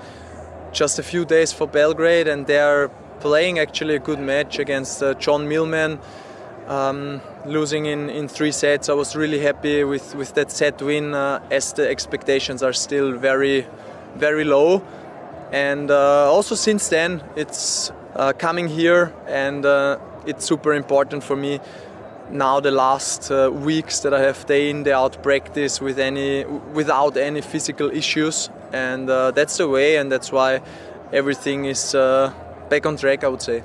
just 0.71 0.99
a 0.99 1.03
few 1.03 1.25
days 1.25 1.53
for 1.53 1.67
Belgrade, 1.67 2.27
and 2.27 2.45
they're 2.45 2.89
playing 3.19 3.59
actually 3.59 3.95
a 3.95 3.99
good 3.99 4.19
match 4.19 4.59
against 4.59 5.01
uh, 5.01 5.13
John 5.15 5.47
Millman. 5.47 5.99
Um, 6.67 7.21
losing 7.45 7.85
in, 7.85 8.09
in 8.09 8.27
three 8.27 8.51
sets, 8.51 8.89
I 8.89 8.93
was 8.93 9.15
really 9.15 9.39
happy 9.39 9.83
with, 9.83 10.15
with 10.15 10.33
that 10.33 10.49
set 10.49 10.81
win 10.81 11.13
uh, 11.13 11.39
as 11.51 11.73
the 11.73 11.87
expectations 11.87 12.63
are 12.63 12.73
still 12.73 13.11
very, 13.11 13.67
very 14.15 14.43
low. 14.43 14.81
And 15.51 15.91
uh, 15.91 16.31
also 16.31 16.55
since 16.55 16.89
then, 16.89 17.23
it's 17.35 17.91
uh, 18.15 18.33
coming 18.33 18.67
here 18.67 19.13
and 19.27 19.65
uh, 19.65 19.99
it's 20.25 20.45
super 20.45 20.73
important 20.73 21.23
for 21.23 21.35
me 21.35 21.59
now 22.31 22.59
the 22.59 22.71
last 22.71 23.29
uh, 23.29 23.51
weeks 23.53 23.99
that 23.99 24.13
I 24.13 24.21
have 24.21 24.45
day 24.47 24.69
in 24.69 24.83
day 24.83 24.93
out 24.93 25.21
practice 25.21 25.79
with 25.79 25.99
any 25.99 26.43
without 26.73 27.17
any 27.17 27.41
physical 27.41 27.91
issues 27.91 28.49
and 28.73 29.09
uh, 29.09 29.31
that's 29.31 29.57
the 29.57 29.67
way 29.67 29.97
and 29.97 30.11
that's 30.11 30.31
why 30.31 30.61
everything 31.13 31.65
is 31.65 31.93
back 32.69 32.85
on 32.85 32.97
track 32.97 33.23
I 33.23 33.27
would 33.27 33.41
say. 33.41 33.63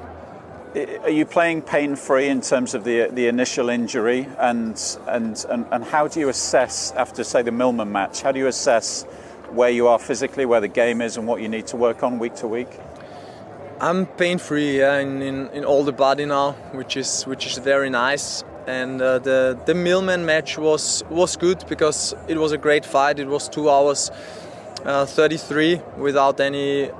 Are 1.02 1.10
you 1.10 1.26
playing 1.26 1.62
pain 1.62 1.96
free 1.96 2.28
in 2.28 2.40
terms 2.40 2.74
of 2.74 2.84
the 2.84 3.08
the 3.08 3.26
initial 3.26 3.68
injury, 3.68 4.28
and, 4.38 4.80
and 5.08 5.44
and 5.50 5.66
and 5.72 5.82
how 5.82 6.06
do 6.06 6.20
you 6.20 6.28
assess 6.28 6.92
after 6.92 7.24
say 7.24 7.42
the 7.42 7.50
Millman 7.50 7.90
match? 7.90 8.22
How 8.22 8.30
do 8.30 8.38
you 8.38 8.46
assess 8.46 9.02
where 9.50 9.70
you 9.70 9.88
are 9.88 9.98
physically, 9.98 10.46
where 10.46 10.60
the 10.60 10.68
game 10.68 11.00
is, 11.00 11.16
and 11.16 11.26
what 11.26 11.42
you 11.42 11.48
need 11.48 11.66
to 11.68 11.76
work 11.76 12.04
on 12.04 12.20
week 12.20 12.36
to 12.36 12.46
week? 12.46 12.68
I'm 13.80 14.06
pain 14.06 14.38
free, 14.38 14.78
yeah, 14.78 14.98
in, 14.98 15.22
in, 15.22 15.48
in 15.48 15.64
all 15.64 15.82
the 15.82 15.92
body 15.92 16.24
now, 16.24 16.52
which 16.72 16.96
is 16.96 17.24
which 17.24 17.46
is 17.46 17.58
very 17.58 17.90
nice. 17.90 18.44
And 18.68 19.02
uh, 19.02 19.18
the 19.18 19.58
the 19.66 19.74
Millman 19.74 20.24
match 20.24 20.56
was 20.56 21.02
was 21.10 21.36
good 21.36 21.64
because 21.68 22.14
it 22.28 22.38
was 22.38 22.52
a 22.52 22.58
great 22.58 22.84
fight. 22.84 23.18
It 23.18 23.26
was 23.26 23.48
two 23.48 23.68
hours, 23.68 24.12
uh, 24.84 25.04
33 25.04 25.80
without 25.98 26.38
any 26.38 26.90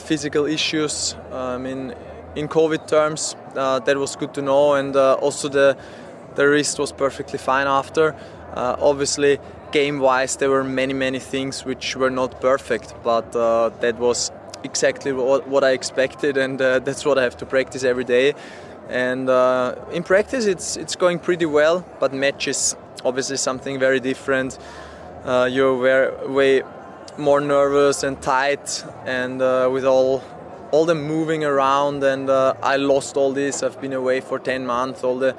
physical 0.00 0.46
issues. 0.46 1.14
I 1.32 1.58
mean 1.58 1.94
in 2.34 2.48
COVID 2.48 2.86
terms. 2.86 3.36
Uh, 3.54 3.80
that 3.80 3.96
was 3.96 4.16
good 4.16 4.34
to 4.34 4.42
know, 4.42 4.74
and 4.74 4.96
uh, 4.96 5.14
also 5.14 5.48
the 5.48 5.76
the 6.36 6.48
wrist 6.48 6.78
was 6.78 6.92
perfectly 6.92 7.38
fine 7.38 7.66
after. 7.66 8.14
Uh, 8.54 8.76
obviously, 8.80 9.38
game-wise, 9.72 10.36
there 10.36 10.50
were 10.50 10.64
many 10.64 10.94
many 10.94 11.18
things 11.18 11.64
which 11.64 11.96
were 11.96 12.10
not 12.10 12.40
perfect, 12.40 12.94
but 13.02 13.34
uh, 13.34 13.70
that 13.80 13.98
was 13.98 14.30
exactly 14.62 15.12
what, 15.12 15.48
what 15.48 15.64
I 15.64 15.70
expected, 15.70 16.36
and 16.36 16.60
uh, 16.60 16.78
that's 16.84 17.04
what 17.04 17.18
I 17.18 17.22
have 17.22 17.36
to 17.38 17.46
practice 17.46 17.84
every 17.84 18.04
day. 18.04 18.34
And 18.88 19.28
uh, 19.28 19.74
in 19.92 20.02
practice, 20.02 20.46
it's 20.46 20.76
it's 20.76 20.96
going 20.96 21.18
pretty 21.18 21.46
well, 21.46 21.84
but 21.98 22.12
matches 22.12 22.76
obviously 23.04 23.36
something 23.36 23.78
very 23.78 24.00
different. 24.00 24.58
you're 25.24 25.76
way 26.28 26.62
more 27.20 27.40
nervous 27.40 28.02
and 28.02 28.20
tight, 28.20 28.84
and 29.04 29.38
with 29.72 29.84
all 29.84 30.22
all 30.70 30.84
the 30.84 30.94
moving 30.94 31.44
around 31.44 32.02
and 32.04 32.30
uh, 32.30 32.54
I 32.62 32.76
lost 32.76 33.16
all 33.16 33.32
this. 33.32 33.62
I've 33.62 33.80
been 33.80 33.92
away 33.92 34.20
for 34.20 34.38
10 34.38 34.66
months. 34.66 35.02
All 35.02 35.18
the 35.18 35.36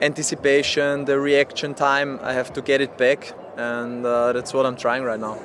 anticipation, 0.00 1.04
the 1.04 1.18
reaction 1.18 1.74
time, 1.74 2.18
I 2.22 2.32
have 2.32 2.52
to 2.54 2.62
get 2.62 2.80
it 2.80 2.98
back, 2.98 3.32
and 3.56 4.04
uh, 4.04 4.32
that's 4.32 4.52
what 4.52 4.66
I'm 4.66 4.76
trying 4.76 5.04
right 5.04 5.20
now. 5.20 5.38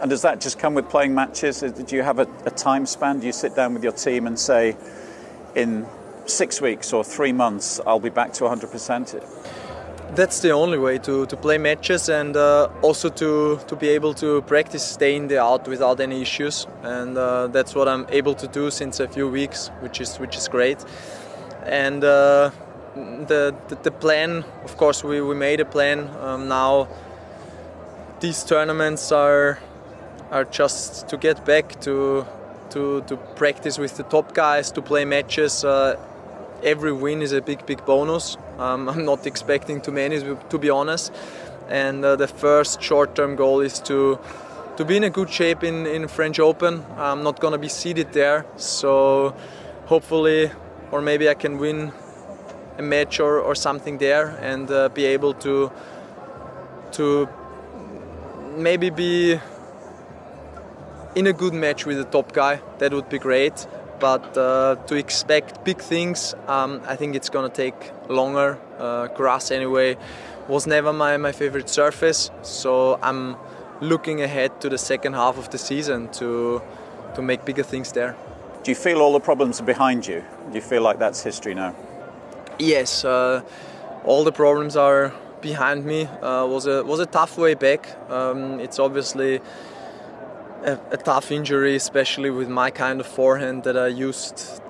And 0.00 0.10
does 0.10 0.22
that 0.22 0.40
just 0.40 0.58
come 0.58 0.74
with 0.74 0.88
playing 0.88 1.14
matches? 1.14 1.60
Do 1.60 1.96
you 1.96 2.02
have 2.02 2.18
a, 2.18 2.28
a 2.44 2.50
time 2.50 2.86
span? 2.86 3.20
Do 3.20 3.26
you 3.26 3.32
sit 3.32 3.56
down 3.56 3.74
with 3.74 3.82
your 3.82 3.92
team 3.92 4.26
and 4.26 4.38
say, 4.38 4.76
in 5.54 5.86
six 6.26 6.60
weeks 6.60 6.92
or 6.92 7.02
three 7.02 7.32
months, 7.32 7.80
I'll 7.86 8.00
be 8.00 8.10
back 8.10 8.32
to 8.34 8.44
100%? 8.44 9.65
That's 10.14 10.40
the 10.40 10.50
only 10.50 10.78
way 10.78 10.98
to, 10.98 11.26
to 11.26 11.36
play 11.36 11.58
matches 11.58 12.08
and 12.08 12.36
uh, 12.36 12.68
also 12.82 13.08
to, 13.08 13.58
to 13.66 13.76
be 13.76 13.88
able 13.88 14.14
to 14.14 14.42
practice 14.42 14.84
stay 14.84 15.16
in 15.16 15.28
the 15.28 15.40
out 15.40 15.66
without 15.66 16.00
any 16.00 16.22
issues. 16.22 16.66
And 16.82 17.18
uh, 17.18 17.48
that's 17.48 17.74
what 17.74 17.88
I'm 17.88 18.06
able 18.10 18.34
to 18.34 18.46
do 18.46 18.70
since 18.70 19.00
a 19.00 19.08
few 19.08 19.28
weeks 19.28 19.70
which 19.80 20.00
is 20.00 20.16
which 20.18 20.36
is 20.36 20.48
great. 20.48 20.84
And 21.64 22.04
uh, 22.04 22.50
the, 22.94 23.54
the, 23.68 23.78
the 23.82 23.90
plan 23.90 24.44
of 24.64 24.76
course 24.76 25.02
we, 25.02 25.20
we 25.20 25.34
made 25.34 25.60
a 25.60 25.64
plan. 25.64 26.08
Um, 26.20 26.48
now 26.48 26.88
these 28.20 28.44
tournaments 28.44 29.12
are 29.12 29.58
are 30.30 30.44
just 30.44 31.08
to 31.08 31.16
get 31.16 31.44
back 31.44 31.80
to 31.80 32.26
to 32.70 33.02
to 33.02 33.16
practice 33.36 33.78
with 33.78 33.96
the 33.96 34.02
top 34.04 34.34
guys 34.34 34.70
to 34.72 34.82
play 34.82 35.04
matches 35.04 35.64
uh, 35.64 35.96
every 36.62 36.92
win 36.92 37.22
is 37.22 37.32
a 37.32 37.40
big, 37.40 37.66
big 37.66 37.84
bonus. 37.84 38.36
Um, 38.58 38.88
I'm 38.92 39.04
not 39.04 39.26
expecting 39.26 39.80
too 39.80 39.92
many, 39.92 40.20
to 40.20 40.58
be 40.58 40.70
honest. 40.70 41.12
And 41.68 42.04
uh, 42.04 42.16
the 42.16 42.28
first 42.28 42.80
short-term 42.82 43.36
goal 43.36 43.60
is 43.60 43.80
to 43.80 44.18
to 44.76 44.84
be 44.84 44.98
in 44.98 45.04
a 45.04 45.10
good 45.10 45.30
shape 45.30 45.64
in, 45.64 45.86
in 45.86 46.06
French 46.06 46.38
Open. 46.38 46.84
I'm 46.98 47.22
not 47.22 47.40
gonna 47.40 47.58
be 47.58 47.68
seated 47.68 48.12
there, 48.12 48.44
so 48.56 49.34
hopefully, 49.86 50.50
or 50.90 51.00
maybe 51.00 51.30
I 51.30 51.34
can 51.34 51.56
win 51.56 51.92
a 52.76 52.82
match 52.82 53.18
or, 53.18 53.40
or 53.40 53.54
something 53.54 53.96
there 53.96 54.36
and 54.42 54.70
uh, 54.70 54.90
be 54.90 55.06
able 55.06 55.32
to 55.34 55.72
to 56.92 57.26
maybe 58.54 58.90
be 58.90 59.40
in 61.14 61.26
a 61.26 61.32
good 61.32 61.54
match 61.54 61.86
with 61.86 61.96
the 61.96 62.04
top 62.04 62.32
guy. 62.32 62.60
That 62.78 62.92
would 62.92 63.08
be 63.08 63.18
great 63.18 63.66
but 63.98 64.36
uh, 64.36 64.76
to 64.86 64.94
expect 64.94 65.64
big 65.64 65.80
things, 65.80 66.34
um, 66.48 66.80
I 66.86 66.96
think 66.96 67.14
it's 67.14 67.28
gonna 67.28 67.48
take 67.48 67.92
longer. 68.08 68.58
Uh, 68.78 69.08
grass, 69.08 69.50
anyway, 69.50 69.96
was 70.48 70.66
never 70.66 70.92
my, 70.92 71.16
my 71.16 71.32
favorite 71.32 71.68
surface, 71.68 72.30
so 72.42 72.98
I'm 73.02 73.36
looking 73.80 74.22
ahead 74.22 74.60
to 74.60 74.68
the 74.68 74.78
second 74.78 75.14
half 75.14 75.38
of 75.38 75.50
the 75.50 75.58
season 75.58 76.08
to 76.12 76.62
to 77.14 77.22
make 77.22 77.44
bigger 77.44 77.62
things 77.62 77.92
there. 77.92 78.14
Do 78.62 78.70
you 78.70 78.74
feel 78.74 79.00
all 79.00 79.12
the 79.12 79.20
problems 79.20 79.60
are 79.60 79.64
behind 79.64 80.06
you? 80.06 80.22
Do 80.48 80.54
you 80.54 80.60
feel 80.60 80.82
like 80.82 80.98
that's 80.98 81.22
history 81.22 81.54
now? 81.54 81.74
Yes, 82.58 83.04
uh, 83.04 83.42
all 84.04 84.24
the 84.24 84.32
problems 84.32 84.76
are 84.76 85.12
behind 85.40 85.84
me. 85.84 86.04
Uh, 86.04 86.46
was 86.46 86.66
a 86.66 86.82
was 86.84 87.00
a 87.00 87.06
tough 87.06 87.38
way 87.38 87.54
back. 87.54 87.96
Um, 88.10 88.60
it's 88.60 88.78
obviously 88.78 89.40
a, 90.66 90.78
a, 90.90 90.96
tough 90.96 91.30
injury, 91.30 91.76
especially 91.76 92.30
with 92.30 92.48
my 92.48 92.70
kind 92.70 93.00
of 93.00 93.06
forehand 93.06 93.62
that 93.64 93.76
I 93.76 93.86
used 93.86 94.60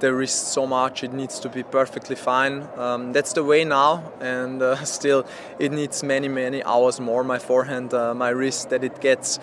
the 0.00 0.14
wrist 0.14 0.48
so 0.52 0.66
much. 0.66 1.02
It 1.02 1.12
needs 1.12 1.40
to 1.40 1.48
be 1.48 1.62
perfectly 1.62 2.16
fine. 2.16 2.68
Um, 2.76 3.12
that's 3.12 3.32
the 3.32 3.42
way 3.42 3.64
now, 3.64 4.12
and 4.20 4.62
uh, 4.62 4.84
still, 4.84 5.26
it 5.58 5.72
needs 5.72 6.02
many, 6.02 6.28
many 6.28 6.62
hours 6.62 7.00
more. 7.00 7.24
My 7.24 7.38
forehand, 7.38 7.94
uh, 7.94 8.14
my 8.14 8.28
wrist, 8.28 8.70
that 8.70 8.84
it 8.84 9.00
gets 9.00 9.38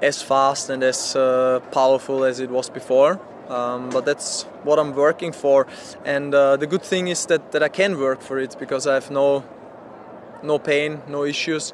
as 0.00 0.22
fast 0.22 0.70
and 0.70 0.82
as 0.82 1.14
uh, 1.14 1.60
powerful 1.72 2.24
as 2.24 2.40
it 2.40 2.50
was 2.50 2.70
before. 2.70 3.20
Um, 3.48 3.90
but 3.90 4.04
that's 4.04 4.44
what 4.62 4.78
I'm 4.78 4.94
working 4.94 5.32
for, 5.32 5.66
and 6.04 6.32
uh, 6.32 6.56
the 6.56 6.68
good 6.68 6.82
thing 6.82 7.08
is 7.08 7.26
that, 7.26 7.50
that 7.50 7.64
I 7.64 7.68
can 7.68 7.98
work 7.98 8.22
for 8.22 8.38
it 8.38 8.56
because 8.60 8.86
I 8.86 8.94
have 8.94 9.10
no 9.10 9.42
no 10.42 10.58
pain, 10.58 11.02
no 11.08 11.24
issues. 11.24 11.72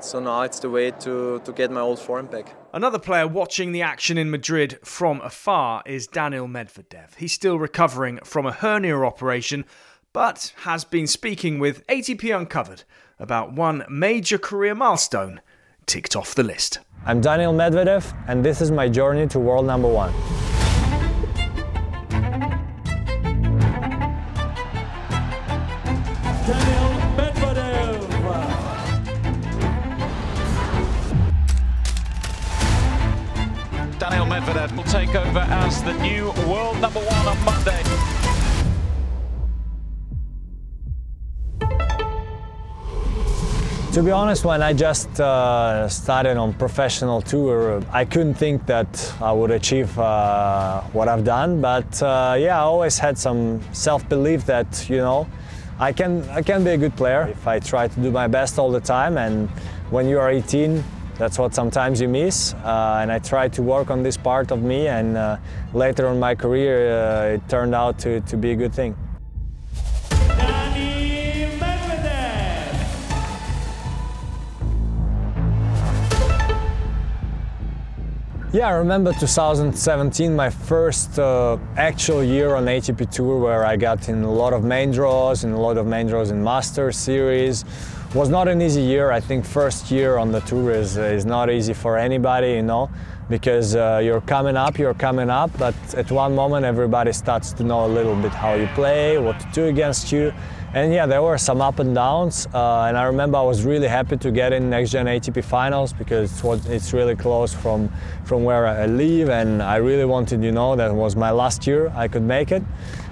So 0.00 0.20
now 0.20 0.42
it's 0.42 0.60
the 0.60 0.70
way 0.70 0.92
to, 0.92 1.40
to 1.44 1.52
get 1.52 1.70
my 1.70 1.80
old 1.80 1.98
form 1.98 2.26
back. 2.26 2.54
Another 2.72 2.98
player 2.98 3.26
watching 3.26 3.72
the 3.72 3.80
action 3.80 4.18
in 4.18 4.30
Madrid 4.30 4.78
from 4.84 5.22
afar 5.22 5.82
is 5.86 6.06
Daniil 6.06 6.46
Medvedev. 6.46 7.14
He's 7.16 7.32
still 7.32 7.58
recovering 7.58 8.18
from 8.24 8.44
a 8.44 8.52
hernia 8.52 8.98
operation, 8.98 9.64
but 10.12 10.52
has 10.64 10.84
been 10.84 11.06
speaking 11.06 11.58
with 11.58 11.86
ATP 11.86 12.36
Uncovered 12.36 12.84
about 13.18 13.54
one 13.54 13.86
major 13.88 14.36
career 14.36 14.74
milestone 14.74 15.40
ticked 15.86 16.14
off 16.14 16.34
the 16.34 16.42
list. 16.42 16.80
I'm 17.06 17.22
Daniil 17.22 17.54
Medvedev, 17.54 18.14
and 18.28 18.44
this 18.44 18.60
is 18.60 18.70
my 18.70 18.86
journey 18.86 19.26
to 19.28 19.38
world 19.38 19.64
number 19.64 19.88
one. 19.88 20.12
Medvedev 34.68 34.76
will 34.76 34.84
take 34.84 35.14
over 35.14 35.40
as 35.40 35.82
the 35.82 35.92
new 35.94 36.26
world 36.48 36.80
number 36.80 37.00
one 37.00 37.26
on 37.26 37.44
Monday. 37.44 37.82
To 43.92 44.02
be 44.02 44.10
honest, 44.10 44.44
when 44.44 44.62
I 44.62 44.72
just 44.74 45.20
uh, 45.20 45.88
started 45.88 46.36
on 46.36 46.52
professional 46.54 47.20
tour, 47.22 47.82
I 47.90 48.04
couldn't 48.04 48.34
think 48.34 48.66
that 48.66 49.14
I 49.20 49.32
would 49.32 49.50
achieve 49.50 49.98
uh, 49.98 50.82
what 50.92 51.08
I've 51.08 51.24
done. 51.24 51.60
But 51.60 52.02
uh, 52.02 52.36
yeah, 52.38 52.58
I 52.58 52.60
always 52.60 52.98
had 52.98 53.18
some 53.18 53.60
self-belief 53.72 54.44
that 54.46 54.88
you 54.88 54.98
know 54.98 55.26
I 55.80 55.92
can 55.92 56.22
I 56.30 56.42
can 56.42 56.62
be 56.62 56.70
a 56.70 56.76
good 56.76 56.94
player 56.96 57.26
if 57.28 57.46
I 57.46 57.58
try 57.58 57.88
to 57.88 58.00
do 58.00 58.10
my 58.12 58.28
best 58.28 58.58
all 58.58 58.70
the 58.70 58.80
time. 58.80 59.16
And 59.16 59.48
when 59.90 60.06
you 60.06 60.20
are 60.20 60.30
18, 60.30 60.84
that's 61.18 61.38
what 61.38 61.54
sometimes 61.54 62.00
you 62.00 62.08
miss. 62.08 62.54
Uh, 62.54 63.00
and 63.02 63.10
I 63.10 63.18
tried 63.18 63.52
to 63.54 63.62
work 63.62 63.90
on 63.90 64.02
this 64.02 64.16
part 64.16 64.52
of 64.52 64.62
me, 64.62 64.86
and 64.86 65.16
uh, 65.16 65.36
later 65.74 66.06
in 66.08 66.18
my 66.18 66.34
career, 66.34 66.92
uh, 66.92 67.34
it 67.34 67.48
turned 67.48 67.74
out 67.74 67.98
to, 68.00 68.20
to 68.20 68.36
be 68.36 68.52
a 68.52 68.56
good 68.56 68.72
thing. 68.72 68.96
Yeah, 78.50 78.68
I 78.68 78.72
remember 78.72 79.12
2017, 79.12 80.34
my 80.34 80.48
first 80.48 81.18
uh, 81.18 81.58
actual 81.76 82.24
year 82.24 82.54
on 82.54 82.64
ATP 82.64 83.10
Tour, 83.10 83.38
where 83.38 83.66
I 83.66 83.76
got 83.76 84.08
in 84.08 84.22
a 84.22 84.32
lot 84.32 84.54
of 84.54 84.64
main 84.64 84.90
draws, 84.90 85.44
and 85.44 85.52
a 85.52 85.58
lot 85.58 85.76
of 85.76 85.86
main 85.86 86.06
draws 86.06 86.30
in 86.30 86.42
Master 86.42 86.90
Series. 86.90 87.66
Was 88.14 88.30
not 88.30 88.48
an 88.48 88.62
easy 88.62 88.80
year. 88.80 89.10
I 89.10 89.20
think 89.20 89.44
first 89.44 89.90
year 89.90 90.16
on 90.16 90.32
the 90.32 90.40
tour 90.40 90.70
is, 90.70 90.96
is 90.96 91.26
not 91.26 91.50
easy 91.50 91.74
for 91.74 91.98
anybody, 91.98 92.52
you 92.52 92.62
know, 92.62 92.88
because 93.28 93.76
uh, 93.76 94.00
you're 94.02 94.22
coming 94.22 94.56
up, 94.56 94.78
you're 94.78 94.94
coming 94.94 95.28
up, 95.28 95.50
but 95.58 95.74
at 95.94 96.10
one 96.10 96.34
moment 96.34 96.64
everybody 96.64 97.12
starts 97.12 97.52
to 97.52 97.64
know 97.64 97.84
a 97.84 97.86
little 97.86 98.16
bit 98.16 98.32
how 98.32 98.54
you 98.54 98.66
play, 98.68 99.18
what 99.18 99.38
to 99.40 99.46
do 99.52 99.66
against 99.66 100.10
you, 100.10 100.32
and 100.72 100.90
yeah, 100.92 101.04
there 101.04 101.22
were 101.22 101.36
some 101.36 101.60
up 101.60 101.80
and 101.80 101.94
downs. 101.94 102.46
Uh, 102.54 102.84
and 102.84 102.96
I 102.96 103.04
remember 103.04 103.36
I 103.36 103.42
was 103.42 103.64
really 103.64 103.88
happy 103.88 104.16
to 104.16 104.30
get 104.30 104.54
in 104.54 104.70
next 104.70 104.90
gen 104.90 105.04
ATP 105.04 105.44
finals 105.44 105.92
because 105.92 106.32
it's, 106.32 106.42
what, 106.42 106.64
it's 106.66 106.94
really 106.94 107.14
close 107.14 107.52
from 107.52 107.90
from 108.24 108.42
where 108.42 108.66
I 108.66 108.86
live, 108.86 109.28
and 109.28 109.62
I 109.62 109.76
really 109.76 110.06
wanted, 110.06 110.42
you 110.42 110.52
know, 110.52 110.76
that 110.76 110.94
was 110.94 111.14
my 111.14 111.30
last 111.30 111.66
year 111.66 111.92
I 111.94 112.08
could 112.08 112.22
make 112.22 112.52
it, 112.52 112.62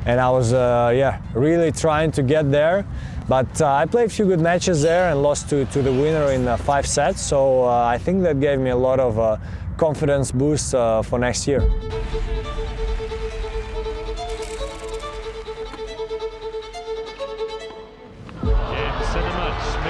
and 0.07 0.21
I 0.21 0.31
was 0.31 0.55
uh, 0.55 0.93
yeah 0.95 1.21
really 1.35 1.71
trying 1.71 2.13
to 2.13 2.23
get 2.23 2.51
there. 2.51 2.87
But 3.29 3.61
uh, 3.61 3.73
I 3.73 3.87
played 3.87 4.07
a 4.07 4.09
few 4.09 4.27
good 4.27 4.41
matches 4.41 4.83
there 4.83 5.11
and 5.11 5.23
lost 5.23 5.49
to, 5.51 5.65
to 5.67 5.83
the 5.83 5.93
winner 5.93 6.31
in 6.31 6.47
uh, 6.47 6.57
five 6.57 6.87
sets. 6.87 7.21
So 7.21 7.65
uh, 7.65 7.85
I 7.85 7.99
think 7.99 8.23
that 8.23 8.39
gave 8.41 8.61
me 8.61 8.71
a 8.71 8.77
lot 8.77 9.01
of 9.01 9.19
uh, 9.19 9.37
confidence 9.77 10.31
boost 10.31 10.71
for 10.73 11.19
next 11.19 11.47
year. 11.49 11.63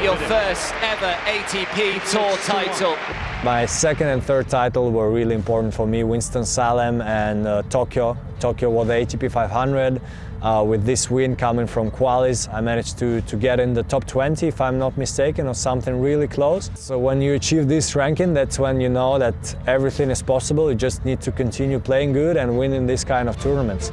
your 0.07 0.17
first 0.29 0.73
ever 0.83 1.13
ATP 1.27 2.11
Tour 2.13 2.37
title. 2.45 2.97
My 3.43 3.67
second 3.67 4.07
and 4.07 4.23
third 4.23 4.49
title 4.49 4.93
were 4.93 5.11
really 5.11 5.35
important 5.35 5.75
for 5.75 5.85
me, 5.85 6.05
Winston-Salem 6.05 7.01
and 7.01 7.45
uh, 7.45 7.63
Tokyo. 7.71 8.17
Tokyo 8.39 8.71
was 8.71 8.87
the 8.87 8.95
ATP 8.95 9.33
500. 9.33 10.01
Uh, 10.43 10.63
with 10.63 10.85
this 10.85 11.11
win 11.11 11.35
coming 11.35 11.67
from 11.67 11.91
qualis, 11.91 12.53
I 12.53 12.61
managed 12.61 12.99
to, 12.99 13.21
to 13.23 13.37
get 13.37 13.59
in 13.59 13.73
the 13.73 13.83
top 13.83 14.05
20, 14.07 14.47
if 14.47 14.61
I'm 14.61 14.79
not 14.79 14.97
mistaken, 14.99 15.47
or 15.47 15.55
something 15.55 16.01
really 16.01 16.29
close. 16.29 16.71
So 16.75 16.99
when 16.99 17.23
you 17.23 17.35
achieve 17.35 17.69
this 17.69 17.97
ranking, 17.97 18.35
that's 18.35 18.59
when 18.59 18.81
you 18.81 18.89
know 18.89 19.19
that 19.19 19.35
everything 19.67 20.11
is 20.11 20.23
possible. 20.23 20.71
You 20.71 20.77
just 20.77 21.05
need 21.05 21.21
to 21.23 21.33
continue 21.33 21.79
playing 21.79 22.13
good 22.13 22.37
and 22.37 22.59
winning 22.59 22.87
this 22.87 23.03
kind 23.03 23.29
of 23.29 23.41
tournaments. 23.41 23.91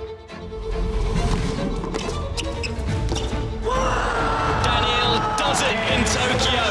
Does 5.38 5.62
it 5.62 5.78
in 5.94 6.04
Tokyo. 6.12 6.66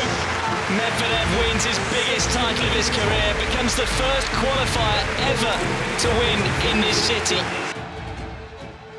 Medvedev 0.76 1.28
wins 1.40 1.64
his 1.64 1.78
biggest 1.92 2.30
title 2.30 2.66
of 2.66 2.72
his 2.72 2.88
career, 2.90 3.34
becomes 3.48 3.74
the 3.76 3.86
first 3.86 4.26
qualifier 4.28 5.04
ever 5.30 5.54
to 6.00 6.08
win 6.08 6.40
in 6.70 6.80
this 6.80 6.96
city. 6.96 7.61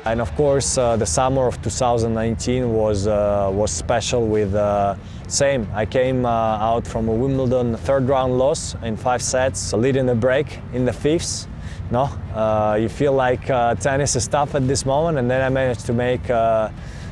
And 0.06 0.20
of 0.20 0.34
course, 0.36 0.76
uh, 0.76 0.96
the 0.96 1.06
summer 1.06 1.46
of 1.46 1.60
2019 1.62 2.74
was 2.74 3.06
uh, 3.06 3.50
was 3.50 3.70
special. 3.70 4.26
With 4.26 4.54
uh, 4.54 4.96
same, 5.28 5.66
I 5.72 5.86
came 5.86 6.26
uh, 6.26 6.28
out 6.28 6.86
from 6.86 7.08
a 7.08 7.12
Wimbledon 7.12 7.74
third 7.78 8.06
round 8.06 8.36
loss 8.36 8.74
in 8.82 8.98
five 8.98 9.22
sets, 9.22 9.72
leading 9.72 10.04
the 10.04 10.14
break 10.14 10.58
in 10.74 10.84
the 10.84 10.92
fifths. 10.92 11.48
No, 11.90 12.02
uh, 12.34 12.76
you 12.78 12.90
feel 12.90 13.14
like 13.14 13.48
uh, 13.48 13.76
tennis 13.76 14.14
is 14.14 14.28
tough 14.28 14.54
at 14.54 14.68
this 14.68 14.84
moment, 14.84 15.16
and 15.16 15.30
then 15.30 15.40
I 15.40 15.48
managed 15.48 15.86
to 15.86 15.94
make 15.94 16.26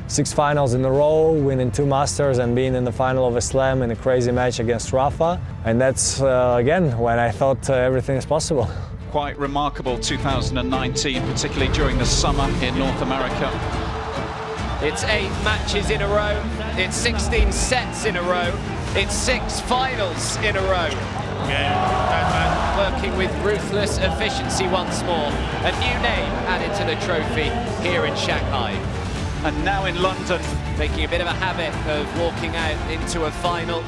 six 0.07 0.31
finals 0.31 0.75
in 0.75 0.85
a 0.85 0.91
row, 0.91 1.31
winning 1.31 1.71
two 1.71 1.87
Masters 1.87 2.37
and 2.37 2.55
being 2.55 2.75
in 2.75 2.83
the 2.83 2.91
final 2.91 3.27
of 3.27 3.35
a 3.35 3.41
Slam 3.41 3.81
in 3.81 3.89
a 3.89 3.95
crazy 3.95 4.31
match 4.31 4.59
against 4.59 4.93
Rafa. 4.93 5.41
And 5.65 5.81
that's, 5.81 6.19
again, 6.21 6.95
when 6.99 7.17
I 7.17 7.31
thought 7.31 7.67
everything 7.69 8.17
is 8.17 8.25
possible. 8.25 8.69
Quite 9.13 9.37
remarkable 9.37 9.99
2019, 9.99 11.21
particularly 11.27 11.71
during 11.71 11.99
the 11.99 12.05
summer 12.05 12.49
in 12.65 12.75
North 12.79 12.99
America. 13.03 13.47
It's 14.81 15.03
eight 15.03 15.29
matches 15.43 15.91
in 15.91 16.01
a 16.01 16.07
row, 16.07 16.43
it's 16.79 16.95
16 16.95 17.51
sets 17.51 18.05
in 18.05 18.15
a 18.15 18.23
row, 18.23 18.51
it's 18.95 19.13
six 19.13 19.59
finals 19.59 20.37
in 20.37 20.55
a 20.55 20.61
row. 20.61 20.87
Again, 21.45 21.71
uh, 21.71 22.91
working 22.91 23.15
with 23.15 23.31
ruthless 23.45 23.99
efficiency 23.99 24.67
once 24.67 25.03
more. 25.03 25.29
A 25.61 25.71
new 25.73 25.95
name 26.01 26.33
added 26.49 26.75
to 26.79 26.83
the 26.83 26.99
trophy 27.05 27.51
here 27.87 28.05
in 28.05 28.15
Shanghai 28.15 28.71
and 29.45 29.63
now 29.63 29.85
in 29.85 30.01
London. 30.01 30.41
Making 30.79 31.05
a 31.05 31.07
bit 31.07 31.21
of 31.21 31.27
a 31.27 31.33
habit 31.33 31.71
of 31.87 32.19
walking 32.19 32.55
out 32.55 32.91
into 32.91 33.25
a 33.25 33.31
final. 33.31 33.81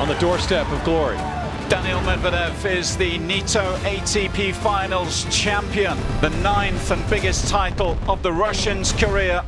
On 0.00 0.08
the 0.08 0.18
doorstep 0.18 0.66
of 0.72 0.82
glory. 0.82 1.18
Daniil 1.68 2.00
Medvedev 2.00 2.64
is 2.66 2.94
the 2.96 3.18
Nitto 3.20 3.74
ATP 3.78 4.54
Finals 4.54 5.24
champion, 5.34 5.96
the 6.20 6.28
ninth 6.42 6.90
and 6.90 7.08
biggest 7.08 7.48
title 7.48 7.96
of 8.06 8.22
the 8.22 8.30
Russian's 8.30 8.92
career. 8.92 9.42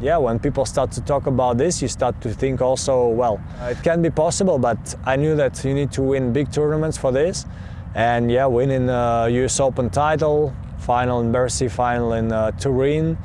Yeah, 0.00 0.16
when 0.16 0.38
people 0.38 0.64
start 0.64 0.92
to 0.92 1.02
talk 1.02 1.26
about 1.26 1.58
this, 1.58 1.82
you 1.82 1.88
start 1.88 2.20
to 2.22 2.30
think 2.30 2.62
also, 2.62 3.08
well, 3.08 3.38
it 3.62 3.82
can 3.82 4.00
be 4.00 4.08
possible, 4.08 4.58
but 4.58 4.94
I 5.04 5.16
knew 5.16 5.36
that 5.36 5.62
you 5.62 5.74
need 5.74 5.92
to 5.92 6.02
win 6.02 6.32
big 6.32 6.50
tournaments 6.50 6.96
for 6.96 7.12
this. 7.12 7.44
And 7.94 8.32
yeah, 8.32 8.46
winning 8.46 8.88
a 8.88 9.28
US 9.30 9.60
Open 9.60 9.90
title, 9.90 10.54
final 10.78 11.20
in 11.20 11.32
Bercy, 11.32 11.68
final 11.68 12.14
in 12.14 12.32
uh, 12.32 12.52
Turin. 12.52 13.18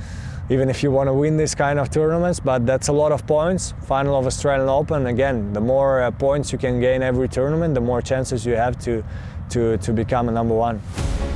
Even 0.52 0.70
if 0.70 0.84
you 0.84 0.92
want 0.92 1.08
to 1.08 1.14
win 1.14 1.38
this 1.38 1.56
kind 1.56 1.80
of 1.80 1.90
tournaments, 1.90 2.42
but 2.42 2.66
that's 2.66 2.90
a 2.90 2.92
lot 2.92 3.14
of 3.14 3.26
points. 3.26 3.74
Final 3.84 4.20
of 4.20 4.28
Australian 4.28 4.68
Open, 4.68 5.06
again, 5.06 5.54
the 5.54 5.62
more 5.62 6.02
uh, 6.02 6.12
points 6.12 6.52
you 6.52 6.58
can 6.58 6.82
gain 6.82 7.02
every 7.02 7.30
tournament, 7.30 7.74
the 7.74 7.80
more 7.80 8.02
chances 8.02 8.46
you 8.46 8.54
have 8.58 8.78
to, 8.80 9.02
to, 9.50 9.78
to 9.78 9.94
become 9.94 10.28
a 10.28 10.32
number 10.34 10.54
one. 10.54 10.82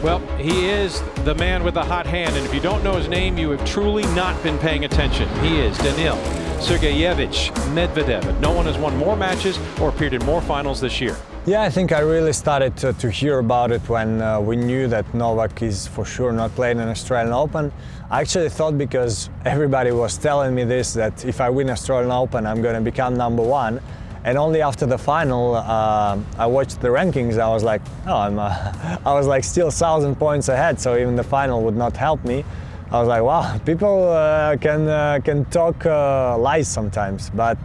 Well, 0.04 0.20
he 0.36 0.68
is 0.68 1.02
the 1.24 1.34
man 1.36 1.64
with 1.64 1.76
the 1.76 1.84
hot 1.86 2.06
hand, 2.06 2.36
and 2.36 2.46
if 2.46 2.54
you 2.54 2.60
don't 2.60 2.84
know 2.84 2.98
his 2.98 3.08
name, 3.08 3.38
you 3.38 3.52
have 3.52 3.66
truly 3.66 4.04
not 4.16 4.44
been 4.44 4.58
paying 4.58 4.84
attention. 4.84 5.30
He 5.42 5.60
is 5.60 5.78
Daniil 5.78 6.45
Sergeyevich 6.58 7.52
Medvedev. 7.74 8.40
No 8.40 8.52
one 8.52 8.66
has 8.66 8.78
won 8.78 8.96
more 8.98 9.16
matches 9.16 9.60
or 9.80 9.90
appeared 9.90 10.14
in 10.14 10.26
more 10.26 10.42
finals 10.42 10.80
this 10.82 11.00
year. 11.02 11.16
Yeah, 11.46 11.62
I 11.62 11.70
think 11.70 11.92
I 11.92 12.00
really 12.00 12.34
started 12.34 12.76
to, 12.78 12.94
to 12.94 13.12
hear 13.12 13.38
about 13.40 13.72
it 13.72 13.88
when 13.88 14.22
uh, 14.22 14.40
we 14.40 14.56
knew 14.56 14.88
that 14.88 15.06
Novak 15.14 15.62
is 15.62 15.86
for 15.88 16.04
sure 16.04 16.32
not 16.32 16.50
playing 16.56 16.80
an 16.80 16.90
Australian 16.90 17.34
Open. 17.34 17.72
I 18.10 18.22
actually 18.22 18.50
thought 18.50 18.78
because 18.78 19.30
everybody 19.46 19.92
was 19.92 20.18
telling 20.18 20.56
me 20.56 20.64
this 20.64 20.94
that 20.94 21.24
if 21.24 21.42
I 21.42 21.50
win 21.50 21.70
Australian 21.70 22.12
Open, 22.12 22.48
I'm 22.48 22.62
going 22.62 22.76
to 22.76 22.82
become 22.82 23.16
number 23.16 23.44
one. 23.44 23.80
And 24.24 24.40
only 24.40 24.64
after 24.64 24.88
the 24.88 24.98
final, 24.98 25.54
uh, 25.54 26.18
I 26.40 26.48
watched 26.48 26.82
the 26.82 26.88
rankings. 26.88 27.38
I 27.38 27.48
was 27.48 27.64
like, 27.64 27.84
oh, 28.08 28.18
I'm, 28.18 28.40
uh, 28.40 28.98
I 29.06 29.14
was 29.14 29.28
like 29.28 29.44
still 29.44 29.70
thousand 29.70 30.16
points 30.16 30.50
ahead. 30.50 30.80
So 30.80 30.98
even 30.98 31.16
the 31.16 31.24
final 31.24 31.62
would 31.62 31.78
not 31.78 31.96
help 31.96 32.26
me. 32.26 32.44
I 32.92 33.00
was 33.00 33.08
like, 33.08 33.24
wow, 33.24 33.58
people 33.66 34.10
uh, 34.10 34.58
can 34.58 34.88
uh, 34.88 35.20
can 35.24 35.46
talk 35.46 35.86
uh, 35.86 36.38
lies 36.38 36.68
sometimes, 36.68 37.32
but 37.32 37.58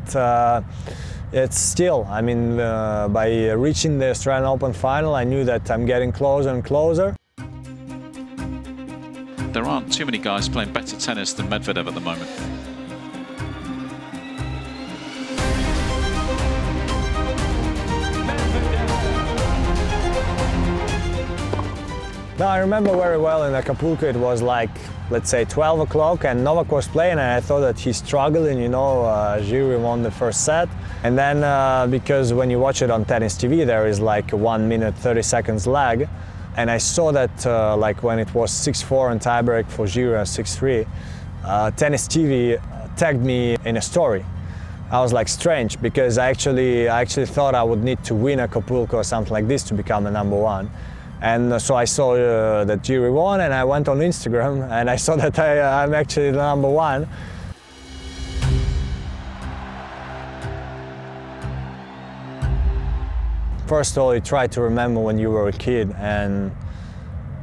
it's 1.33 1.59
still, 1.59 2.07
I 2.11 2.21
mean, 2.23 2.59
uh, 2.59 3.07
by 3.09 3.53
reaching 3.53 3.99
the 3.99 4.11
Australian 4.11 4.47
Open 4.47 4.73
final, 4.73 5.15
I 5.15 5.23
knew 5.23 5.45
that 5.45 5.71
I'm 5.71 5.87
getting 5.87 6.11
closer 6.11 6.51
and 6.51 6.65
closer. 6.65 7.15
There 9.53 9.65
aren't 9.65 9.93
too 9.93 10.05
many 10.05 10.19
guys 10.19 10.49
playing 10.49 10.73
better 10.73 10.97
tennis 10.97 11.33
than 11.33 11.49
Medvedev 11.49 11.87
at 11.87 11.95
the 11.95 12.01
moment. 12.01 12.29
No, 22.41 22.47
I 22.47 22.61
remember 22.61 22.97
very 22.97 23.19
well 23.19 23.45
in 23.45 23.55
Acapulco 23.55 24.09
it 24.09 24.17
was 24.17 24.41
like, 24.41 24.71
let's 25.11 25.29
say 25.29 25.45
12 25.45 25.81
o'clock 25.81 26.25
and 26.25 26.43
Novak 26.43 26.73
was 26.73 26.89
playing 26.89 27.19
and 27.19 27.21
I 27.21 27.39
thought 27.39 27.61
that 27.61 27.79
he's 27.79 27.99
struggling, 27.99 28.59
you 28.59 28.71
know, 28.71 29.03
uh, 29.03 29.79
won 29.79 30.03
the 30.03 30.11
first 30.11 30.47
set. 30.47 30.67
And 31.05 31.19
then 31.19 31.45
uh, 31.45 31.87
because 31.87 32.33
when 32.33 32.49
you 32.49 32.59
watch 32.59 32.81
it 32.81 32.91
on 32.91 33.05
tennis 33.05 33.35
TV 33.35 33.67
there 33.67 33.87
is 33.87 34.01
like 34.01 34.31
1 34.31 34.67
minute 34.67 34.95
30 34.95 35.21
seconds 35.21 35.67
lag 35.67 36.09
and 36.57 36.71
I 36.71 36.79
saw 36.79 37.13
that 37.13 37.47
uh, 37.47 37.77
like 37.77 38.03
when 38.03 38.19
it 38.19 38.33
was 38.33 38.51
6-4 38.51 39.13
and 39.13 39.21
tiebreak 39.21 39.69
for 39.69 39.85
Jiri 39.85 40.23
6-3, 40.23 40.89
uh, 41.45 41.71
tennis 41.73 42.09
TV 42.09 42.59
tagged 42.97 43.21
me 43.21 43.59
in 43.67 43.77
a 43.77 43.83
story. 43.83 44.25
I 44.91 45.03
was 45.03 45.13
like 45.13 45.29
strange 45.29 45.79
because 45.83 46.17
I 46.17 46.31
actually 46.31 46.89
I 46.89 47.03
actually 47.03 47.27
thought 47.27 47.55
I 47.55 47.63
would 47.63 47.85
need 47.85 48.03
to 48.05 48.15
win 48.15 48.41
a 48.41 48.45
Acapulco 48.45 48.97
or 48.97 49.05
something 49.05 49.31
like 49.31 49.47
this 49.47 49.63
to 49.65 49.75
become 49.75 50.07
a 50.07 50.11
number 50.11 50.37
one. 50.37 50.71
And 51.23 51.61
so 51.61 51.75
I 51.75 51.85
saw 51.85 52.15
uh, 52.15 52.65
that 52.65 52.81
Jiri 52.81 53.13
won, 53.13 53.41
and 53.41 53.53
I 53.53 53.65
went 53.65 53.89
on 53.89 53.99
Instagram 53.99 54.71
and 54.79 54.89
I 54.89 54.97
saw 54.97 55.17
that 55.17 55.39
I, 55.39 55.83
I'm 55.83 55.95
actually 55.95 56.31
the 56.31 56.39
number 56.39 56.69
one. 56.69 57.09
First 63.67 63.97
of 63.97 64.03
all, 64.03 64.15
you 64.15 64.21
try 64.21 64.47
to 64.49 64.63
remember 64.63 65.01
when 65.01 65.19
you 65.19 65.31
were 65.31 65.49
a 65.49 65.53
kid 65.53 65.95
and 65.99 66.51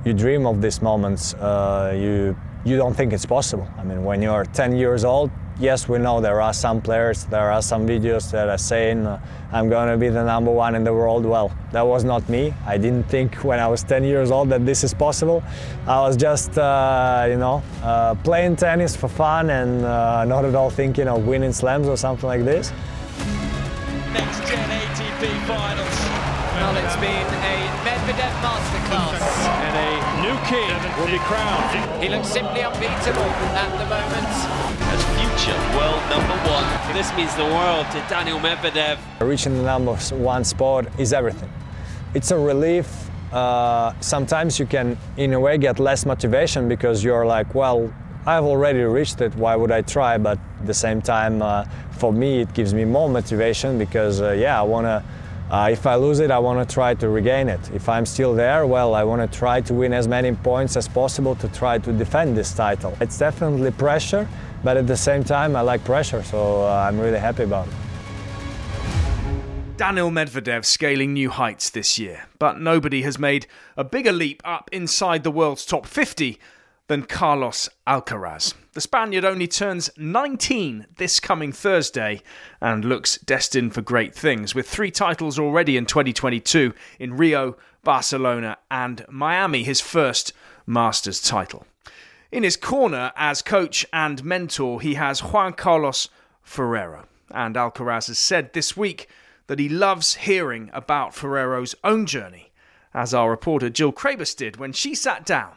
you 0.04 0.14
dream 0.14 0.46
of 0.46 0.62
these 0.62 0.82
moments. 0.82 1.34
Uh, 1.36 1.94
you 1.96 2.36
you 2.66 2.76
don't 2.76 2.94
think 2.94 3.14
it's 3.14 3.26
possible. 3.26 3.68
I 3.78 3.84
mean, 3.84 4.04
when 4.04 4.22
you're 4.22 4.44
10 4.44 4.76
years 4.76 5.06
old, 5.06 5.32
yes, 5.60 5.88
we 5.90 5.98
know 5.98 6.22
there 6.22 6.42
are 6.42 6.54
some 6.54 6.82
players, 6.82 7.26
there 7.26 7.52
are 7.52 7.62
some 7.62 7.88
videos 7.88 8.32
that 8.32 8.50
are 8.50 8.58
saying 8.58 9.06
uh, 9.06 9.20
I'm 9.52 9.70
going 9.70 9.90
to 9.90 9.98
be 9.98 10.10
the 10.10 10.24
number 10.24 10.52
one 10.52 10.76
in 10.76 10.84
the 10.84 10.94
world. 10.94 11.26
Well, 11.26 11.52
that 11.72 11.82
was 11.82 12.04
not 12.04 12.28
me. 12.30 12.54
I 12.66 12.78
didn't 12.78 13.04
think 13.04 13.36
when 13.44 13.60
I 13.60 13.68
was 13.68 13.84
10 13.84 14.04
years 14.04 14.30
old 14.32 14.50
that 14.50 14.66
this 14.66 14.84
is 14.84 14.94
possible. 14.94 15.44
I 15.88 16.02
was 16.02 16.18
just, 16.18 16.58
uh, 16.58 17.26
you 17.30 17.38
know, 17.38 17.64
uh, 17.82 18.16
playing 18.24 18.58
tennis 18.58 18.96
for 18.96 19.08
fun 19.08 19.50
and 19.50 19.86
uh, 19.86 20.26
not 20.26 20.46
at 20.46 20.56
all 20.56 20.70
thinking 20.70 21.08
of 21.08 21.26
winning 21.26 21.54
slams 21.54 21.88
or 21.88 21.98
something 21.98 22.28
like 22.28 22.44
this. 22.44 22.72
Next 24.14 24.40
Gen 24.50 24.70
ATP 24.70 25.48
Finals. 25.48 25.98
Well, 26.58 26.76
it's 26.78 26.96
been 26.98 27.28
a 27.46 27.58
Medvedev 27.86 28.34
masterclass. 28.42 29.22
And 29.64 29.76
a 29.78 29.92
new 30.24 30.36
king 30.50 31.00
will 31.00 31.12
be 31.12 31.20
crowned. 31.20 32.02
He 32.04 32.10
looks 32.10 32.28
simply 32.28 32.64
unbeatable 32.64 33.22
at 33.22 33.72
the 33.78 33.86
moment. 33.86 34.67
As 35.18 35.44
future 35.44 35.58
world 35.76 36.02
number 36.10 36.36
one. 36.50 36.94
This 36.94 37.14
means 37.16 37.36
the 37.36 37.46
world 37.46 37.86
to 37.92 38.06
Daniil 38.10 38.40
Medvedev. 38.40 38.98
Reaching 39.20 39.58
the 39.58 39.64
number 39.64 39.96
one 39.96 40.44
spot 40.44 40.88
is 41.00 41.14
everything. 41.14 41.50
It's 42.14 42.32
a 42.32 42.38
relief. 42.38 43.10
Uh, 43.32 43.94
sometimes 44.00 44.60
you 44.60 44.66
can, 44.66 44.98
in 45.18 45.34
a 45.34 45.40
way, 45.40 45.58
get 45.58 45.80
less 45.80 46.06
motivation 46.06 46.70
because 46.70 47.04
you're 47.04 47.26
like, 47.26 47.54
well, 47.56 47.94
I've 48.26 48.44
already 48.44 48.80
reached 48.80 49.22
it. 49.22 49.34
Why 49.36 49.56
would 49.56 49.72
I 49.72 49.82
try? 49.82 50.18
But 50.18 50.40
at 50.60 50.68
the 50.68 50.74
same 50.74 51.02
time, 51.02 51.42
uh, 51.42 51.66
for 51.92 52.14
me, 52.14 52.42
it 52.42 52.54
gives 52.54 52.74
me 52.74 52.86
more 52.86 53.10
motivation 53.10 53.78
because, 53.78 54.22
uh, 54.22 54.32
yeah, 54.32 54.60
I 54.60 54.64
want 54.64 54.86
to. 54.86 55.04
Uh, 55.50 55.70
if 55.72 55.88
I 55.88 55.96
lose 55.96 56.20
it, 56.20 56.30
I 56.30 56.40
want 56.40 56.68
to 56.68 56.74
try 56.74 56.94
to 56.96 57.08
regain 57.08 57.48
it. 57.48 57.72
If 57.74 57.88
I'm 57.88 58.06
still 58.06 58.34
there, 58.36 58.68
well, 58.68 58.94
I 58.94 59.06
want 59.06 59.22
to 59.22 59.38
try 59.40 59.62
to 59.62 59.74
win 59.74 59.94
as 59.94 60.06
many 60.06 60.34
points 60.34 60.76
as 60.76 60.90
possible 60.90 61.36
to 61.36 61.48
try 61.48 61.78
to 61.78 61.94
defend 61.94 62.36
this 62.36 62.54
title. 62.54 62.98
It's 63.00 63.18
definitely 63.18 63.72
pressure, 63.72 64.28
but 64.64 64.78
at 64.78 64.88
the 64.88 64.98
same 64.98 65.24
time, 65.24 65.56
I 65.56 65.62
like 65.62 65.84
pressure, 65.84 66.24
so 66.24 66.64
uh, 66.64 66.86
I'm 66.88 67.00
really 67.00 67.20
happy 67.20 67.44
about 67.44 67.68
it. 67.68 67.74
Daniil 69.78 70.10
Medvedev 70.10 70.66
scaling 70.66 71.14
new 71.14 71.30
heights 71.30 71.70
this 71.70 72.00
year, 72.00 72.26
but 72.40 72.60
nobody 72.60 73.04
has 73.04 73.20
made 73.20 73.46
a 73.76 73.84
bigger 73.84 74.12
leap 74.12 74.42
up 74.44 74.70
inside 74.72 75.24
the 75.24 75.30
world's 75.30 75.66
top 75.66 75.86
50 75.86 76.40
than 76.88 77.04
Carlos 77.04 77.70
Alcaraz. 77.86 78.56
The 78.74 78.82
Spaniard 78.82 79.26
only 79.26 79.48
turns 79.48 79.90
19 79.98 80.88
this 80.96 81.20
coming 81.20 81.52
Thursday 81.52 82.22
and 82.60 82.86
looks 82.86 83.18
destined 83.20 83.74
for 83.74 83.82
great 83.82 84.16
things, 84.16 84.56
with 84.56 84.68
three 84.68 84.92
titles 84.92 85.38
already 85.38 85.78
in 85.78 85.86
2022 85.86 86.74
in 87.00 87.18
Rio, 87.18 87.58
Barcelona, 87.84 88.58
and 88.72 89.06
Miami, 89.10 89.64
his 89.64 89.82
first 89.82 90.34
Masters 90.66 91.22
title. 91.22 91.68
In 92.32 92.44
his 92.44 92.58
corner 92.58 93.12
as 93.16 93.42
coach 93.42 93.86
and 93.94 94.24
mentor, 94.24 94.82
he 94.82 94.96
has 94.96 95.22
Juan 95.22 95.54
Carlos 95.54 96.10
Ferrero. 96.44 97.06
And 97.32 97.56
Alcaraz 97.56 98.08
has 98.08 98.20
said 98.20 98.54
this 98.54 98.76
week 98.76 99.08
that 99.48 99.60
he 99.60 99.70
loves 99.70 100.16
hearing 100.16 100.70
about 100.74 101.16
Ferrero's 101.16 101.74
own 101.84 102.06
journey, 102.06 102.52
as 102.94 103.14
our 103.14 103.30
reporter 103.30 103.70
Jill 103.70 103.94
Krabus 103.94 104.36
did 104.36 104.58
when 104.58 104.74
she 104.74 104.94
sat 104.94 105.26
down 105.26 105.54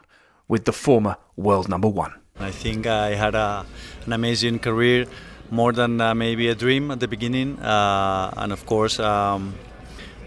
with 0.46 0.64
the 0.64 0.72
former 0.72 1.16
world 1.36 1.68
number 1.68 1.88
one. 1.88 2.14
I 2.38 2.50
think 2.50 2.86
I 2.86 3.14
had 3.14 3.34
a, 3.34 3.66
an 4.06 4.12
amazing 4.12 4.60
career, 4.60 5.06
more 5.50 5.72
than 5.72 6.00
uh, 6.00 6.14
maybe 6.14 6.48
a 6.48 6.54
dream 6.54 6.90
at 6.92 7.00
the 7.00 7.08
beginning, 7.08 7.58
uh, 7.58 8.32
and 8.36 8.52
of 8.52 8.64
course. 8.66 9.00
Um, 9.00 9.54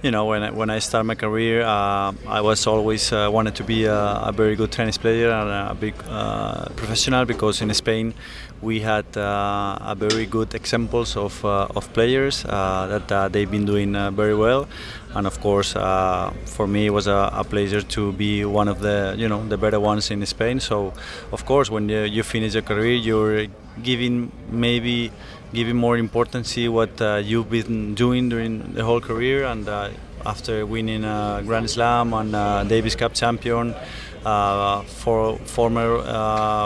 you 0.03 0.11
know, 0.11 0.25
when 0.25 0.43
I, 0.43 0.51
when 0.51 0.69
I 0.69 0.79
started 0.79 1.05
my 1.05 1.15
career, 1.15 1.61
uh, 1.61 2.11
I 2.27 2.41
was 2.41 2.67
always 2.67 3.13
uh, 3.13 3.29
wanted 3.31 3.55
to 3.55 3.63
be 3.63 3.85
a, 3.85 3.95
a, 3.95 4.33
very 4.33 4.57
good 4.57 4.69
tennis 4.69 4.97
player 4.97 5.31
and 5.31 5.49
a 5.49 5.73
big 5.73 5.95
uh, 6.09 6.67
professional 6.75 7.23
because 7.23 7.61
in 7.61 7.73
Spain 7.73 8.13
we 8.61 8.81
had 8.81 9.05
uh, 9.15 9.77
a 9.79 9.95
very 9.95 10.25
good 10.25 10.53
examples 10.55 11.15
of, 11.15 11.43
uh, 11.45 11.67
of 11.75 11.91
players 11.93 12.43
that 12.43 13.29
they've 13.31 13.49
been 13.49 13.65
doing 13.65 13.93
very 14.13 14.35
well, 14.35 14.67
and 15.15 15.27
of 15.27 15.39
course 15.39 15.73
for 15.73 16.67
me 16.67 16.87
it 16.87 16.89
was 16.89 17.07
a, 17.07 17.29
a, 17.33 17.43
pleasure 17.43 17.81
to 17.81 18.11
be 18.13 18.45
one 18.45 18.67
of 18.67 18.79
the 18.79 19.15
you 19.17 19.27
know 19.27 19.45
the 19.47 19.57
better 19.57 19.79
ones 19.79 20.11
in 20.11 20.25
Spain. 20.25 20.59
So 20.59 20.93
of 21.31 21.45
course 21.45 21.69
when 21.69 21.89
you, 21.89 22.01
you 22.01 22.23
finish 22.23 22.53
your 22.53 22.63
career, 22.63 22.95
you're 22.95 23.47
giving 23.81 24.31
maybe 24.49 25.11
giving 25.53 25.75
more 25.75 25.97
importance 25.97 26.53
to 26.53 26.67
what 26.69 26.99
uh, 27.01 27.21
you've 27.23 27.49
been 27.49 27.93
doing 27.95 28.29
during 28.29 28.73
the 28.73 28.83
whole 28.83 29.01
career 29.01 29.45
and 29.45 29.67
uh, 29.69 29.89
after 30.25 30.65
winning 30.65 31.03
a 31.03 31.43
Grand 31.45 31.69
Slam 31.69 32.13
and 32.13 32.35
uh, 32.35 32.63
Davis 32.63 32.95
Cup 32.95 33.13
champion 33.13 33.75
for 34.23 35.37
former 35.45 35.97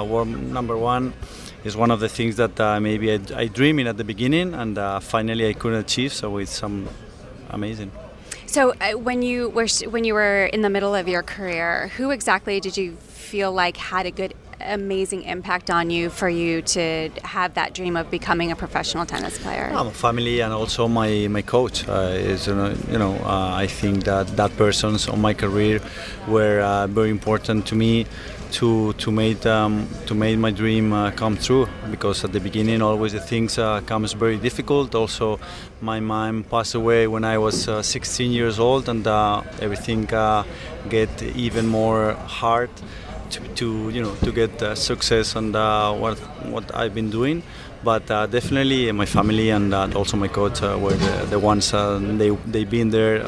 world 0.06 0.30
number 0.30 0.78
one 0.78 1.14
is 1.68 1.76
one 1.76 1.92
of 1.92 2.00
the 2.00 2.10
things 2.10 2.38
that 2.38 2.60
uh, 2.60 2.80
maybe 2.80 3.12
I, 3.12 3.20
I 3.36 3.48
dreamed 3.48 3.88
at 3.88 3.98
the 3.98 4.04
beginning 4.04 4.54
and 4.54 4.78
uh, 4.78 5.00
finally 5.00 5.48
I 5.48 5.54
couldn't 5.54 5.80
achieve. 5.80 6.14
So 6.14 6.38
it's 6.38 6.52
some 6.52 6.88
amazing. 7.50 7.92
So 8.48 8.74
uh, 8.80 8.94
when 8.94 9.22
you 9.22 9.50
were 9.50 9.68
when 9.90 10.04
you 10.06 10.14
were 10.14 10.46
in 10.46 10.62
the 10.62 10.70
middle 10.70 10.96
of 10.96 11.08
your 11.08 11.22
career, 11.22 11.90
who 11.98 12.12
exactly 12.12 12.60
did 12.60 12.78
you 12.78 12.96
feel 12.96 13.52
like 13.52 13.76
had 13.76 14.06
a 14.06 14.12
good 14.12 14.34
amazing 14.62 15.24
impact 15.24 15.70
on 15.70 15.90
you 15.90 16.10
for 16.10 16.30
you 16.30 16.62
to 16.62 17.10
have 17.24 17.54
that 17.54 17.74
dream 17.74 17.96
of 17.96 18.10
becoming 18.10 18.52
a 18.52 18.56
professional 18.56 19.06
tennis 19.06 19.38
player? 19.38 19.70
My 19.74 19.92
family 19.92 20.40
and 20.40 20.54
also 20.54 20.88
my, 20.88 21.28
my 21.28 21.42
coach 21.42 21.88
uh, 21.88 22.16
is 22.16 22.48
you 22.48 22.56
know 22.56 23.16
uh, 23.24 23.52
I 23.54 23.68
think 23.68 24.06
that 24.06 24.28
that 24.38 24.56
persons 24.58 25.08
on 25.08 25.20
my 25.22 25.34
career 25.34 25.82
were 26.28 26.62
uh, 26.62 26.88
very 26.88 27.10
important 27.10 27.68
to 27.68 27.76
me 27.76 28.06
to 28.52 28.94
to 28.94 29.12
make 29.12 29.46
um, 29.46 29.88
to 30.06 30.16
make 30.16 30.38
my 30.38 30.52
dream 30.52 30.94
uh, 30.94 31.12
come 31.12 31.38
true 31.38 31.68
because 31.92 32.24
at 32.24 32.32
the 32.32 32.40
beginning 32.40 32.82
always 32.82 33.14
the 33.14 33.20
things 33.20 33.58
uh, 33.58 33.82
comes 33.82 34.14
very 34.14 34.38
difficult 34.38 34.96
also 34.96 35.40
my 35.82 36.00
mom 36.00 36.44
passed 36.44 36.76
away 36.76 37.08
when 37.08 37.24
I 37.24 37.38
was 37.38 37.68
uh, 37.68 37.82
16 37.82 38.32
years 38.32 38.60
old 38.60 38.90
and 38.90 39.06
everything 39.62 40.06
get 40.90 41.22
even 41.36 41.68
more 41.68 42.14
hard 42.14 42.70
to, 43.32 43.40
to 43.56 43.90
you 43.90 44.02
know 44.02 44.16
to 44.24 44.32
get 44.32 44.62
uh, 44.62 44.76
success 44.76 45.36
and 45.36 45.56
uh, 45.56 45.94
what 45.94 46.18
what 46.50 46.76
I've 46.76 46.94
been 46.94 47.10
doing. 47.10 47.44
But 47.84 48.10
uh, 48.10 48.26
definitely 48.26 48.92
my 48.92 49.06
family 49.06 49.50
and 49.50 49.74
uh, 49.74 49.90
also 49.96 50.18
my 50.18 50.28
coach 50.28 50.62
uh, 50.62 50.78
were 50.80 50.94
the, 50.94 51.28
the 51.30 51.40
ones 51.40 51.74
uh, 51.74 52.00
they 52.18 52.30
they've 52.46 52.70
been 52.70 52.90
there 52.90 53.24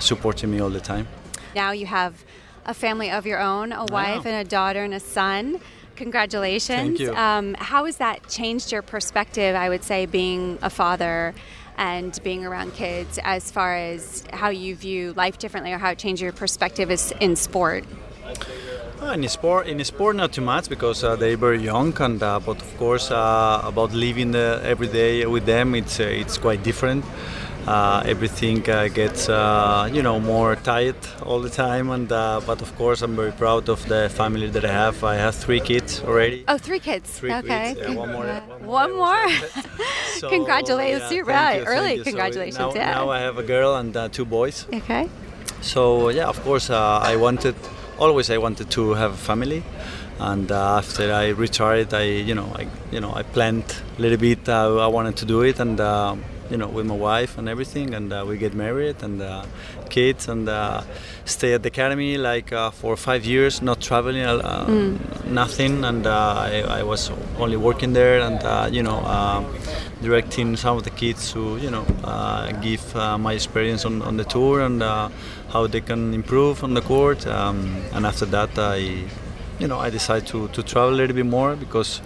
supporting 0.00 0.50
me 0.50 0.60
all 0.60 0.70
the 0.70 0.80
time. 0.80 1.06
Now 1.54 1.72
you 1.72 1.86
have 1.86 2.24
a 2.66 2.74
family 2.74 3.10
of 3.10 3.26
your 3.26 3.40
own, 3.40 3.72
a 3.72 3.84
wife 3.84 4.26
and 4.26 4.34
a 4.34 4.48
daughter 4.48 4.82
and 4.82 4.94
a 4.94 5.00
son. 5.00 5.60
Congratulations. 5.96 6.98
Thank 6.98 7.00
you. 7.00 7.14
Um, 7.14 7.54
how 7.58 7.84
has 7.84 7.98
that 7.98 8.28
changed 8.28 8.72
your 8.72 8.82
perspective? 8.82 9.54
I 9.54 9.68
would 9.68 9.84
say 9.84 10.06
being 10.06 10.58
a 10.62 10.70
father 10.70 11.34
and 11.76 12.18
being 12.22 12.44
around 12.44 12.74
kids 12.74 13.18
as 13.22 13.50
far 13.50 13.76
as 13.76 14.24
how 14.32 14.48
you 14.48 14.74
view 14.74 15.12
life 15.14 15.38
differently 15.38 15.72
or 15.72 15.78
how 15.78 15.90
it 15.90 15.98
changed 15.98 16.22
your 16.22 16.32
perspective 16.32 16.90
is 16.90 17.12
in 17.20 17.36
sport? 17.36 17.84
Uh, 19.02 19.12
in 19.12 19.28
sport, 19.28 19.66
in 19.66 19.84
sport, 19.84 20.16
not 20.16 20.32
too 20.32 20.40
much 20.40 20.68
because 20.68 21.04
uh, 21.04 21.14
they're 21.16 21.36
very 21.36 21.60
young, 21.60 21.92
and 22.00 22.22
uh, 22.22 22.40
but 22.40 22.56
of 22.56 22.78
course 22.78 23.10
uh, 23.10 23.60
about 23.64 23.92
living 23.92 24.34
every 24.34 24.86
day 24.86 25.26
with 25.26 25.44
them, 25.44 25.74
it's 25.74 26.00
uh, 26.00 26.04
it's 26.04 26.38
quite 26.38 26.62
different. 26.62 27.04
Uh, 27.66 28.02
everything 28.04 28.60
gets 28.60 29.28
you 29.28 30.02
know 30.02 30.20
more 30.20 30.56
tight 30.56 30.96
all 31.22 31.40
the 31.40 31.50
time, 31.50 31.90
and 31.90 32.08
but 32.08 32.60
of 32.62 32.76
course 32.76 33.02
I'm 33.02 33.16
very 33.16 33.32
proud 33.32 33.68
of 33.68 33.86
the 33.88 34.08
family 34.10 34.48
that 34.50 34.64
I 34.64 34.72
have. 34.72 35.02
I 35.04 35.16
have 35.16 35.34
three 35.34 35.60
kids 35.60 36.02
already. 36.02 36.44
Oh, 36.46 36.58
three 36.58 36.80
kids. 36.80 37.18
Three 37.18 37.32
okay. 37.32 37.74
Kids. 37.74 37.96
one 38.04 38.12
more. 38.12 38.26
One, 38.26 38.66
one 38.66 38.96
more. 38.96 39.28
so, 40.20 40.28
congratulations! 40.28 41.10
Yeah, 41.10 41.16
You're 41.16 41.24
right. 41.24 41.60
you, 41.60 41.66
Early 41.66 41.94
you. 41.94 42.04
congratulations. 42.04 42.56
So 42.56 42.68
now, 42.70 42.74
yeah. 42.74 42.90
now 42.92 43.08
I 43.08 43.20
have 43.20 43.38
a 43.38 43.42
girl 43.42 43.76
and 43.76 44.12
two 44.12 44.24
boys. 44.24 44.66
Okay. 44.72 45.08
So 45.60 46.10
yeah, 46.10 46.28
of 46.28 46.42
course 46.42 46.68
I 46.68 47.16
wanted 47.16 47.54
always 47.98 48.30
I 48.30 48.38
wanted 48.38 48.70
to 48.70 48.94
have 48.94 49.12
a 49.12 49.16
family, 49.16 49.62
and 50.18 50.50
uh, 50.50 50.78
after 50.78 51.12
I 51.12 51.28
retired, 51.28 51.94
I 51.94 52.04
you 52.04 52.34
know 52.34 52.52
I 52.54 52.66
you 52.90 53.00
know 53.00 53.12
I 53.14 53.22
planned 53.22 53.64
a 53.98 54.00
little 54.00 54.18
bit. 54.18 54.48
Uh, 54.48 54.78
I 54.78 54.86
wanted 54.86 55.16
to 55.16 55.24
do 55.24 55.42
it, 55.42 55.60
and 55.60 55.80
uh, 55.80 56.16
you 56.50 56.56
know, 56.56 56.68
with 56.68 56.86
my 56.86 56.94
wife 56.96 57.38
and 57.38 57.48
everything, 57.48 57.94
and 57.94 58.12
uh, 58.12 58.24
we 58.28 58.36
get 58.38 58.54
married 58.54 59.02
and 59.02 59.20
uh, 59.22 59.44
kids, 59.90 60.28
and 60.28 60.48
uh, 60.48 60.82
stay 61.24 61.54
at 61.54 61.62
the 61.62 61.68
academy 61.68 62.18
like 62.18 62.52
uh, 62.52 62.70
for 62.70 62.96
five 62.96 63.24
years, 63.24 63.62
not 63.62 63.80
traveling, 63.80 64.22
uh, 64.24 64.66
Mm. 64.68 64.98
nothing, 65.30 65.84
and 65.84 66.06
uh, 66.06 66.34
I, 66.36 66.80
I 66.80 66.82
was 66.82 67.10
only 67.38 67.56
working 67.56 67.92
there, 67.94 68.20
and 68.20 68.42
uh, 68.44 68.68
you 68.70 68.82
know, 68.82 69.00
directing 70.02 70.56
some 70.56 70.76
of 70.76 70.82
the 70.84 70.90
kids 70.90 71.32
to, 71.32 71.56
you 71.58 71.70
know, 71.70 71.84
uh, 72.04 72.52
give 72.60 72.94
uh, 72.96 73.16
my 73.18 73.32
experience 73.32 73.84
on, 73.86 74.02
on 74.02 74.16
the 74.16 74.24
tour 74.24 74.60
and 74.60 74.82
uh, 74.82 75.08
how 75.50 75.66
they 75.66 75.80
can 75.80 76.12
improve 76.12 76.62
on 76.62 76.74
the 76.74 76.82
court, 76.82 77.26
um, 77.26 77.82
and 77.94 78.04
after 78.06 78.26
that, 78.26 78.50
I 78.58 79.04
you 79.58 79.68
know, 79.68 79.78
I 79.78 79.90
decided 79.90 80.26
to, 80.28 80.48
to 80.48 80.62
travel 80.62 80.90
a 80.90 80.96
little 80.96 81.14
bit 81.14 81.26
more 81.26 81.56
because, 81.56 82.00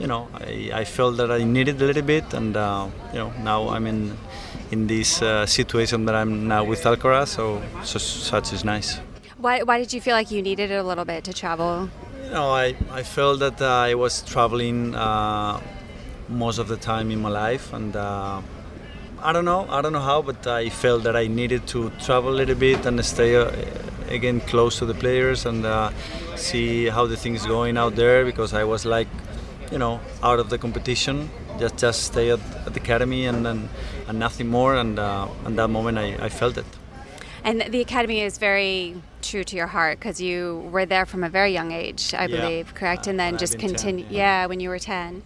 you 0.00 0.06
know, 0.06 0.28
I, 0.34 0.70
I 0.72 0.84
felt 0.84 1.16
that 1.18 1.30
I 1.30 1.44
needed 1.44 1.80
a 1.80 1.84
little 1.84 2.02
bit, 2.02 2.32
and 2.34 2.56
uh, 2.56 2.88
you 3.12 3.18
know, 3.18 3.32
now 3.42 3.68
I'm 3.68 3.86
in 3.86 4.16
in 4.70 4.86
this 4.86 5.22
uh, 5.22 5.46
situation 5.46 6.04
that 6.06 6.14
I'm 6.14 6.48
now 6.48 6.64
with 6.64 6.82
Alcaraz, 6.84 7.28
so, 7.28 7.62
so 7.82 7.98
such 7.98 8.52
is 8.52 8.64
nice. 8.64 8.98
Why, 9.36 9.62
why 9.62 9.78
did 9.78 9.92
you 9.92 10.00
feel 10.00 10.14
like 10.14 10.30
you 10.30 10.42
needed 10.42 10.70
it 10.70 10.76
a 10.76 10.82
little 10.82 11.04
bit 11.04 11.22
to 11.24 11.32
travel? 11.32 11.90
You 12.24 12.30
know, 12.30 12.50
I, 12.50 12.74
I 12.90 13.02
felt 13.02 13.40
that 13.40 13.60
uh, 13.60 13.66
I 13.66 13.94
was 13.94 14.22
traveling 14.22 14.94
uh, 14.94 15.60
most 16.28 16.58
of 16.58 16.68
the 16.68 16.76
time 16.76 17.10
in 17.10 17.20
my 17.20 17.28
life, 17.28 17.72
and 17.72 17.94
uh, 17.94 18.40
I 19.22 19.32
don't 19.32 19.44
know, 19.44 19.66
I 19.68 19.82
don't 19.82 19.92
know 19.92 20.00
how, 20.00 20.22
but 20.22 20.46
I 20.46 20.70
felt 20.70 21.04
that 21.04 21.14
I 21.14 21.26
needed 21.26 21.66
to 21.68 21.90
travel 22.00 22.30
a 22.30 22.36
little 22.36 22.54
bit 22.56 22.84
and 22.86 23.04
stay 23.04 23.36
uh, 23.36 23.50
again 24.08 24.40
close 24.40 24.78
to 24.78 24.86
the 24.86 24.94
players 24.94 25.46
and 25.46 25.64
uh, 25.64 25.90
see 26.36 26.86
how 26.86 27.06
the 27.06 27.16
things 27.16 27.46
going 27.46 27.76
out 27.76 27.94
there 27.96 28.24
because 28.24 28.52
I 28.54 28.64
was 28.64 28.84
like, 28.84 29.08
you 29.72 29.78
know, 29.78 30.00
out 30.22 30.38
of 30.38 30.50
the 30.50 30.58
competition. 30.58 31.30
Just 31.58 31.76
just 31.76 32.02
stay 32.04 32.30
at, 32.30 32.40
at 32.66 32.74
the 32.74 32.80
academy 32.80 33.26
and, 33.26 33.46
and, 33.46 33.68
and 34.08 34.18
nothing 34.18 34.48
more. 34.48 34.74
And 34.74 34.98
uh, 34.98 35.28
at 35.46 35.54
that 35.56 35.68
moment, 35.68 35.98
I, 35.98 36.16
I 36.20 36.28
felt 36.28 36.58
it. 36.58 36.66
And 37.44 37.60
the 37.60 37.80
academy 37.82 38.20
is 38.22 38.38
very 38.38 38.96
true 39.20 39.44
to 39.44 39.56
your 39.56 39.66
heart 39.66 39.98
because 39.98 40.20
you 40.20 40.66
were 40.72 40.86
there 40.86 41.04
from 41.06 41.22
a 41.22 41.28
very 41.28 41.52
young 41.52 41.72
age, 41.72 42.14
I 42.14 42.22
Yeah. 42.22 42.28
believe, 42.40 42.74
correct? 42.74 43.06
and 43.06 43.20
then 43.20 43.36
just 43.36 43.52
been 43.52 43.60
10, 43.60 43.68
continue, 43.68 44.06
yeah. 44.08 44.42
yeah, 44.42 44.46
when 44.46 44.60
you 44.60 44.70
were 44.70 44.78
10, 44.78 45.22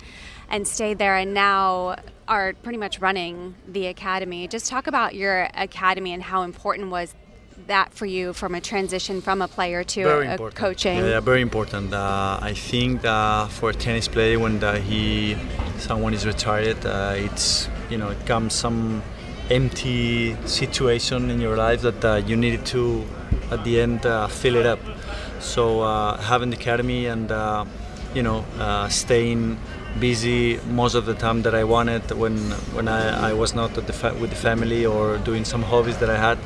and 0.50 0.66
stayed 0.66 0.98
there, 0.98 1.16
and 1.16 1.32
now 1.32 1.96
are 2.26 2.54
pretty 2.54 2.78
much 2.78 2.98
running 3.00 3.54
the 3.66 3.86
academy. 3.86 4.48
Just 4.48 4.68
talk 4.68 4.86
about 4.88 5.14
your 5.14 5.48
academy 5.54 6.12
and 6.12 6.22
how 6.24 6.42
important 6.42 6.90
was 6.90 7.14
that 7.66 7.92
for 7.92 8.06
you 8.06 8.32
from 8.32 8.54
a 8.54 8.60
transition 8.60 9.20
from 9.20 9.42
a 9.42 9.48
player 9.48 9.84
to 9.84 10.04
very 10.04 10.26
a, 10.26 10.30
a 10.30 10.32
important. 10.32 10.56
coaching. 10.56 10.98
Yeah, 10.98 11.08
yeah, 11.08 11.20
very 11.20 11.42
important. 11.42 11.92
Uh, 11.92 12.38
I 12.40 12.54
think 12.54 13.04
uh, 13.04 13.46
for 13.48 13.70
a 13.70 13.74
tennis 13.74 14.08
player, 14.08 14.38
when 14.38 14.60
he 14.82 15.36
someone 15.78 16.14
is 16.14 16.26
retired, 16.26 16.84
uh, 16.86 17.14
it's 17.16 17.68
you 17.90 17.98
know 17.98 18.08
it 18.08 18.26
comes 18.26 18.54
some 18.54 19.02
empty 19.50 20.36
situation 20.46 21.30
in 21.30 21.40
your 21.40 21.56
life 21.56 21.82
that 21.82 22.04
uh, 22.04 22.16
you 22.26 22.36
needed 22.36 22.66
to 22.66 23.04
at 23.50 23.64
the 23.64 23.80
end 23.80 24.04
uh, 24.06 24.26
fill 24.28 24.56
it 24.56 24.66
up. 24.66 24.80
So 25.40 25.80
uh, 25.80 26.20
having 26.20 26.50
the 26.50 26.56
academy 26.56 27.06
and 27.06 27.30
uh, 27.30 27.64
you 28.14 28.22
know 28.22 28.44
uh, 28.58 28.88
staying 28.88 29.58
busy 29.98 30.60
most 30.68 30.94
of 30.94 31.06
the 31.06 31.14
time 31.14 31.42
that 31.42 31.54
I 31.54 31.64
wanted 31.64 32.10
when 32.12 32.36
when 32.74 32.88
I, 32.88 33.30
I 33.30 33.32
was 33.32 33.54
not 33.54 33.76
at 33.78 33.86
the 33.86 33.92
fa- 33.92 34.14
with 34.20 34.30
the 34.30 34.36
family 34.36 34.84
or 34.86 35.18
doing 35.18 35.44
some 35.44 35.62
hobbies 35.62 35.98
that 35.98 36.10
I 36.10 36.16
had. 36.16 36.38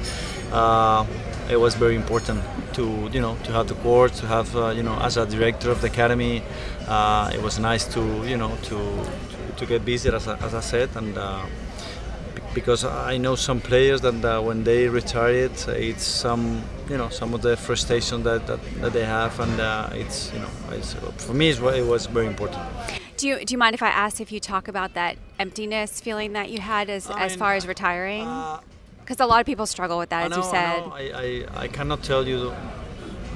Uh, 0.53 1.07
it 1.51 1.57
was 1.57 1.75
very 1.75 1.97
important 1.97 2.41
to 2.75 3.09
you 3.13 3.21
know 3.21 3.37
to 3.45 3.53
have 3.53 3.67
the 3.69 3.75
court 3.83 4.13
to 4.13 4.27
have 4.27 4.55
uh, 4.57 4.69
you 4.69 4.83
know 4.83 4.97
as 5.01 5.17
a 5.17 5.25
director 5.27 5.71
of 5.71 5.81
the 5.81 5.87
academy 5.87 6.43
uh, 6.89 7.31
it 7.35 7.41
was 7.43 7.59
nice 7.59 7.85
to 7.87 8.01
you 8.29 8.37
know 8.37 8.53
to 8.63 8.77
to, 9.33 9.39
to 9.57 9.67
get 9.67 9.85
busy 9.85 10.09
as, 10.11 10.29
I- 10.29 10.37
as 10.47 10.55
I 10.55 10.61
said 10.61 10.91
and 10.97 11.17
uh, 11.17 11.45
because 12.55 12.85
I 12.85 13.17
know 13.17 13.35
some 13.35 13.61
players 13.61 14.03
that 14.03 14.23
uh, 14.25 14.41
when 14.43 14.65
they 14.65 14.89
retired 14.89 15.53
it's 15.69 16.05
some 16.05 16.63
you 16.91 16.99
know 16.99 17.09
some 17.09 17.33
of 17.35 17.41
the 17.41 17.57
frustration 17.57 18.23
that, 18.25 18.47
that, 18.47 18.61
that 18.83 18.93
they 18.93 19.05
have 19.07 19.41
and 19.41 19.59
uh, 19.61 19.89
it's 19.93 20.33
you 20.35 20.41
know 20.41 20.51
it's, 20.73 20.95
for 21.25 21.33
me 21.35 21.49
it's, 21.49 21.61
it 21.61 21.87
was 21.87 22.07
very 22.07 22.27
important 22.27 22.63
Do 23.17 23.27
you 23.29 23.45
do 23.45 23.53
you 23.55 23.59
mind 23.59 23.75
if 23.75 23.83
I 23.83 23.89
ask 24.05 24.21
if 24.21 24.31
you 24.33 24.41
talk 24.41 24.69
about 24.69 24.93
that 24.95 25.17
emptiness 25.39 26.01
feeling 26.01 26.33
that 26.35 26.51
you 26.51 26.61
had 26.61 26.91
as 26.91 27.09
I 27.11 27.25
as 27.25 27.33
mean, 27.33 27.39
far 27.39 27.55
as 27.55 27.67
retiring? 27.67 28.27
Because 29.03 29.21
a 29.21 29.27
lot 29.27 29.41
of 29.41 29.47
people 29.47 29.67
struggle 29.67 29.99
with 29.99 30.11
that, 30.11 30.23
I 30.23 30.27
as 30.27 30.31
know, 30.31 30.37
you 30.39 30.43
said. 30.45 30.83
I, 30.83 30.87
know. 30.87 30.93
I, 30.95 31.03
I, 31.59 31.63
I 31.65 31.69
cannot 31.69 32.03
tell 32.03 32.27
you 32.27 32.53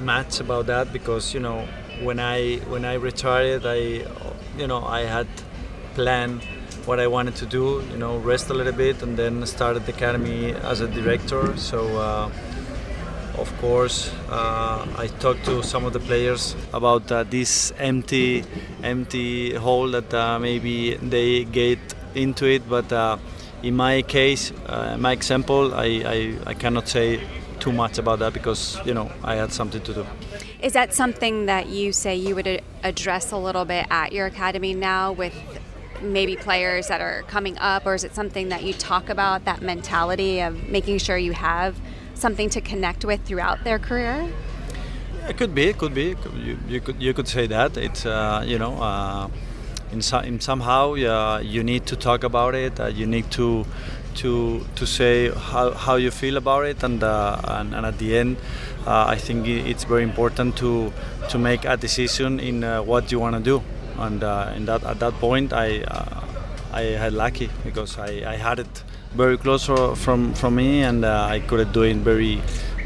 much 0.00 0.40
about 0.40 0.66
that 0.66 0.92
because 0.92 1.32
you 1.32 1.40
know 1.40 1.66
when 2.02 2.20
I 2.20 2.56
when 2.68 2.84
I 2.84 2.94
retired 2.94 3.64
I 3.64 4.04
you 4.58 4.66
know 4.66 4.84
I 4.84 5.02
had 5.02 5.26
planned 5.94 6.42
what 6.84 7.00
I 7.00 7.06
wanted 7.06 7.36
to 7.36 7.46
do 7.46 7.82
you 7.90 7.96
know 7.96 8.18
rest 8.18 8.50
a 8.50 8.54
little 8.54 8.72
bit 8.72 9.02
and 9.02 9.16
then 9.16 9.44
started 9.46 9.86
the 9.86 9.92
academy 9.92 10.52
as 10.52 10.80
a 10.80 10.88
director 10.88 11.56
so 11.56 11.96
uh, 11.96 12.30
of 13.38 13.52
course 13.58 14.12
uh, 14.28 14.86
I 14.96 15.06
talked 15.18 15.44
to 15.46 15.62
some 15.62 15.84
of 15.84 15.92
the 15.92 16.00
players 16.00 16.54
about 16.72 17.10
uh, 17.10 17.24
this 17.24 17.72
empty 17.78 18.44
empty 18.82 19.54
hole 19.54 19.90
that 19.92 20.12
uh, 20.12 20.38
maybe 20.38 20.94
they 20.96 21.44
get 21.44 21.78
into 22.14 22.46
it 22.46 22.68
but 22.68 22.92
uh, 22.92 23.16
in 23.62 23.74
my 23.76 24.02
case 24.02 24.52
uh, 24.66 24.96
my 24.98 25.12
example 25.12 25.74
I, 25.74 25.86
I, 25.86 26.38
I 26.46 26.54
cannot 26.54 26.88
say 26.88 27.20
too 27.60 27.72
much 27.72 27.98
about 27.98 28.18
that 28.18 28.32
because 28.32 28.78
you 28.84 28.94
know 28.94 29.10
I 29.22 29.36
had 29.36 29.52
something 29.52 29.82
to 29.82 29.94
do 29.94 30.06
Is 30.60 30.72
that 30.74 30.94
something 30.94 31.46
that 31.46 31.68
you 31.68 31.92
say 31.92 32.14
you 32.16 32.34
would 32.34 32.62
address 32.82 33.32
a 33.32 33.36
little 33.36 33.64
bit 33.64 33.86
at 33.90 34.12
your 34.12 34.26
academy 34.26 34.74
now 34.74 35.12
with 35.12 35.34
maybe 36.02 36.36
players 36.36 36.88
that 36.88 37.00
are 37.00 37.22
coming 37.22 37.56
up, 37.58 37.86
or 37.86 37.94
is 37.94 38.04
it 38.04 38.14
something 38.14 38.48
that 38.50 38.62
you 38.62 38.72
talk 38.72 39.08
about 39.08 39.44
that 39.44 39.62
mentality 39.62 40.40
of 40.40 40.68
making 40.68 40.98
sure 40.98 41.16
you 41.16 41.32
have 41.32 41.80
something 42.14 42.50
to 42.50 42.60
connect 42.60 43.04
with 43.04 43.22
throughout 43.24 43.64
their 43.64 43.78
career? 43.78 44.30
It 45.28 45.36
could 45.36 45.54
be. 45.54 45.68
It 45.68 45.78
could 45.78 45.94
be. 45.94 46.14
You, 46.34 46.58
you 46.68 46.80
could 46.80 47.02
you 47.02 47.12
could 47.12 47.28
say 47.28 47.46
that. 47.48 47.76
It's 47.76 48.06
uh, 48.06 48.44
you 48.46 48.58
know, 48.58 48.74
uh, 48.80 49.28
in, 49.92 50.00
in 50.24 50.40
somehow 50.40 50.94
uh, 50.94 51.40
you 51.42 51.62
need 51.62 51.86
to 51.86 51.96
talk 51.96 52.24
about 52.24 52.54
it. 52.54 52.78
Uh, 52.80 52.86
you 52.86 53.06
need 53.06 53.30
to 53.32 53.66
to 54.16 54.64
to 54.76 54.86
say 54.86 55.30
how, 55.30 55.72
how 55.72 55.96
you 55.96 56.10
feel 56.10 56.36
about 56.36 56.64
it, 56.66 56.82
and 56.82 57.02
uh, 57.02 57.40
and, 57.44 57.74
and 57.74 57.86
at 57.86 57.98
the 57.98 58.16
end, 58.16 58.36
uh, 58.86 59.04
I 59.06 59.16
think 59.16 59.46
it's 59.46 59.84
very 59.84 60.02
important 60.02 60.56
to 60.56 60.92
to 61.28 61.38
make 61.38 61.64
a 61.64 61.76
decision 61.76 62.40
in 62.40 62.64
uh, 62.64 62.82
what 62.82 63.12
you 63.12 63.20
want 63.20 63.36
to 63.36 63.42
do. 63.42 63.62
And 63.98 64.22
uh, 64.22 64.52
in 64.56 64.66
that 64.66 64.84
at 64.84 64.98
that 65.00 65.14
point, 65.14 65.52
I 65.52 65.84
I 66.72 66.82
had 66.82 67.12
lucky 67.12 67.48
because 67.64 67.98
I, 67.98 68.24
I 68.26 68.36
had 68.36 68.58
it 68.58 68.82
very 69.14 69.38
close 69.38 69.64
from 69.64 70.34
from 70.34 70.54
me, 70.56 70.82
and 70.82 71.04
I 71.04 71.40
could 71.40 71.72
do 71.72 71.82
it 71.82 71.96
very 71.96 72.40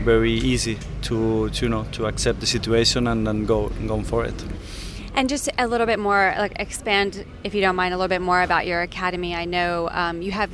very 0.05 0.33
easy 0.33 0.79
to, 1.03 1.51
to 1.51 1.67
you 1.67 1.69
know 1.69 1.85
to 1.93 2.07
accept 2.07 2.41
the 2.41 2.47
situation 2.47 3.07
and 3.07 3.27
then 3.27 3.47
go 3.47 3.69
go 3.87 4.03
for 4.03 4.25
it. 4.25 4.45
And 5.15 5.29
just 5.29 5.49
a 5.59 5.67
little 5.67 5.87
bit 5.87 5.99
more, 5.99 6.35
like 6.39 6.53
expand, 6.59 7.25
if 7.45 7.55
you 7.55 7.61
don't 7.61 7.77
mind, 7.77 7.93
a 7.95 7.97
little 7.97 8.09
bit 8.09 8.23
more 8.23 8.43
about 8.43 8.67
your 8.67 8.81
academy. 8.83 9.35
I 9.35 9.45
know 9.45 9.89
um, 9.93 10.23
you 10.23 10.33
have 10.33 10.51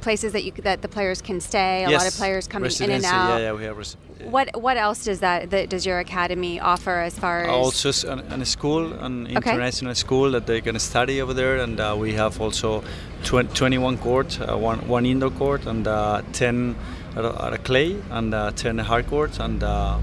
places 0.00 0.32
that 0.34 0.44
you 0.44 0.52
that 0.62 0.82
the 0.82 0.88
players 0.88 1.22
can 1.22 1.40
stay. 1.40 1.84
A 1.84 1.90
lot 1.90 2.06
of 2.06 2.14
players 2.14 2.46
coming 2.46 2.70
in 2.70 2.82
and 2.82 2.90
residency, 2.90 3.08
out. 3.08 3.38
Yeah, 3.38 3.44
yeah, 3.46 3.52
we 3.52 3.64
have. 3.64 3.78
Res- 3.78 3.96
What 4.24 4.48
what 4.60 4.76
else 4.76 5.04
does 5.04 5.20
that, 5.20 5.50
that 5.50 5.68
does 5.70 5.86
your 5.86 5.98
academy 5.98 6.60
offer 6.60 6.96
as 7.08 7.18
far 7.18 7.42
as 7.42 7.48
also 7.50 7.90
an, 8.12 8.20
an 8.32 8.44
school, 8.44 8.92
an 8.92 9.26
Okay. 9.26 9.36
international 9.36 9.94
school 9.94 10.30
that 10.32 10.46
they 10.46 10.60
can 10.60 10.78
study 10.78 11.22
over 11.22 11.32
there, 11.34 11.56
and 11.64 11.80
uh, 11.80 11.94
we 11.98 12.12
have 12.14 12.40
also 12.40 12.82
tw- 13.24 13.48
21 13.54 13.98
court, 13.98 14.38
uh, 14.40 14.56
one 14.58 14.78
one 14.88 15.06
indoor 15.06 15.30
court, 15.30 15.66
and 15.66 15.86
uh, 15.86 16.22
10 16.32 16.76
at 17.16 17.24
a, 17.24 17.44
at 17.46 17.52
a 17.54 17.58
clay, 17.58 17.96
and 18.10 18.34
uh, 18.34 18.50
10 18.52 18.78
hard 18.78 19.06
courts, 19.06 19.38
and 19.40 19.62
uh, 19.62 19.96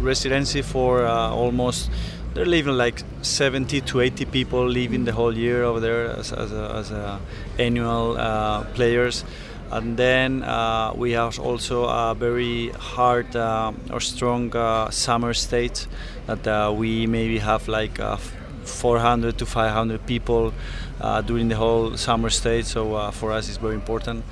residency 0.00 0.62
for 0.62 1.04
uh, 1.06 1.30
almost. 1.42 1.90
They're 2.38 2.46
living 2.46 2.76
like 2.76 3.02
70 3.22 3.80
to 3.80 4.00
80 4.00 4.26
people 4.26 4.64
living 4.64 5.04
the 5.04 5.12
whole 5.12 5.36
year 5.36 5.64
over 5.64 5.80
there 5.80 6.06
as, 6.10 6.32
as, 6.32 6.52
a, 6.52 6.72
as 6.72 6.92
a 6.92 7.20
annual 7.58 8.16
uh, 8.16 8.62
players. 8.74 9.24
And 9.72 9.96
then 9.96 10.44
uh, 10.44 10.92
we 10.94 11.10
have 11.14 11.40
also 11.40 11.86
a 11.86 12.14
very 12.14 12.68
hard 12.68 13.34
uh, 13.34 13.72
or 13.90 13.98
strong 13.98 14.54
uh, 14.54 14.88
summer 14.90 15.34
state 15.34 15.88
that 16.26 16.46
uh, 16.46 16.72
we 16.72 17.08
maybe 17.08 17.38
have 17.40 17.66
like 17.66 17.98
uh, 17.98 18.18
400 18.62 19.36
to 19.38 19.44
500 19.44 20.06
people 20.06 20.54
uh, 21.00 21.20
during 21.22 21.48
the 21.48 21.56
whole 21.56 21.96
summer 21.96 22.30
state. 22.30 22.66
So 22.66 22.94
uh, 22.94 23.10
for 23.10 23.32
us 23.32 23.48
it's 23.48 23.58
very 23.58 23.74
important. 23.74 24.24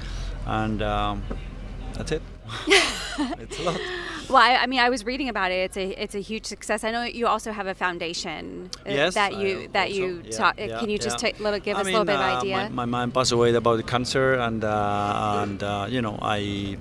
And 0.46 0.80
um, 0.80 1.24
that's 1.94 2.12
it. 2.12 2.22
It's 3.40 3.58
a 3.58 3.62
lot 3.64 3.80
Well, 4.28 4.38
I, 4.38 4.56
I 4.56 4.66
mean, 4.66 4.80
I 4.80 4.90
was 4.90 5.04
reading 5.06 5.28
about 5.28 5.52
it. 5.52 5.56
It's 5.66 5.76
a 5.76 6.02
it's 6.02 6.14
a 6.16 6.20
huge 6.20 6.46
success. 6.46 6.82
I 6.82 6.90
know 6.90 7.02
you 7.04 7.26
also 7.28 7.52
have 7.52 7.68
a 7.68 7.74
foundation 7.74 8.70
uh, 8.84 8.90
Yes, 8.90 9.14
that 9.14 9.32
I 9.32 9.40
you 9.40 9.68
that 9.72 9.86
also- 9.88 9.94
you 10.00 10.22
yeah, 10.24 10.36
talk. 10.36 10.54
yeah, 10.58 10.80
can 10.80 10.90
you 10.90 10.98
just 10.98 11.22
yeah. 11.22 11.30
little 11.38 11.60
give 11.60 11.76
I 11.76 11.80
us 11.80 11.86
a 11.86 11.90
little 11.90 12.04
mean, 12.04 12.06
bit 12.06 12.16
of 12.16 12.20
uh, 12.34 12.38
idea? 12.40 12.56
My, 12.56 12.68
my 12.68 12.86
mom 12.86 13.12
passed 13.12 13.30
away 13.32 13.54
about 13.54 13.76
the 13.76 13.84
cancer, 13.84 14.34
and 14.34 14.64
uh, 14.64 15.42
and 15.42 15.62
uh, 15.62 15.86
you 15.88 16.02
know 16.02 16.18
I 16.20 16.76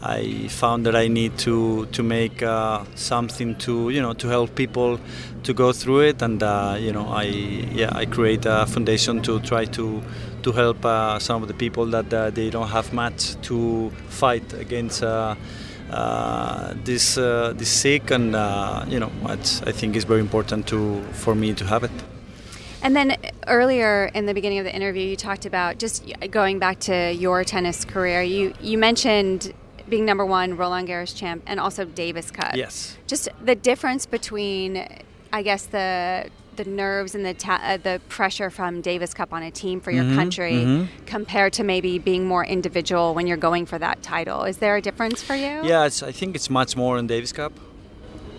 I 0.00 0.46
found 0.48 0.86
that 0.86 0.94
I 0.94 1.08
need 1.08 1.36
to 1.38 1.86
to 1.86 2.02
make 2.04 2.40
uh, 2.44 2.84
something 2.94 3.56
to 3.66 3.90
you 3.90 4.00
know 4.00 4.12
to 4.14 4.28
help 4.28 4.54
people 4.54 5.00
to 5.42 5.52
go 5.52 5.72
through 5.72 6.00
it, 6.10 6.22
and 6.22 6.40
uh, 6.40 6.76
you 6.78 6.92
know 6.92 7.08
I 7.08 7.24
yeah 7.24 7.90
I 8.02 8.06
create 8.06 8.46
a 8.46 8.64
foundation 8.66 9.22
to 9.22 9.40
try 9.40 9.64
to 9.64 10.02
to 10.44 10.52
help 10.52 10.84
uh, 10.84 11.18
some 11.18 11.42
of 11.42 11.48
the 11.48 11.54
people 11.54 11.86
that 11.86 12.12
uh, 12.14 12.30
they 12.30 12.48
don't 12.50 12.68
have 12.68 12.92
much 12.92 13.34
to 13.48 13.90
fight 14.08 14.52
against. 14.52 15.02
Uh, 15.90 16.46
uh, 16.66 16.74
this 16.84 17.18
uh, 17.18 17.52
this 17.56 17.70
sick 17.70 18.10
and 18.10 18.32
you 18.90 18.98
know 18.98 19.10
I 19.24 19.36
think 19.72 19.96
it's 19.96 20.04
very 20.04 20.20
important 20.20 20.66
to 20.68 21.02
for 21.12 21.34
me 21.34 21.54
to 21.54 21.64
have 21.64 21.84
it. 21.84 21.90
And 22.82 22.94
then 22.94 23.16
earlier 23.46 24.10
in 24.14 24.26
the 24.26 24.34
beginning 24.34 24.58
of 24.58 24.64
the 24.64 24.74
interview, 24.74 25.02
you 25.02 25.16
talked 25.16 25.46
about 25.46 25.78
just 25.78 26.04
going 26.30 26.58
back 26.58 26.78
to 26.80 27.12
your 27.12 27.44
tennis 27.44 27.84
career. 27.84 28.22
You 28.22 28.54
you 28.60 28.78
mentioned 28.78 29.52
being 29.88 30.04
number 30.04 30.24
one 30.24 30.56
Roland 30.56 30.88
Garros 30.88 31.14
champ 31.14 31.42
and 31.46 31.60
also 31.60 31.84
Davis 31.84 32.30
Cup. 32.30 32.54
Yes. 32.54 32.96
Just 33.06 33.28
the 33.44 33.54
difference 33.54 34.06
between, 34.06 34.86
I 35.32 35.42
guess 35.42 35.66
the 35.66 36.30
the 36.56 36.64
nerves 36.64 37.14
and 37.14 37.24
the 37.24 37.34
ta- 37.34 37.60
uh, 37.62 37.76
the 37.76 38.00
pressure 38.08 38.50
from 38.50 38.80
Davis 38.80 39.14
Cup 39.14 39.32
on 39.32 39.42
a 39.42 39.50
team 39.50 39.80
for 39.80 39.90
your 39.90 40.04
mm-hmm, 40.04 40.16
country 40.16 40.52
mm-hmm. 40.52 41.04
compared 41.06 41.52
to 41.54 41.64
maybe 41.64 41.98
being 41.98 42.26
more 42.26 42.44
individual 42.44 43.14
when 43.14 43.26
you're 43.26 43.36
going 43.36 43.66
for 43.66 43.78
that 43.78 44.02
title. 44.02 44.44
Is 44.44 44.58
there 44.58 44.76
a 44.76 44.80
difference 44.80 45.22
for 45.22 45.34
you? 45.34 45.64
Yeah, 45.64 45.82
I 45.82 46.12
think 46.12 46.34
it's 46.34 46.50
much 46.50 46.76
more 46.76 46.98
in 46.98 47.06
Davis 47.06 47.32
Cup 47.32 47.52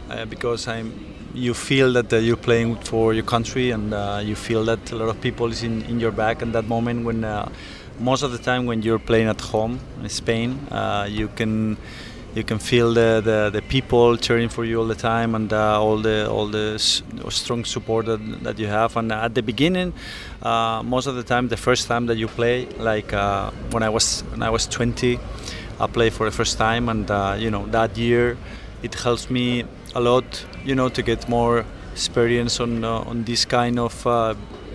uh, 0.10 0.26
because 0.26 0.68
I'm. 0.68 1.16
You 1.34 1.54
feel 1.54 1.94
that 1.94 2.12
uh, 2.12 2.18
you're 2.18 2.36
playing 2.36 2.78
for 2.78 3.14
your 3.14 3.26
country, 3.26 3.70
and 3.70 3.94
uh, 3.94 4.22
you 4.24 4.36
feel 4.36 4.64
that 4.66 4.92
a 4.92 4.96
lot 4.96 5.10
of 5.10 5.22
people 5.22 5.52
is 5.52 5.62
in, 5.62 5.84
in 5.84 6.00
your 6.00 6.12
back 6.12 6.42
in 6.42 6.52
that 6.54 6.66
moment 6.66 7.06
when 7.06 7.24
uh, 7.24 7.48
most 8.00 8.24
of 8.24 8.32
the 8.32 8.38
time 8.38 8.66
when 8.66 8.82
you're 8.82 9.00
playing 9.00 9.28
at 9.28 9.42
home 9.42 9.80
in 10.02 10.10
Spain, 10.10 10.58
uh, 10.72 11.08
you 11.10 11.28
can 11.28 11.78
you 12.38 12.44
can 12.44 12.60
feel 12.60 12.94
the, 12.94 13.20
the, 13.30 13.50
the, 13.52 13.64
people 13.64 14.16
cheering 14.16 14.48
for 14.48 14.64
you 14.64 14.80
all 14.80 14.86
the 14.86 15.02
time 15.14 15.34
and 15.34 15.52
uh, 15.52 15.82
all 15.82 15.98
the 15.98 16.30
all 16.30 16.46
the 16.46 16.78
strong 16.78 17.66
support 17.66 18.06
that, 18.06 18.22
that 18.44 18.60
you 18.60 18.68
have. 18.68 18.96
And 18.96 19.12
at 19.12 19.34
the 19.34 19.42
beginning, 19.42 19.92
uh, 20.44 20.84
most 20.86 21.08
of 21.08 21.16
the 21.16 21.24
time, 21.24 21.48
the 21.48 21.58
first 21.58 21.88
time 21.88 22.06
that 22.06 22.18
you 22.18 22.28
play, 22.28 22.68
like 22.78 23.12
uh, 23.12 23.50
when 23.72 23.82
I 23.82 23.90
was 23.90 24.22
when 24.32 24.44
I 24.44 24.52
was 24.52 24.68
20, 24.68 25.20
I 25.80 25.88
played 25.88 26.14
for 26.14 26.26
the 26.30 26.36
first 26.40 26.60
time, 26.60 26.90
and 26.90 27.10
uh, 27.10 27.36
you 27.40 27.50
know 27.50 27.66
that 27.68 27.98
year, 27.98 28.38
it 28.84 28.94
helps 28.94 29.32
me 29.32 29.66
a 29.96 30.00
lot, 30.00 30.46
you 30.64 30.76
know, 30.76 30.90
to 30.90 31.02
get 31.02 31.28
more 31.28 31.66
experience 31.92 32.60
on 32.60 32.84
uh, 32.84 33.10
on 33.10 33.24
this 33.24 33.46
kind 33.46 33.80
of 33.80 34.06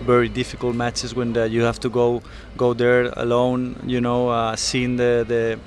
very 0.03 0.27
difficult 0.27 0.75
matches 0.75 1.15
when 1.15 1.33
you 1.49 1.61
have 1.61 1.79
to 1.79 1.89
go 1.89 2.21
go 2.57 2.73
there 2.73 3.13
alone. 3.15 3.77
You 3.85 4.01
know, 4.01 4.27
uh, 4.27 4.57
seeing 4.57 4.97
the 4.97 5.23
the 5.25 5.59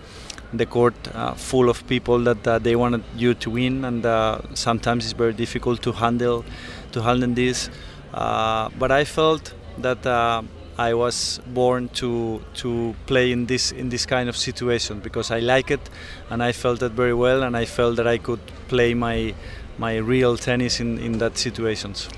the 0.53 0.66
court 0.66 0.94
uh, 1.14 1.34
full 1.34 1.68
of 1.68 1.86
people 1.86 2.18
that 2.20 2.47
uh, 2.47 2.59
they 2.59 2.76
wanted 2.76 3.03
you 3.16 3.34
to 3.34 3.51
win, 3.51 3.84
and 3.84 4.05
uh, 4.07 4.40
sometimes 4.55 5.05
it's 5.05 5.12
very 5.12 5.32
difficult 5.32 5.82
to 5.82 5.92
handle 5.92 6.44
to 6.92 7.03
handle 7.03 7.30
this. 7.30 7.70
Uh, 8.14 8.68
but 8.78 8.90
I 8.90 9.05
felt 9.05 9.55
that. 9.78 10.07
Uh, 10.07 10.42
I 10.78 10.92
was 10.92 11.40
born 11.47 11.88
to 12.01 12.42
to 12.57 12.94
play 13.07 13.32
in 13.32 13.47
this 13.47 13.72
in 13.72 13.88
this 13.88 14.05
kind 14.05 14.28
of 14.28 14.36
situation 14.36 15.01
because 15.01 15.30
I 15.30 15.38
like 15.40 15.70
it 15.70 15.80
and 16.28 16.42
I 16.42 16.53
felt 16.53 16.80
that 16.80 16.92
very 16.92 17.14
well 17.14 17.42
and 17.44 17.57
I 17.57 17.64
felt 17.64 17.97
that 17.97 18.07
I 18.07 18.18
could 18.18 18.40
play 18.68 18.92
my 18.92 19.34
my 19.78 19.97
real 19.97 20.36
tennis 20.36 20.78
in, 20.78 20.99
in 20.99 21.16
that 21.18 21.38
situations 21.38 22.11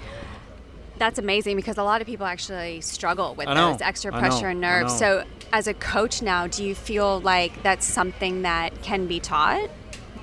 that's 0.98 1.18
amazing 1.18 1.56
because 1.56 1.78
a 1.78 1.82
lot 1.82 2.00
of 2.00 2.06
people 2.06 2.26
actually 2.26 2.80
struggle 2.80 3.34
with 3.34 3.48
know, 3.48 3.72
those 3.72 3.80
extra 3.80 4.12
pressure 4.12 4.48
and 4.48 4.60
nerves. 4.60 4.96
So, 4.98 5.24
as 5.52 5.66
a 5.66 5.74
coach 5.74 6.20
now, 6.22 6.46
do 6.46 6.64
you 6.64 6.74
feel 6.74 7.20
like 7.20 7.62
that's 7.62 7.86
something 7.86 8.42
that 8.42 8.82
can 8.82 9.06
be 9.06 9.20
taught 9.20 9.70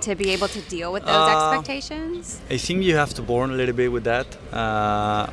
to 0.02 0.16
be 0.16 0.30
able 0.32 0.48
to 0.48 0.62
deal 0.62 0.92
with 0.92 1.04
those 1.04 1.30
uh, 1.30 1.52
expectations? 1.52 2.40
I 2.50 2.58
think 2.58 2.84
you 2.84 2.96
have 2.96 3.14
to 3.16 3.22
born 3.22 3.52
a 3.52 3.56
little 3.56 3.76
bit 3.76 3.92
with 3.92 4.04
that. 4.04 4.28
Uh, 4.54 5.28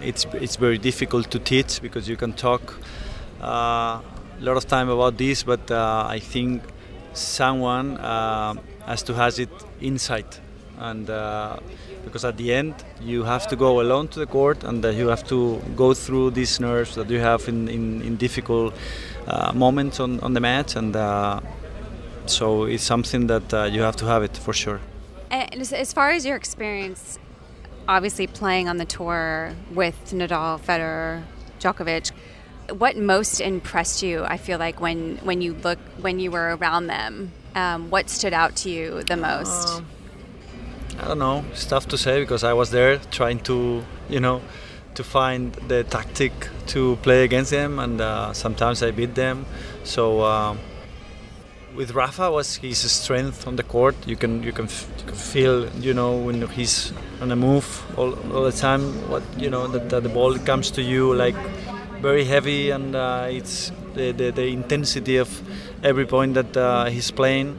it's 0.00 0.26
it's 0.34 0.56
very 0.56 0.78
difficult 0.78 1.30
to 1.30 1.38
teach 1.38 1.80
because 1.80 2.08
you 2.08 2.16
can 2.16 2.32
talk 2.32 2.78
uh, 3.42 4.00
a 4.40 4.44
lot 4.48 4.56
of 4.56 4.66
time 4.66 4.88
about 4.88 5.16
this, 5.18 5.42
but 5.42 5.70
uh, 5.70 6.06
I 6.06 6.18
think 6.18 6.62
someone 7.12 7.96
uh, 7.96 8.54
has 8.86 9.02
to 9.04 9.14
has 9.14 9.38
it 9.38 9.50
inside 9.80 10.26
and 10.78 11.10
uh, 11.10 11.56
because 12.04 12.24
at 12.24 12.36
the 12.36 12.52
end 12.52 12.74
you 13.00 13.24
have 13.24 13.46
to 13.48 13.56
go 13.56 13.80
alone 13.80 14.08
to 14.08 14.18
the 14.18 14.26
court 14.26 14.64
and 14.64 14.84
uh, 14.84 14.88
you 14.88 15.08
have 15.08 15.26
to 15.28 15.60
go 15.76 15.94
through 15.94 16.30
these 16.30 16.60
nerves 16.60 16.94
that 16.94 17.10
you 17.10 17.18
have 17.18 17.48
in, 17.48 17.68
in, 17.68 18.02
in 18.02 18.16
difficult 18.16 18.74
uh, 19.26 19.52
moments 19.52 20.00
on, 20.00 20.20
on 20.20 20.34
the 20.34 20.40
match. 20.40 20.76
And 20.76 20.94
uh, 20.94 21.40
so 22.26 22.64
it's 22.64 22.84
something 22.84 23.26
that 23.26 23.52
uh, 23.52 23.64
you 23.64 23.82
have 23.82 23.96
to 23.96 24.06
have 24.06 24.22
it 24.22 24.36
for 24.36 24.52
sure. 24.52 24.80
As 25.30 25.92
far 25.92 26.10
as 26.10 26.24
your 26.24 26.36
experience 26.36 27.18
obviously 27.86 28.26
playing 28.26 28.68
on 28.68 28.76
the 28.76 28.84
tour 28.84 29.52
with 29.72 29.96
Nadal, 30.12 30.60
Federer, 30.60 31.22
Djokovic 31.58 32.12
what 32.70 32.98
most 32.98 33.40
impressed 33.40 34.02
you 34.02 34.24
i 34.24 34.36
feel 34.36 34.58
like 34.58 34.78
when 34.78 35.16
when 35.18 35.40
you 35.40 35.54
look 35.54 35.78
when 36.00 36.18
you 36.18 36.30
were 36.30 36.54
around 36.56 36.86
them? 36.86 37.32
Um, 37.54 37.90
what 37.90 38.08
stood 38.10 38.32
out 38.32 38.56
to 38.56 38.70
you 38.70 39.02
the 39.02 39.16
most? 39.16 39.68
Um, 39.68 39.86
I 41.00 41.06
don't 41.08 41.18
know. 41.18 41.44
It's 41.52 41.64
tough 41.64 41.86
to 41.88 41.98
say 41.98 42.20
because 42.20 42.42
I 42.44 42.52
was 42.52 42.70
there 42.70 42.98
trying 43.10 43.40
to, 43.40 43.84
you 44.08 44.20
know, 44.20 44.42
to 44.94 45.04
find 45.04 45.52
the 45.68 45.84
tactic 45.84 46.32
to 46.68 46.96
play 47.02 47.22
against 47.24 47.50
them, 47.50 47.78
and 47.78 48.00
uh, 48.00 48.32
sometimes 48.32 48.82
I 48.82 48.90
beat 48.90 49.14
them. 49.14 49.46
So 49.84 50.20
uh, 50.20 50.56
with 51.76 51.92
Rafa 51.92 52.30
was 52.30 52.56
his 52.56 52.78
strength 52.90 53.46
on 53.46 53.56
the 53.56 53.62
court. 53.62 53.94
You 54.06 54.16
can 54.16 54.42
you 54.42 54.52
can, 54.52 54.64
f- 54.64 54.88
you 54.98 55.04
can 55.06 55.14
feel, 55.14 55.68
you 55.76 55.94
know, 55.94 56.16
when 56.16 56.46
he's 56.48 56.92
on 57.20 57.30
a 57.30 57.36
move 57.36 57.66
all, 57.96 58.14
all 58.34 58.42
the 58.42 58.52
time. 58.52 58.82
What 59.08 59.22
you 59.36 59.50
know 59.50 59.68
that, 59.68 59.88
that 59.90 60.02
the 60.02 60.08
ball 60.08 60.36
comes 60.38 60.70
to 60.72 60.82
you 60.82 61.14
like 61.14 61.36
very 62.00 62.24
heavy, 62.24 62.70
and 62.70 62.96
uh, 62.96 63.26
it's 63.30 63.70
the, 63.94 64.12
the, 64.12 64.30
the 64.30 64.46
intensity 64.46 65.16
of 65.16 65.28
every 65.84 66.06
point 66.06 66.34
that 66.34 66.56
uh, 66.56 66.86
he's 66.86 67.10
playing. 67.10 67.56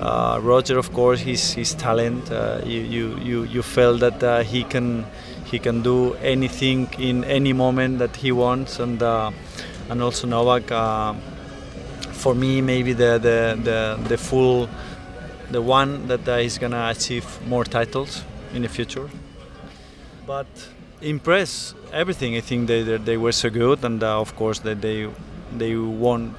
Uh, 0.00 0.38
Roger, 0.42 0.78
of 0.78 0.92
course, 0.92 1.20
his 1.20 1.52
his 1.54 1.74
talent. 1.74 2.30
Uh, 2.30 2.60
you, 2.64 3.16
you 3.16 3.44
you 3.44 3.62
felt 3.62 4.00
that 4.00 4.22
uh, 4.22 4.42
he 4.42 4.64
can 4.64 5.06
he 5.44 5.58
can 5.58 5.82
do 5.82 6.14
anything 6.22 6.88
in 6.98 7.24
any 7.24 7.52
moment 7.52 7.98
that 7.98 8.16
he 8.16 8.32
wants, 8.32 8.78
and 8.78 9.02
uh, 9.02 9.30
and 9.88 10.02
also 10.02 10.26
Novak. 10.26 10.70
Uh, 10.70 11.14
for 12.12 12.34
me, 12.34 12.60
maybe 12.60 12.92
the 12.92 13.18
the 13.18 13.58
the, 13.62 14.08
the 14.08 14.18
full 14.18 14.68
the 15.50 15.62
one 15.62 16.06
that 16.08 16.28
uh, 16.28 16.32
is 16.32 16.58
gonna 16.58 16.88
achieve 16.90 17.26
more 17.46 17.64
titles 17.64 18.24
in 18.54 18.62
the 18.62 18.68
future. 18.68 19.08
But 20.26 20.46
impress 21.00 21.74
everything. 21.92 22.36
I 22.36 22.40
think 22.40 22.68
they 22.68 22.82
they, 22.82 22.98
they 22.98 23.16
were 23.16 23.32
so 23.32 23.50
good, 23.50 23.84
and 23.84 24.02
of 24.02 24.36
course 24.36 24.60
that 24.60 24.80
they 24.80 25.08
they 25.56 25.76
won 25.76 26.34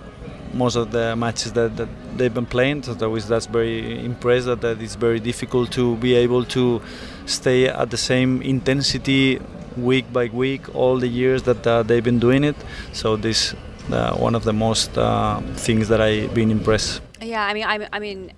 most 0.53 0.75
of 0.75 0.91
the 0.91 1.15
matches 1.15 1.53
that, 1.53 1.77
that 1.77 1.89
they've 2.17 2.33
been 2.33 2.45
playing. 2.45 2.83
So 2.83 2.93
that 2.93 3.09
was 3.09 3.27
that's 3.27 3.45
very 3.45 4.03
impressed 4.03 4.45
that, 4.45 4.61
that 4.61 4.81
it's 4.81 4.95
very 4.95 5.19
difficult 5.19 5.71
to 5.73 5.95
be 5.97 6.15
able 6.15 6.45
to 6.45 6.81
stay 7.25 7.67
at 7.67 7.89
the 7.89 7.97
same 7.97 8.41
intensity 8.41 9.39
week 9.77 10.11
by 10.11 10.27
week 10.27 10.75
all 10.75 10.97
the 10.97 11.07
years 11.07 11.43
that 11.43 11.65
uh, 11.65 11.83
they've 11.83 12.03
been 12.03 12.19
doing 12.19 12.43
it. 12.43 12.55
So 12.93 13.15
this 13.15 13.55
uh, 13.91 14.15
one 14.15 14.35
of 14.35 14.43
the 14.43 14.53
most 14.53 14.97
uh, 14.97 15.41
things 15.55 15.87
that 15.87 16.01
I've 16.01 16.33
been 16.33 16.51
impressed. 16.51 17.01
Yeah, 17.21 17.45
I 17.45 17.53
mean, 17.53 17.65
I, 17.65 17.87
I 17.93 17.99
mean, 17.99 18.33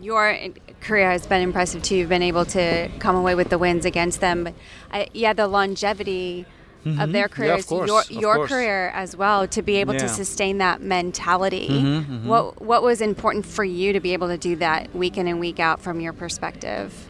your 0.00 0.36
career 0.80 1.10
has 1.10 1.26
been 1.26 1.42
impressive 1.42 1.82
too. 1.82 1.96
You've 1.96 2.08
been 2.08 2.22
able 2.22 2.44
to 2.46 2.88
come 2.98 3.16
away 3.16 3.34
with 3.34 3.50
the 3.50 3.58
wins 3.58 3.84
against 3.84 4.20
them, 4.20 4.44
but 4.44 4.54
uh, 4.92 5.04
yeah, 5.12 5.32
the 5.32 5.46
longevity 5.46 6.46
mm-hmm. 6.84 7.00
of 7.00 7.12
their 7.12 7.28
careers, 7.28 7.48
yeah, 7.48 7.58
of 7.58 7.66
course, 7.66 8.10
your 8.10 8.20
your 8.20 8.46
career 8.46 8.90
as 8.94 9.16
well, 9.16 9.46
to 9.48 9.62
be 9.62 9.76
able 9.76 9.94
yeah. 9.94 10.00
to 10.00 10.08
sustain 10.08 10.58
that 10.58 10.80
mentality. 10.80 11.68
Mm-hmm, 11.68 12.14
mm-hmm. 12.14 12.28
What 12.28 12.60
what 12.60 12.82
was 12.82 13.00
important 13.00 13.46
for 13.46 13.64
you 13.64 13.92
to 13.92 14.00
be 14.00 14.12
able 14.12 14.28
to 14.28 14.38
do 14.38 14.56
that 14.56 14.94
week 14.94 15.16
in 15.16 15.26
and 15.26 15.40
week 15.40 15.60
out 15.60 15.80
from 15.80 16.00
your 16.00 16.12
perspective? 16.12 17.08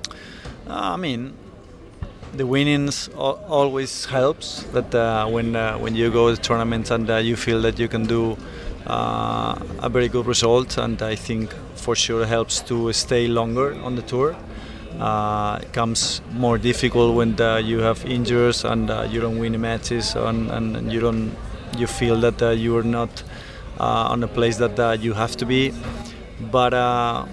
Uh, 0.69 0.95
I 0.95 0.97
mean, 0.97 1.35
the 2.35 2.47
winnings 2.47 3.09
always 3.17 4.07
helps. 4.07 4.63
That 4.73 4.95
uh, 4.95 5.27
when 5.29 5.57
uh, 5.57 5.79
when 5.79 5.95
you 5.95 6.11
go 6.11 6.35
to 6.35 6.41
tournaments 6.41 6.91
and 6.91 7.11
uh, 7.11 7.17
you 7.17 7.37
feel 7.37 7.61
that 7.63 7.79
you 7.79 7.89
can 7.89 8.07
do 8.07 8.37
uh, 8.87 9.59
a 9.81 9.89
very 9.89 10.09
good 10.09 10.27
result, 10.27 10.79
and 10.79 11.03
I 11.03 11.17
think 11.17 11.53
for 11.75 11.97
sure 11.97 12.27
helps 12.27 12.61
to 12.63 12.93
stay 12.93 13.27
longer 13.27 13.75
on 13.83 13.97
the 13.97 14.03
tour 14.03 14.37
uh, 14.99 15.59
it 15.63 15.73
comes 15.73 16.21
more 16.33 16.59
difficult 16.59 17.15
when 17.15 17.37
the, 17.37 17.63
you 17.65 17.79
have 17.79 18.05
injuries 18.05 18.65
and 18.65 18.91
uh, 18.91 19.07
you 19.11 19.21
don't 19.21 19.39
win 19.39 19.59
matches 19.61 20.15
and, 20.15 20.51
and, 20.51 20.93
you 20.93 21.01
don't 21.01 21.35
you 21.79 21.87
feel 21.87 22.21
that 22.21 22.43
uh, 22.43 22.51
you 22.51 22.77
are 22.77 22.83
not 22.83 23.23
uh, 23.81 24.09
on 24.11 24.23
a 24.23 24.29
place 24.29 24.59
that 24.59 24.79
uh, 24.79 24.97
you 25.01 25.15
have 25.15 25.37
to 25.37 25.47
be. 25.47 25.73
But 26.51 26.75
uh, 26.75 27.27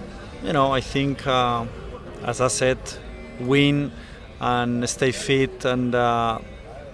you 0.44 0.54
know, 0.54 0.72
I 0.72 0.82
think, 0.82 1.28
as 1.28 2.42
I 2.42 2.48
said, 2.48 2.78
win 3.40 3.92
and 4.40 4.90
stay 4.90 5.12
fit 5.12 5.66
and 5.66 5.92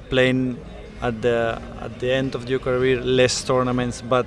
playing 0.10 0.60
at 1.02 1.22
the 1.22 1.62
at 1.80 2.00
the 2.00 2.12
end 2.12 2.36
of 2.36 2.50
your 2.50 2.60
career 2.60 3.02
less 3.02 3.44
tournaments, 3.44 4.02
but 4.02 4.26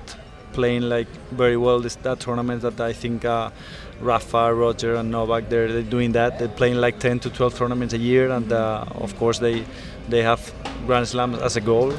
playing 0.53 0.83
like 0.83 1.09
very 1.31 1.57
well 1.57 1.81
this 1.81 1.97
that 1.97 2.21
tournament 2.21 2.63
that 2.63 2.81
I 2.81 2.93
think 2.93 3.25
uh, 3.25 3.51
Rafa, 4.01 4.55
Roger, 4.55 4.95
and 4.95 5.11
Novak 5.11 5.49
they're, 5.49 5.73
they're, 5.73 5.83
doing 5.83 6.13
that. 6.13 6.39
They're 6.39 6.49
playing 6.49 6.77
like 6.77 7.01
10 7.01 7.21
to 7.21 7.31
12 7.31 7.57
tournaments 7.57 7.95
a 7.95 7.99
year, 7.99 8.31
and 8.31 8.53
uh, 8.53 8.85
of 8.95 9.17
course 9.19 9.39
they 9.39 9.65
they 10.09 10.23
have 10.23 10.53
Grand 10.87 11.09
Slams 11.09 11.39
as 11.41 11.57
a 11.57 11.61
goal, 11.61 11.93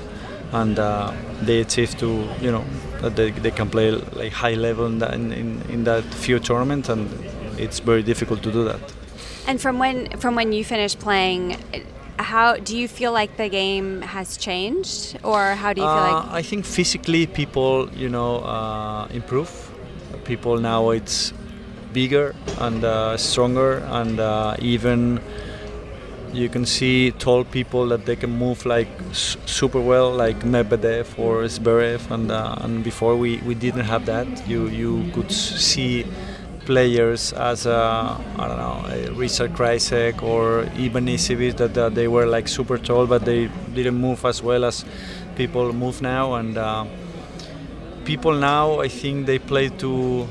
and 0.52 0.80
uh, 0.80 1.14
they 1.42 1.62
achieve 1.62 1.98
to 2.00 2.28
you 2.42 2.52
know 2.52 2.64
that 3.02 3.16
they, 3.16 3.32
they 3.32 3.52
can 3.52 3.70
play 3.70 3.92
like 3.92 4.32
high 4.32 4.54
level 4.54 4.86
in 4.86 5.00
that 5.00 5.14
in, 5.14 5.62
in, 5.70 5.84
that 5.84 6.04
few 6.06 6.40
tournaments, 6.40 6.90
and 6.90 7.10
it's 7.58 7.80
very 7.80 8.04
difficult 8.04 8.44
to 8.44 8.52
do 8.52 8.64
that. 8.64 8.80
And 9.48 9.60
from 9.60 9.78
when 9.78 10.18
from 10.20 10.36
when 10.36 10.54
you 10.54 10.64
finished 10.64 11.00
playing, 11.00 11.58
how 12.18 12.56
do 12.56 12.78
you 12.78 12.88
feel 12.88 13.12
like 13.12 13.38
the 13.38 13.50
game 13.50 14.02
has 14.02 14.38
changed, 14.38 15.18
or 15.24 15.56
how 15.56 15.74
do 15.74 15.82
you 15.82 15.88
feel 15.88 15.98
uh, 15.98 16.14
like? 16.14 16.32
I 16.32 16.42
think 16.42 16.66
physically 16.66 17.28
people, 17.28 17.90
you 17.94 18.10
know, 18.10 18.38
uh, 18.38 19.08
improve. 19.12 19.66
People 20.26 20.60
now 20.60 20.92
it's 20.92 21.34
bigger 21.94 22.36
and 22.60 22.84
uh, 22.84 23.18
stronger, 23.18 23.80
and 23.88 24.20
uh, 24.20 24.56
even 24.60 25.22
you 26.34 26.48
can 26.50 26.66
see 26.66 27.12
tall 27.12 27.44
people 27.44 27.88
that 27.88 28.06
they 28.06 28.16
can 28.16 28.30
move 28.30 28.66
like 28.66 28.88
super 29.14 29.80
well, 29.80 30.12
like 30.12 30.40
Medvedev 30.42 31.18
or 31.18 31.44
Zverev, 31.44 32.12
and 32.12 32.32
uh, 32.32 32.56
and 32.60 32.84
before 32.84 33.16
we, 33.16 33.38
we 33.38 33.56
didn't 33.56 33.86
have 33.86 34.06
that. 34.06 34.48
You 34.48 34.68
you 34.68 35.12
could 35.14 35.32
see 35.32 36.06
players 36.66 37.34
as 37.34 37.66
uh, 37.66 38.16
I 38.38 38.48
don't 38.48 38.58
know 38.58 39.14
Richard 39.16 39.54
Krajicek 39.54 40.22
or 40.22 40.70
even 40.78 41.06
Ivanisevic 41.06 41.58
that 41.58 41.76
uh, 41.76 41.90
they 41.90 42.08
were 42.08 42.28
like 42.28 42.48
super 42.48 42.78
tall, 42.78 43.08
but 43.08 43.26
they 43.26 43.50
didn't 43.74 43.96
move 43.96 44.24
as 44.24 44.44
well 44.44 44.64
as 44.66 44.86
people 45.36 45.74
move 45.74 46.02
now. 46.02 46.36
And 46.36 46.58
uh, 46.58 46.86
people 48.06 48.34
now, 48.34 48.82
I 48.82 48.88
think 48.88 49.26
they 49.26 49.40
play 49.40 49.70
to 49.84 50.28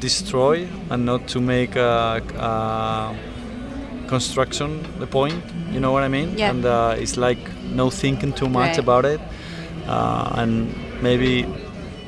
destroy 0.00 0.68
and 0.90 1.04
not 1.06 1.26
to 1.28 1.40
make 1.40 1.76
a, 1.76 2.22
a 2.38 4.08
construction 4.08 4.86
the 4.98 5.06
point. 5.06 5.42
You 5.70 5.80
know 5.80 5.92
what 5.92 6.02
I 6.02 6.08
mean? 6.08 6.36
Yeah. 6.38 6.50
And 6.50 6.64
uh, 6.64 6.94
it's 6.98 7.16
like 7.16 7.38
no 7.74 7.90
thinking 7.90 8.32
too 8.32 8.48
much 8.48 8.68
Right. 8.76 8.78
about 8.78 9.04
it, 9.04 9.20
uh, 9.86 10.32
and 10.36 10.72
maybe 11.02 11.46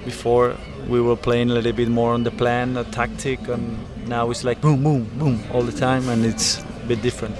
before 0.04 0.54
we 0.88 1.00
were 1.00 1.16
playing 1.16 1.50
a 1.50 1.54
little 1.54 1.72
bit 1.72 1.88
more 1.88 2.12
on 2.14 2.22
the 2.24 2.30
plan, 2.30 2.74
the 2.74 2.84
tactic, 2.84 3.46
and 3.48 3.78
now 4.08 4.30
it's 4.30 4.44
like 4.44 4.60
boom, 4.60 4.82
boom, 4.82 5.04
boom 5.18 5.42
all 5.52 5.62
the 5.62 5.72
time, 5.78 6.08
and 6.08 6.24
it's 6.24 6.60
a 6.62 6.86
bit 6.86 7.02
different. 7.02 7.36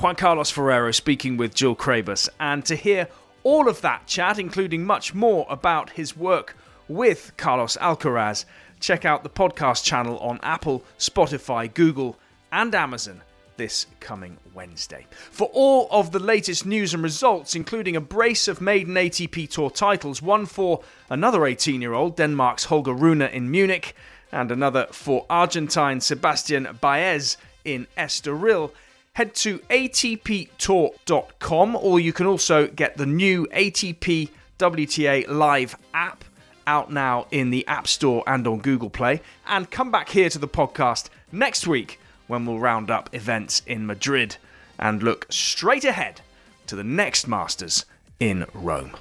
Juan 0.00 0.14
Carlos 0.16 0.50
Ferrero 0.50 0.90
speaking 0.90 1.36
with 1.36 1.54
Jill 1.54 1.74
Krabus, 1.76 2.28
and 2.38 2.64
to 2.66 2.74
hear 2.76 3.08
all 3.44 3.68
of 3.68 3.80
that 3.80 4.06
chat, 4.06 4.38
including 4.38 4.84
much 4.84 5.14
more 5.14 5.46
about 5.48 5.90
his 5.90 6.16
work 6.16 6.56
with 6.88 7.32
Carlos 7.36 7.76
Alcaraz, 7.80 8.44
check 8.82 9.04
out 9.04 9.22
the 9.22 9.30
podcast 9.30 9.84
channel 9.84 10.18
on 10.18 10.40
Apple, 10.42 10.82
Spotify, 10.98 11.72
Google, 11.72 12.18
and 12.50 12.74
Amazon 12.74 13.22
this 13.56 13.86
coming 14.00 14.38
Wednesday. 14.54 15.06
For 15.30 15.48
all 15.52 15.86
of 15.90 16.10
the 16.10 16.18
latest 16.18 16.66
news 16.66 16.94
and 16.94 17.02
results, 17.02 17.54
including 17.54 17.96
a 17.96 18.00
brace 18.00 18.48
of 18.48 18.60
maiden 18.60 18.94
ATP 18.94 19.48
Tour 19.50 19.70
titles, 19.70 20.20
one 20.20 20.46
for 20.46 20.82
another 21.08 21.46
18 21.46 21.80
year 21.80 21.92
old, 21.92 22.16
Denmark's 22.16 22.64
Holger 22.64 22.92
Rune 22.92 23.22
in 23.22 23.50
Munich, 23.50 23.94
and 24.32 24.50
another 24.50 24.88
for 24.90 25.26
Argentine 25.30 26.00
Sebastian 26.00 26.76
Baez 26.80 27.36
in 27.64 27.86
Estoril, 27.96 28.72
head 29.12 29.34
to 29.36 29.58
atptour.com 29.70 31.76
or 31.76 32.00
you 32.00 32.12
can 32.12 32.26
also 32.26 32.66
get 32.66 32.96
the 32.96 33.06
new 33.06 33.46
ATP 33.48 34.30
WTA 34.58 35.28
Live 35.28 35.76
app 35.94 36.24
out 36.66 36.92
now 36.92 37.26
in 37.30 37.50
the 37.50 37.66
App 37.66 37.86
Store 37.86 38.22
and 38.26 38.46
on 38.46 38.58
Google 38.58 38.90
Play. 38.90 39.20
And 39.46 39.70
come 39.70 39.90
back 39.90 40.10
here 40.10 40.28
to 40.30 40.38
the 40.38 40.48
podcast 40.48 41.08
next 41.30 41.66
week 41.66 41.98
when 42.26 42.46
we'll 42.46 42.58
round 42.58 42.90
up 42.90 43.10
events 43.12 43.62
in 43.66 43.86
Madrid 43.86 44.36
and 44.78 45.02
look 45.02 45.26
straight 45.30 45.84
ahead 45.84 46.20
to 46.66 46.76
the 46.76 46.84
next 46.84 47.26
Masters 47.26 47.84
in 48.18 48.46
Rome. 48.54 48.96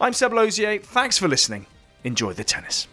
I'm 0.00 0.12
Seb 0.12 0.32
Lauzier. 0.32 0.82
Thanks 0.82 1.18
for 1.18 1.28
listening. 1.28 1.66
Enjoy 2.04 2.32
the 2.32 2.44
tennis. 2.44 2.86